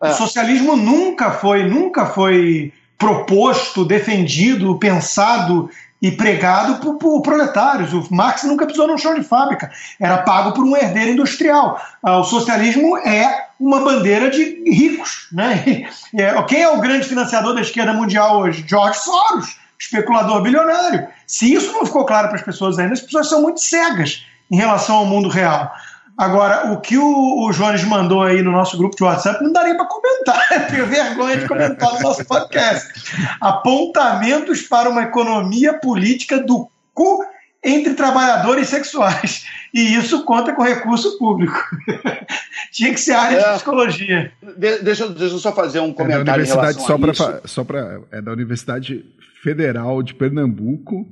é, 0.00 0.08
é. 0.08 0.10
o 0.10 0.14
socialismo 0.14 0.76
nunca 0.76 1.32
foi, 1.32 1.64
nunca 1.64 2.06
foi 2.06 2.72
proposto, 2.98 3.84
defendido, 3.84 4.78
pensado 4.78 5.68
e 6.00 6.10
pregado 6.10 6.76
por, 6.76 6.96
por, 6.96 7.22
proletários. 7.22 7.92
O 7.92 8.06
Marx 8.14 8.42
nunca 8.44 8.66
pisou 8.66 8.86
num 8.86 8.98
chão 8.98 9.14
de 9.14 9.24
fábrica, 9.24 9.70
era 9.98 10.18
pago 10.18 10.52
por 10.52 10.64
um 10.64 10.76
herdeiro 10.76 11.12
industrial. 11.12 11.80
Ah, 12.02 12.18
o 12.18 12.24
socialismo 12.24 12.98
é 12.98 13.46
uma 13.58 13.80
bandeira 13.80 14.30
de 14.30 14.62
ricos. 14.70 15.28
Né? 15.32 15.86
É, 16.16 16.40
quem 16.44 16.62
é 16.62 16.68
o 16.68 16.80
grande 16.80 17.08
financiador 17.08 17.54
da 17.54 17.60
esquerda 17.60 17.92
mundial 17.92 18.38
hoje? 18.38 18.64
George 18.68 18.98
Soros, 19.00 19.56
especulador 19.78 20.42
bilionário. 20.42 21.08
Se 21.26 21.52
isso 21.52 21.72
não 21.72 21.84
ficou 21.84 22.04
claro 22.04 22.28
para 22.28 22.36
as 22.36 22.44
pessoas 22.44 22.78
ainda, 22.78 22.92
as 22.92 23.00
pessoas 23.00 23.28
são 23.28 23.42
muito 23.42 23.58
cegas 23.60 24.24
em 24.50 24.56
relação 24.56 24.96
ao 24.96 25.06
mundo 25.06 25.28
real. 25.28 25.72
Agora, 26.16 26.72
o 26.72 26.80
que 26.80 26.96
o, 26.96 27.44
o 27.44 27.50
Jones 27.50 27.82
mandou 27.84 28.22
aí 28.22 28.40
no 28.40 28.52
nosso 28.52 28.78
grupo 28.78 28.94
de 28.94 29.02
WhatsApp 29.02 29.42
não 29.42 29.52
daria 29.52 29.74
para 29.74 29.86
comentar, 29.86 30.46
eu 30.52 30.66
tenho 30.68 30.86
vergonha 30.86 31.36
de 31.38 31.48
comentar 31.48 31.94
no 31.94 32.00
nosso 32.00 32.24
podcast. 32.24 33.12
Apontamentos 33.40 34.62
para 34.62 34.88
uma 34.88 35.02
economia 35.02 35.74
política 35.74 36.38
do 36.38 36.70
cu 36.92 37.24
entre 37.64 37.94
trabalhadores 37.94 38.68
sexuais. 38.68 39.44
E 39.72 39.96
isso 39.96 40.24
conta 40.24 40.52
com 40.52 40.62
recurso 40.62 41.18
público. 41.18 41.58
Tinha 42.70 42.92
que 42.92 43.00
ser 43.00 43.12
área 43.12 43.38
é, 43.38 43.48
de 43.48 43.54
psicologia. 43.54 44.32
Deixa, 44.56 45.08
deixa 45.08 45.34
eu 45.34 45.38
só 45.38 45.52
fazer 45.52 45.80
um 45.80 45.92
comentário. 45.92 46.22
É 46.22 46.24
da 46.24 46.34
universidade, 46.34 46.82
só 46.82 46.98
para 46.98 47.40
só 47.44 47.64
para 47.64 48.00
é 48.12 48.22
da 48.22 48.30
Universidade 48.30 49.04
Federal 49.42 50.02
de 50.02 50.14
Pernambuco 50.14 51.08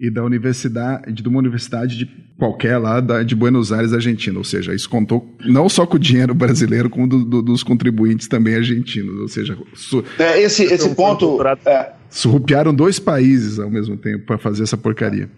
e 0.00 0.10
da 0.10 0.22
universidade, 0.22 1.12
de 1.12 1.28
uma 1.28 1.38
universidade 1.38 1.96
de 1.96 2.06
qualquer 2.38 2.78
lá 2.78 3.00
da, 3.00 3.22
de 3.22 3.34
Buenos 3.34 3.72
Aires, 3.72 3.92
Argentina. 3.92 4.38
Ou 4.38 4.44
seja, 4.44 4.74
isso 4.74 4.88
contou 4.88 5.34
não 5.44 5.68
só 5.68 5.86
com 5.86 5.96
o 5.96 5.98
dinheiro 5.98 6.34
brasileiro, 6.34 6.88
como 6.88 7.08
do, 7.08 7.24
do, 7.24 7.42
dos 7.42 7.62
contribuintes 7.62 8.28
também 8.28 8.54
argentinos. 8.54 9.20
Ou 9.20 9.28
seja, 9.28 9.58
su, 9.74 10.04
é, 10.18 10.40
esse, 10.40 10.64
esse 10.64 10.94
ponto. 10.94 11.38
É. 11.66 11.92
Surrupiaram 12.10 12.74
dois 12.74 12.98
países 12.98 13.58
ao 13.58 13.68
mesmo 13.68 13.96
tempo 13.96 14.24
para 14.24 14.38
fazer 14.38 14.62
essa 14.62 14.76
porcaria. 14.76 15.28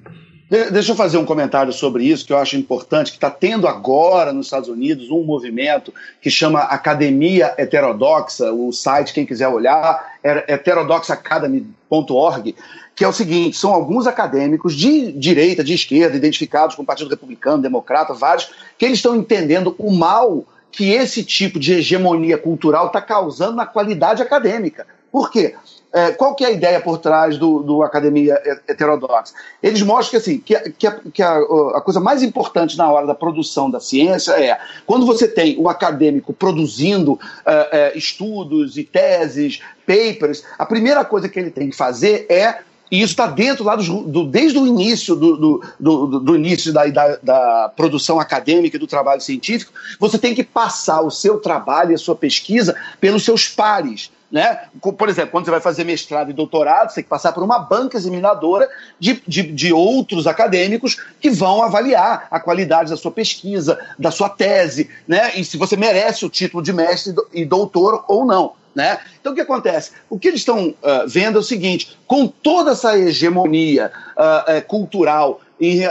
Deixa 0.72 0.90
eu 0.90 0.96
fazer 0.96 1.16
um 1.16 1.24
comentário 1.24 1.72
sobre 1.72 2.02
isso 2.02 2.26
que 2.26 2.32
eu 2.32 2.38
acho 2.38 2.56
importante, 2.56 3.12
que 3.12 3.16
está 3.16 3.30
tendo 3.30 3.68
agora 3.68 4.32
nos 4.32 4.46
Estados 4.46 4.68
Unidos 4.68 5.08
um 5.08 5.22
movimento 5.22 5.94
que 6.20 6.28
chama 6.28 6.62
Academia 6.62 7.54
Heterodoxa, 7.56 8.52
o 8.52 8.72
site, 8.72 9.14
quem 9.14 9.24
quiser 9.24 9.46
olhar, 9.46 10.16
é 10.24 10.54
heterodoxacademy.org, 10.54 12.56
que 13.00 13.04
é 13.04 13.08
o 13.08 13.14
seguinte: 13.14 13.56
são 13.56 13.72
alguns 13.72 14.06
acadêmicos 14.06 14.74
de 14.74 15.10
direita, 15.12 15.64
de 15.64 15.72
esquerda, 15.72 16.18
identificados 16.18 16.76
com 16.76 16.82
o 16.82 16.84
Partido 16.84 17.08
Republicano, 17.08 17.62
Democrata, 17.62 18.12
vários, 18.12 18.50
que 18.76 18.84
eles 18.84 18.98
estão 18.98 19.16
entendendo 19.16 19.74
o 19.78 19.90
mal 19.90 20.44
que 20.70 20.90
esse 20.90 21.24
tipo 21.24 21.58
de 21.58 21.72
hegemonia 21.72 22.36
cultural 22.36 22.88
está 22.88 23.00
causando 23.00 23.56
na 23.56 23.64
qualidade 23.64 24.20
acadêmica. 24.20 24.86
Por 25.10 25.30
quê? 25.30 25.54
É, 25.90 26.10
qual 26.10 26.34
que 26.34 26.44
é 26.44 26.48
a 26.48 26.50
ideia 26.50 26.78
por 26.78 26.98
trás 26.98 27.38
do, 27.38 27.62
do 27.62 27.82
Academia 27.82 28.34
Heterodoxa? 28.68 29.32
Eles 29.62 29.80
mostram 29.80 30.10
que, 30.10 30.16
assim, 30.18 30.38
que, 30.38 30.70
que, 30.72 30.86
a, 30.86 31.00
que 31.12 31.22
a, 31.22 31.38
a, 31.38 31.80
coisa 31.80 32.00
mais 32.00 32.22
importante 32.22 32.76
na 32.76 32.92
hora 32.92 33.06
da 33.06 33.14
produção 33.14 33.70
da 33.70 33.80
ciência 33.80 34.32
é 34.32 34.60
quando 34.86 35.06
você 35.06 35.26
tem 35.26 35.56
o 35.58 35.70
acadêmico 35.70 36.34
produzindo 36.34 37.12
uh, 37.12 37.16
uh, 37.16 37.98
estudos 37.98 38.76
e 38.76 38.84
teses, 38.84 39.62
papers, 39.86 40.44
a 40.58 40.66
primeira 40.66 41.02
coisa 41.02 41.30
que 41.30 41.38
ele 41.38 41.50
tem 41.50 41.70
que 41.70 41.76
fazer 41.76 42.26
é 42.28 42.58
e 42.90 43.00
isso 43.00 43.12
está 43.12 43.26
dentro 43.26 43.64
lá 43.64 43.76
do, 43.76 44.24
desde 44.26 44.58
o 44.58 44.66
início 44.66 45.14
do, 45.14 45.62
do, 45.78 46.20
do 46.20 46.36
início 46.36 46.72
da, 46.72 46.86
da, 46.86 47.16
da, 47.22 47.72
produção 47.76 48.18
acadêmica 48.18 48.76
e 48.76 48.80
do 48.80 48.86
trabalho 48.86 49.20
científico, 49.20 49.72
você 49.98 50.18
tem 50.18 50.34
que 50.34 50.42
passar 50.42 51.00
o 51.00 51.10
seu 51.10 51.38
trabalho 51.38 51.92
e 51.92 51.94
a 51.94 51.98
sua 51.98 52.16
pesquisa 52.16 52.74
pelos 53.00 53.24
seus 53.24 53.48
pares. 53.48 54.10
Né? 54.30 54.60
Por 54.80 55.08
exemplo, 55.08 55.32
quando 55.32 55.44
você 55.44 55.50
vai 55.50 55.60
fazer 55.60 55.84
mestrado 55.84 56.30
e 56.30 56.32
doutorado, 56.32 56.88
você 56.88 56.96
tem 56.96 57.04
que 57.04 57.10
passar 57.10 57.32
por 57.32 57.42
uma 57.42 57.58
banca 57.58 57.96
examinadora 57.96 58.68
de, 58.98 59.20
de, 59.26 59.42
de 59.42 59.72
outros 59.72 60.26
acadêmicos 60.26 60.96
que 61.20 61.30
vão 61.30 61.62
avaliar 61.62 62.28
a 62.30 62.38
qualidade 62.38 62.90
da 62.90 62.96
sua 62.96 63.10
pesquisa, 63.10 63.78
da 63.98 64.10
sua 64.10 64.28
tese, 64.28 64.88
né? 65.06 65.32
e 65.36 65.44
se 65.44 65.56
você 65.56 65.76
merece 65.76 66.24
o 66.24 66.30
título 66.30 66.62
de 66.62 66.72
mestre 66.72 67.14
e 67.32 67.44
doutor 67.44 68.04
ou 68.06 68.24
não. 68.24 68.59
Né? 68.74 68.98
Então 69.20 69.32
o 69.32 69.34
que 69.34 69.40
acontece? 69.40 69.92
O 70.08 70.18
que 70.18 70.28
eles 70.28 70.40
estão 70.40 70.68
uh, 70.68 71.08
vendo 71.08 71.36
é 71.36 71.40
o 71.40 71.44
seguinte: 71.44 71.98
com 72.06 72.26
toda 72.28 72.70
essa 72.70 72.96
hegemonia 72.96 73.90
uh, 74.16 74.58
uh, 74.58 74.62
cultural 74.66 75.40
e, 75.60 75.82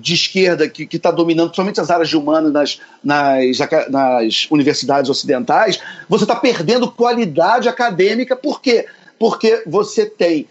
de 0.00 0.14
esquerda 0.14 0.68
que 0.68 0.88
está 0.92 1.10
dominando 1.10 1.52
somente 1.52 1.80
as 1.80 1.90
áreas 1.90 2.08
de 2.08 2.16
humanas 2.16 2.52
nas, 2.52 2.80
nas, 3.02 3.58
nas 3.90 4.46
universidades 4.52 5.10
ocidentais, 5.10 5.80
você 6.08 6.22
está 6.22 6.36
perdendo 6.36 6.88
qualidade 6.88 7.68
acadêmica. 7.68 8.36
Por 8.36 8.60
quê? 8.62 8.86
Porque 9.18 9.64
você 9.66 10.06
tem 10.06 10.46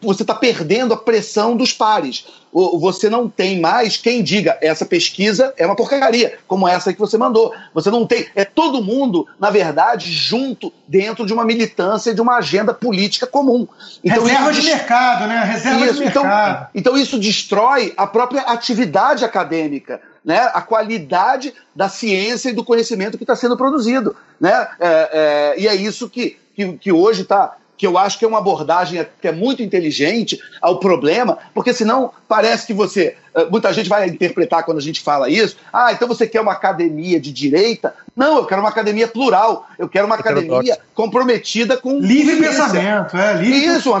você 0.00 0.22
está 0.22 0.34
perdendo 0.34 0.94
a 0.94 0.96
pressão 0.96 1.56
dos 1.56 1.72
pares. 1.72 2.26
Você 2.52 3.10
não 3.10 3.28
tem 3.28 3.60
mais 3.60 3.96
quem 3.96 4.22
diga 4.22 4.56
essa 4.60 4.86
pesquisa 4.86 5.52
é 5.56 5.66
uma 5.66 5.76
porcaria, 5.76 6.38
como 6.46 6.66
essa 6.66 6.92
que 6.92 6.98
você 6.98 7.18
mandou. 7.18 7.54
Você 7.74 7.90
não 7.90 8.06
tem. 8.06 8.26
É 8.34 8.44
todo 8.44 8.82
mundo, 8.82 9.26
na 9.38 9.50
verdade, 9.50 10.10
junto 10.10 10.72
dentro 10.86 11.26
de 11.26 11.32
uma 11.32 11.44
militância, 11.44 12.14
de 12.14 12.20
uma 12.20 12.38
agenda 12.38 12.72
política 12.72 13.26
comum. 13.26 13.68
Então, 14.02 14.24
Reserva 14.24 14.52
de 14.52 14.62
mercado, 14.62 15.26
né? 15.26 15.44
Reserva 15.44 15.86
isso, 15.86 16.02
de 16.02 16.04
então, 16.08 16.22
mercado. 16.22 16.68
Então, 16.74 16.92
então 16.92 16.96
isso 16.96 17.18
destrói 17.18 17.92
a 17.96 18.06
própria 18.06 18.42
atividade 18.42 19.24
acadêmica. 19.24 20.00
Né, 20.24 20.40
a 20.52 20.60
qualidade 20.60 21.54
da 21.74 21.88
ciência 21.88 22.50
e 22.50 22.52
do 22.52 22.62
conhecimento 22.62 23.16
que 23.16 23.24
está 23.24 23.34
sendo 23.34 23.56
produzido. 23.56 24.14
Né? 24.38 24.68
É, 24.78 25.54
é, 25.56 25.60
e 25.60 25.66
é 25.66 25.74
isso 25.74 26.10
que, 26.10 26.36
que, 26.54 26.72
que 26.74 26.92
hoje 26.92 27.22
está 27.22 27.56
que 27.78 27.86
eu 27.86 27.96
acho 27.96 28.18
que 28.18 28.24
é 28.24 28.28
uma 28.28 28.38
abordagem 28.38 28.98
até 28.98 29.30
muito 29.30 29.62
inteligente 29.62 30.38
ao 30.60 30.80
problema, 30.80 31.38
porque 31.54 31.72
senão 31.72 32.10
parece 32.26 32.66
que 32.66 32.74
você. 32.74 33.16
Eh, 33.34 33.46
muita 33.50 33.72
gente 33.72 33.88
vai 33.88 34.06
interpretar 34.08 34.64
quando 34.64 34.78
a 34.78 34.82
gente 34.82 35.00
fala 35.00 35.28
isso. 35.28 35.56
Ah, 35.72 35.92
então 35.92 36.08
você 36.08 36.26
quer 36.26 36.40
uma 36.40 36.52
academia 36.52 37.20
de 37.20 37.32
direita? 37.32 37.94
Não, 38.16 38.38
eu 38.38 38.46
quero 38.46 38.60
uma 38.60 38.70
academia 38.70 39.06
plural. 39.06 39.68
Eu 39.78 39.88
quero 39.88 40.06
uma 40.06 40.16
academia 40.16 40.78
comprometida 40.94 41.76
com. 41.76 41.98
Livre 42.00 42.36
pensamento, 42.36 43.16
é, 43.16 43.34
livre. 43.34 43.76
Isso, 43.76 43.92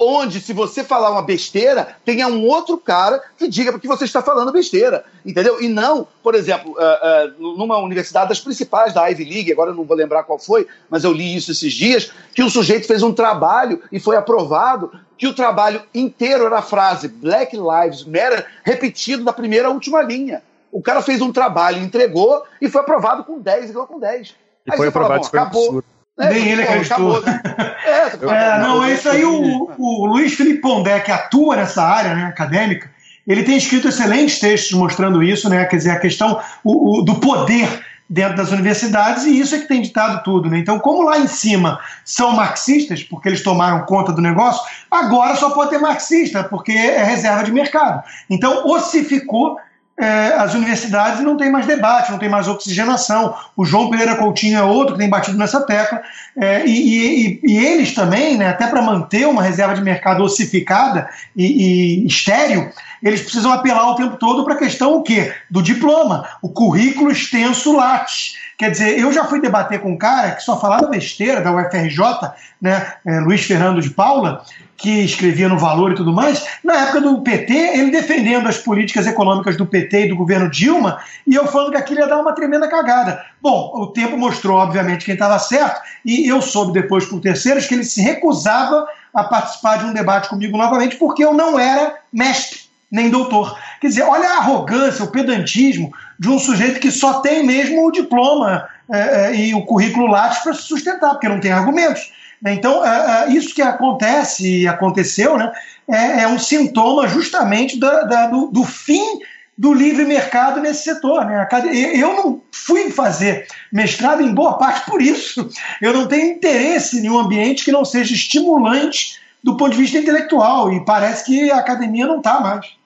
onde, 0.00 0.40
se 0.40 0.52
você 0.52 0.84
falar 0.84 1.10
uma 1.10 1.22
besteira, 1.22 1.96
tenha 2.04 2.28
um 2.28 2.44
outro 2.44 2.76
cara 2.76 3.22
que 3.38 3.48
diga 3.48 3.78
que 3.78 3.88
você 3.88 4.04
está 4.04 4.22
falando 4.22 4.52
besteira. 4.52 5.04
Entendeu? 5.24 5.62
E 5.62 5.68
não, 5.68 6.06
por 6.22 6.34
exemplo, 6.34 6.72
uh, 6.72 7.42
uh, 7.42 7.56
numa 7.56 7.78
universidade 7.78 8.28
das 8.28 8.40
principais 8.40 8.92
da 8.92 9.06
Ivy 9.06 9.24
League, 9.24 9.52
agora 9.52 9.70
eu 9.70 9.74
não 9.74 9.84
vou 9.84 9.96
lembrar 9.96 10.24
qual 10.24 10.38
foi, 10.38 10.66
mas 10.90 11.04
eu 11.04 11.12
li 11.12 11.36
isso 11.36 11.50
esses 11.50 11.72
dias, 11.72 12.10
que 12.34 12.42
o 12.42 12.50
sujeito 12.50 12.86
fez 12.86 13.02
um 13.02 13.12
trabalho 13.12 13.82
e 13.90 13.98
foi 13.98 14.16
aprovado 14.16 14.90
que 15.18 15.26
o 15.26 15.34
trabalho 15.34 15.82
inteiro 15.92 16.46
era 16.46 16.58
a 16.58 16.62
frase 16.62 17.08
Black 17.08 17.56
Lives 17.56 18.04
Matter 18.04 18.46
repetido 18.62 19.24
da 19.24 19.32
primeira 19.32 19.68
à 19.68 19.70
última 19.70 20.00
linha. 20.00 20.42
O 20.70 20.80
cara 20.80 21.02
fez 21.02 21.20
um 21.20 21.32
trabalho, 21.32 21.82
entregou 21.82 22.44
e 22.60 22.68
foi 22.70 22.80
aprovado 22.80 23.24
com 23.24 23.40
10 23.40 23.70
igual 23.70 23.86
com 23.86 23.98
10. 23.98 24.28
E 24.66 24.72
Aí 24.72 24.76
foi 24.76 24.88
aprovado, 24.88 25.24
fala, 25.24 25.42
acabou. 25.42 25.82
É, 26.18 26.30
Nem 26.30 26.48
ele 26.48 26.62
acreditou. 26.62 27.20
Né? 27.22 27.40
É, 27.84 28.00
é, 28.56 28.58
não, 28.60 28.84
é 28.84 28.92
isso 28.92 29.08
aí 29.08 29.24
o, 29.24 29.70
o 29.76 30.06
Luiz 30.06 30.34
Felipe 30.34 30.60
Pondé, 30.60 31.00
que 31.00 31.10
atua 31.10 31.56
nessa 31.56 31.82
área 31.82 32.14
né, 32.14 32.24
acadêmica, 32.24 32.90
ele 33.26 33.42
tem 33.42 33.56
escrito 33.56 33.88
excelentes 33.88 34.38
textos 34.38 34.72
mostrando 34.72 35.22
isso, 35.22 35.48
né? 35.50 35.64
Quer 35.66 35.76
dizer, 35.76 35.90
a 35.90 36.00
questão 36.00 36.40
o, 36.64 37.00
o, 37.00 37.02
do 37.02 37.16
poder 37.16 37.84
dentro 38.08 38.36
das 38.36 38.50
universidades 38.50 39.24
e 39.24 39.38
isso 39.38 39.54
é 39.54 39.58
que 39.58 39.68
tem 39.68 39.82
ditado 39.82 40.22
tudo. 40.22 40.48
Né? 40.48 40.58
Então, 40.58 40.78
como 40.78 41.02
lá 41.02 41.18
em 41.18 41.26
cima 41.26 41.78
são 42.04 42.32
marxistas, 42.32 43.02
porque 43.02 43.28
eles 43.28 43.42
tomaram 43.42 43.84
conta 43.84 44.12
do 44.12 44.22
negócio, 44.22 44.62
agora 44.90 45.36
só 45.36 45.50
pode 45.50 45.70
ter 45.70 45.78
marxista, 45.78 46.42
porque 46.42 46.72
é 46.72 47.04
reserva 47.04 47.44
de 47.44 47.52
mercado. 47.52 48.02
Então, 48.30 48.66
ossificou 48.66 49.58
é, 49.98 50.34
as 50.34 50.54
universidades 50.54 51.20
não 51.24 51.36
tem 51.36 51.50
mais 51.50 51.66
debate, 51.66 52.12
não 52.12 52.18
tem 52.18 52.28
mais 52.28 52.46
oxigenação. 52.46 53.34
O 53.56 53.64
João 53.64 53.90
Pereira 53.90 54.14
Coutinho 54.14 54.58
é 54.58 54.62
outro 54.62 54.94
que 54.94 55.00
tem 55.00 55.10
batido 55.10 55.36
nessa 55.36 55.60
tecla. 55.62 56.00
É, 56.36 56.64
e, 56.64 56.70
e, 56.70 57.40
e, 57.42 57.58
eles 57.58 57.92
também, 57.94 58.36
né, 58.36 58.48
até 58.48 58.68
para 58.68 58.80
manter 58.80 59.26
uma 59.26 59.42
reserva 59.42 59.74
de 59.74 59.82
mercado 59.82 60.22
ossificada 60.22 61.08
e, 61.36 62.02
e 62.02 62.06
estéreo, 62.06 62.70
eles 63.02 63.22
precisam 63.22 63.52
apelar 63.52 63.90
o 63.90 63.96
tempo 63.96 64.16
todo 64.16 64.44
para 64.44 64.54
a 64.54 64.58
questão 64.58 64.94
o 64.94 65.02
quê? 65.02 65.34
Do 65.50 65.60
diploma, 65.60 66.28
o 66.40 66.48
currículo 66.48 67.10
extenso 67.10 67.76
Lattes. 67.76 68.34
Quer 68.58 68.72
dizer, 68.72 68.98
eu 68.98 69.12
já 69.12 69.24
fui 69.24 69.40
debater 69.40 69.80
com 69.80 69.92
um 69.92 69.96
cara 69.96 70.32
que 70.32 70.42
só 70.42 70.58
falava 70.58 70.88
besteira 70.88 71.40
da 71.40 71.52
UFRJ, 71.52 72.32
né, 72.60 72.94
é, 73.06 73.20
Luiz 73.20 73.44
Fernando 73.44 73.80
de 73.80 73.90
Paula, 73.90 74.42
que 74.76 75.04
escrevia 75.04 75.48
no 75.48 75.56
Valor 75.56 75.92
e 75.92 75.94
tudo 75.94 76.12
mais, 76.12 76.44
na 76.64 76.74
época 76.74 77.00
do 77.00 77.22
PT, 77.22 77.52
ele 77.52 77.92
defendendo 77.92 78.48
as 78.48 78.58
políticas 78.58 79.06
econômicas 79.06 79.56
do 79.56 79.64
PT 79.64 80.06
e 80.06 80.08
do 80.08 80.16
governo 80.16 80.50
Dilma, 80.50 80.98
e 81.24 81.36
eu 81.36 81.46
falando 81.46 81.70
que 81.70 81.76
aquilo 81.76 82.00
ia 82.00 82.08
dar 82.08 82.18
uma 82.18 82.34
tremenda 82.34 82.66
cagada. 82.68 83.24
Bom, 83.40 83.70
o 83.76 83.86
tempo 83.86 84.16
mostrou, 84.16 84.58
obviamente, 84.58 85.04
quem 85.04 85.14
estava 85.14 85.38
certo, 85.38 85.80
e 86.04 86.28
eu 86.28 86.42
soube 86.42 86.72
depois 86.72 87.06
por 87.06 87.20
terceiros 87.20 87.64
que 87.64 87.74
ele 87.74 87.84
se 87.84 88.02
recusava 88.02 88.88
a 89.14 89.22
participar 89.22 89.78
de 89.78 89.84
um 89.84 89.92
debate 89.92 90.28
comigo 90.28 90.58
novamente, 90.58 90.96
porque 90.96 91.24
eu 91.24 91.32
não 91.32 91.60
era 91.60 91.94
mestre, 92.12 92.67
nem 92.90 93.10
doutor. 93.10 93.58
Quer 93.80 93.88
dizer, 93.88 94.02
olha 94.02 94.28
a 94.28 94.38
arrogância, 94.38 95.04
o 95.04 95.10
pedantismo 95.10 95.92
de 96.18 96.28
um 96.28 96.38
sujeito 96.38 96.80
que 96.80 96.90
só 96.90 97.20
tem 97.20 97.44
mesmo 97.44 97.86
o 97.86 97.92
diploma 97.92 98.68
é, 98.90 98.98
é, 98.98 99.36
e 99.36 99.54
o 99.54 99.64
currículo 99.64 100.06
Lattes 100.06 100.38
para 100.38 100.54
se 100.54 100.62
sustentar, 100.62 101.10
porque 101.10 101.28
não 101.28 101.40
tem 101.40 101.52
argumentos. 101.52 102.10
Né? 102.40 102.54
Então, 102.54 102.84
é, 102.84 103.28
isso 103.30 103.54
que 103.54 103.62
acontece 103.62 104.62
e 104.62 104.68
aconteceu 104.68 105.36
né, 105.36 105.52
é, 105.86 106.22
é 106.22 106.28
um 106.28 106.38
sintoma 106.38 107.06
justamente 107.06 107.78
da, 107.78 108.04
da, 108.04 108.26
do, 108.28 108.46
do, 108.46 108.64
fim 108.64 109.18
do 109.56 109.74
livre 109.74 110.04
mercado 110.04 110.60
nesse 110.60 110.84
setor. 110.84 111.26
Né? 111.26 111.46
Eu 111.94 112.14
não 112.14 112.42
fui 112.50 112.90
fazer 112.90 113.46
mestrado 113.70 114.22
em 114.22 114.32
boa 114.32 114.56
parte 114.56 114.90
por 114.90 115.02
isso. 115.02 115.48
Eu 115.82 115.92
não 115.92 116.06
tenho 116.06 116.32
interesse 116.32 116.98
em 116.98 117.10
um 117.10 117.18
ambiente 117.18 117.64
que 117.64 117.72
não 117.72 117.84
seja 117.84 118.14
estimulante 118.14 119.18
do 119.44 119.56
ponto 119.56 119.72
de 119.72 119.78
vista 119.78 119.98
intelectual 119.98 120.72
e 120.72 120.84
parece 120.84 121.24
que 121.24 121.50
a 121.50 121.58
academia 121.58 122.06
não 122.06 122.18
está 122.18 122.40
mais. 122.40 122.77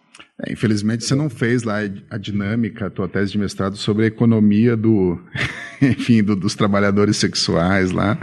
É, 0.44 0.52
infelizmente 0.52 1.04
você 1.04 1.14
não 1.14 1.30
fez 1.30 1.62
lá 1.62 1.78
a 2.10 2.18
dinâmica, 2.18 2.86
a 2.86 2.90
tua 2.90 3.08
tese 3.08 3.32
de 3.32 3.38
mestrado 3.38 3.76
sobre 3.76 4.04
a 4.04 4.08
economia 4.08 4.76
do, 4.76 5.18
enfim, 5.80 6.22
do, 6.22 6.34
dos 6.34 6.54
trabalhadores 6.54 7.16
sexuais 7.16 7.92
lá. 7.92 8.18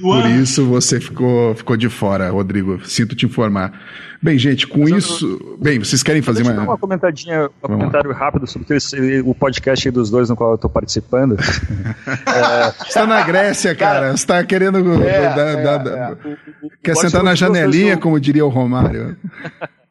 Por 0.00 0.26
isso 0.26 0.66
você 0.66 0.98
ficou, 0.98 1.54
ficou 1.54 1.76
de 1.76 1.88
fora, 1.88 2.28
Rodrigo. 2.28 2.84
Sinto 2.84 3.14
te 3.14 3.24
informar. 3.24 3.80
Bem, 4.20 4.36
gente, 4.36 4.66
com 4.66 4.80
Mas 4.80 5.04
isso. 5.04 5.38
Eu... 5.40 5.58
Bem, 5.58 5.78
vocês 5.78 6.02
querem 6.02 6.20
fazer 6.20 6.42
uma. 6.42 6.60
uma 6.60 6.78
comentadinha, 6.78 7.46
um 7.62 7.68
comentário 7.68 8.10
lá. 8.10 8.16
rápido 8.16 8.46
sobre 8.46 9.20
o 9.20 9.32
podcast 9.32 9.88
dos 9.92 10.10
dois 10.10 10.28
no 10.28 10.34
qual 10.34 10.50
eu 10.50 10.54
estou 10.56 10.70
participando. 10.70 11.36
é... 11.38 12.70
Você 12.72 12.88
está 12.88 13.06
na 13.06 13.22
Grécia, 13.22 13.74
cara. 13.76 14.08
Você 14.10 14.14
está 14.14 14.42
querendo. 14.42 14.78
É, 15.02 15.34
da, 15.34 15.42
é, 15.42 15.62
da, 15.62 15.90
é. 15.90 16.36
Quer 16.82 16.96
sentar 16.96 17.22
na 17.22 17.36
janelinha, 17.36 17.96
como 17.96 18.18
diria 18.18 18.44
o 18.44 18.48
Romário. 18.48 19.16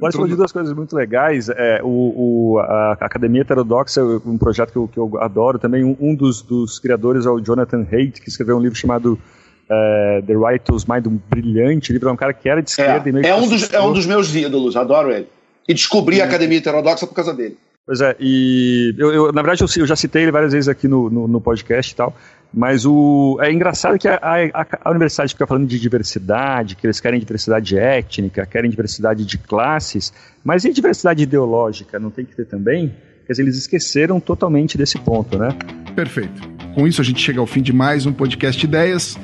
Agora, 0.00 0.12
você 0.12 0.28
de 0.28 0.36
duas 0.36 0.50
coisas 0.50 0.72
muito 0.74 0.96
legais. 0.96 1.50
É, 1.50 1.80
o, 1.82 2.54
o, 2.54 2.58
a 2.58 2.92
Academia 2.92 3.42
Heterodoxa, 3.42 4.02
um 4.24 4.38
projeto 4.38 4.72
que 4.72 4.78
eu, 4.78 4.88
que 4.88 4.98
eu 4.98 5.22
adoro 5.22 5.58
também. 5.58 5.84
Um, 5.84 5.94
um 6.00 6.14
dos, 6.14 6.40
dos, 6.40 6.78
criadores 6.78 7.26
é 7.26 7.30
o 7.30 7.38
Jonathan 7.38 7.86
Haidt, 7.90 8.22
que 8.22 8.30
escreveu 8.30 8.56
um 8.56 8.60
livro 8.60 8.78
chamado 8.78 9.12
uh, 9.12 10.26
The 10.26 10.34
Right 10.34 10.64
to 10.64 10.76
Mind, 10.88 11.06
um 11.06 11.20
brilhante 11.28 11.92
livro. 11.92 12.08
É 12.08 12.12
um 12.12 12.16
cara 12.16 12.32
que 12.32 12.48
era 12.48 12.62
de 12.62 12.70
esquerda 12.70 13.06
é, 13.06 13.10
e 13.10 13.12
meio 13.12 13.26
é 13.26 13.34
um, 13.34 13.46
dos, 13.46 13.72
é 13.72 13.80
um 13.80 13.92
dos 13.92 14.06
meus 14.06 14.34
ídolos, 14.34 14.74
adoro 14.74 15.12
ele. 15.12 15.28
E 15.68 15.74
descobri 15.74 16.22
a 16.22 16.24
Academia 16.24 16.58
Heterodoxa 16.58 17.06
por 17.06 17.14
causa 17.14 17.34
dele. 17.34 17.58
Pois 17.86 18.00
é, 18.00 18.16
e 18.20 18.94
eu, 18.98 19.12
eu 19.12 19.32
na 19.32 19.42
verdade 19.42 19.62
eu, 19.62 19.82
eu, 19.82 19.86
já 19.86 19.96
citei 19.96 20.22
ele 20.22 20.30
várias 20.30 20.52
vezes 20.52 20.68
aqui 20.68 20.86
no, 20.86 21.10
no, 21.10 21.28
no 21.28 21.40
podcast 21.40 21.92
e 21.92 21.96
tal. 21.96 22.14
Mas 22.52 22.84
o, 22.84 23.38
é 23.40 23.52
engraçado 23.52 23.96
que 23.96 24.08
a, 24.08 24.18
a, 24.22 24.66
a, 24.84 24.90
universidade 24.90 25.32
fica 25.32 25.46
falando 25.46 25.68
de 25.68 25.78
diversidade, 25.78 26.74
que 26.74 26.84
eles 26.84 26.98
querem 26.98 27.20
diversidade 27.20 27.78
étnica, 27.78 28.44
querem 28.44 28.68
diversidade 28.68 29.24
de 29.24 29.38
classes, 29.38 30.12
mas 30.42 30.64
e 30.64 30.72
diversidade 30.72 31.22
ideológica? 31.22 31.98
Não 31.98 32.10
tem 32.10 32.24
que 32.24 32.34
ter 32.34 32.46
também? 32.46 32.92
Quer 33.24 33.34
dizer, 33.34 33.42
eles 33.42 33.56
esqueceram 33.56 34.18
totalmente 34.18 34.76
desse 34.76 34.98
ponto, 34.98 35.38
né? 35.38 35.56
Perfeito. 35.94 36.42
Com 36.74 36.86
isso, 36.86 37.00
a 37.00 37.04
gente 37.04 37.20
chega 37.20 37.38
ao 37.38 37.46
fim 37.46 37.62
de 37.62 37.72
mais 37.72 38.04
um 38.04 38.12
podcast 38.12 38.64
Ideias. 38.64 39.16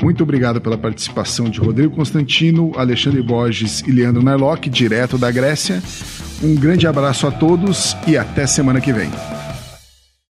Muito 0.00 0.22
obrigado 0.22 0.60
pela 0.60 0.78
participação 0.78 1.50
de 1.50 1.58
Rodrigo 1.58 1.96
Constantino, 1.96 2.72
Alexandre 2.76 3.20
Borges 3.20 3.80
e 3.80 3.90
Leandro 3.90 4.22
Narlock, 4.22 4.70
direto 4.70 5.18
da 5.18 5.30
Grécia. 5.32 5.82
Um 6.40 6.54
grande 6.54 6.86
abraço 6.86 7.26
a 7.26 7.32
todos 7.32 7.96
e 8.06 8.16
até 8.16 8.46
semana 8.46 8.80
que 8.80 8.92
vem. 8.92 9.10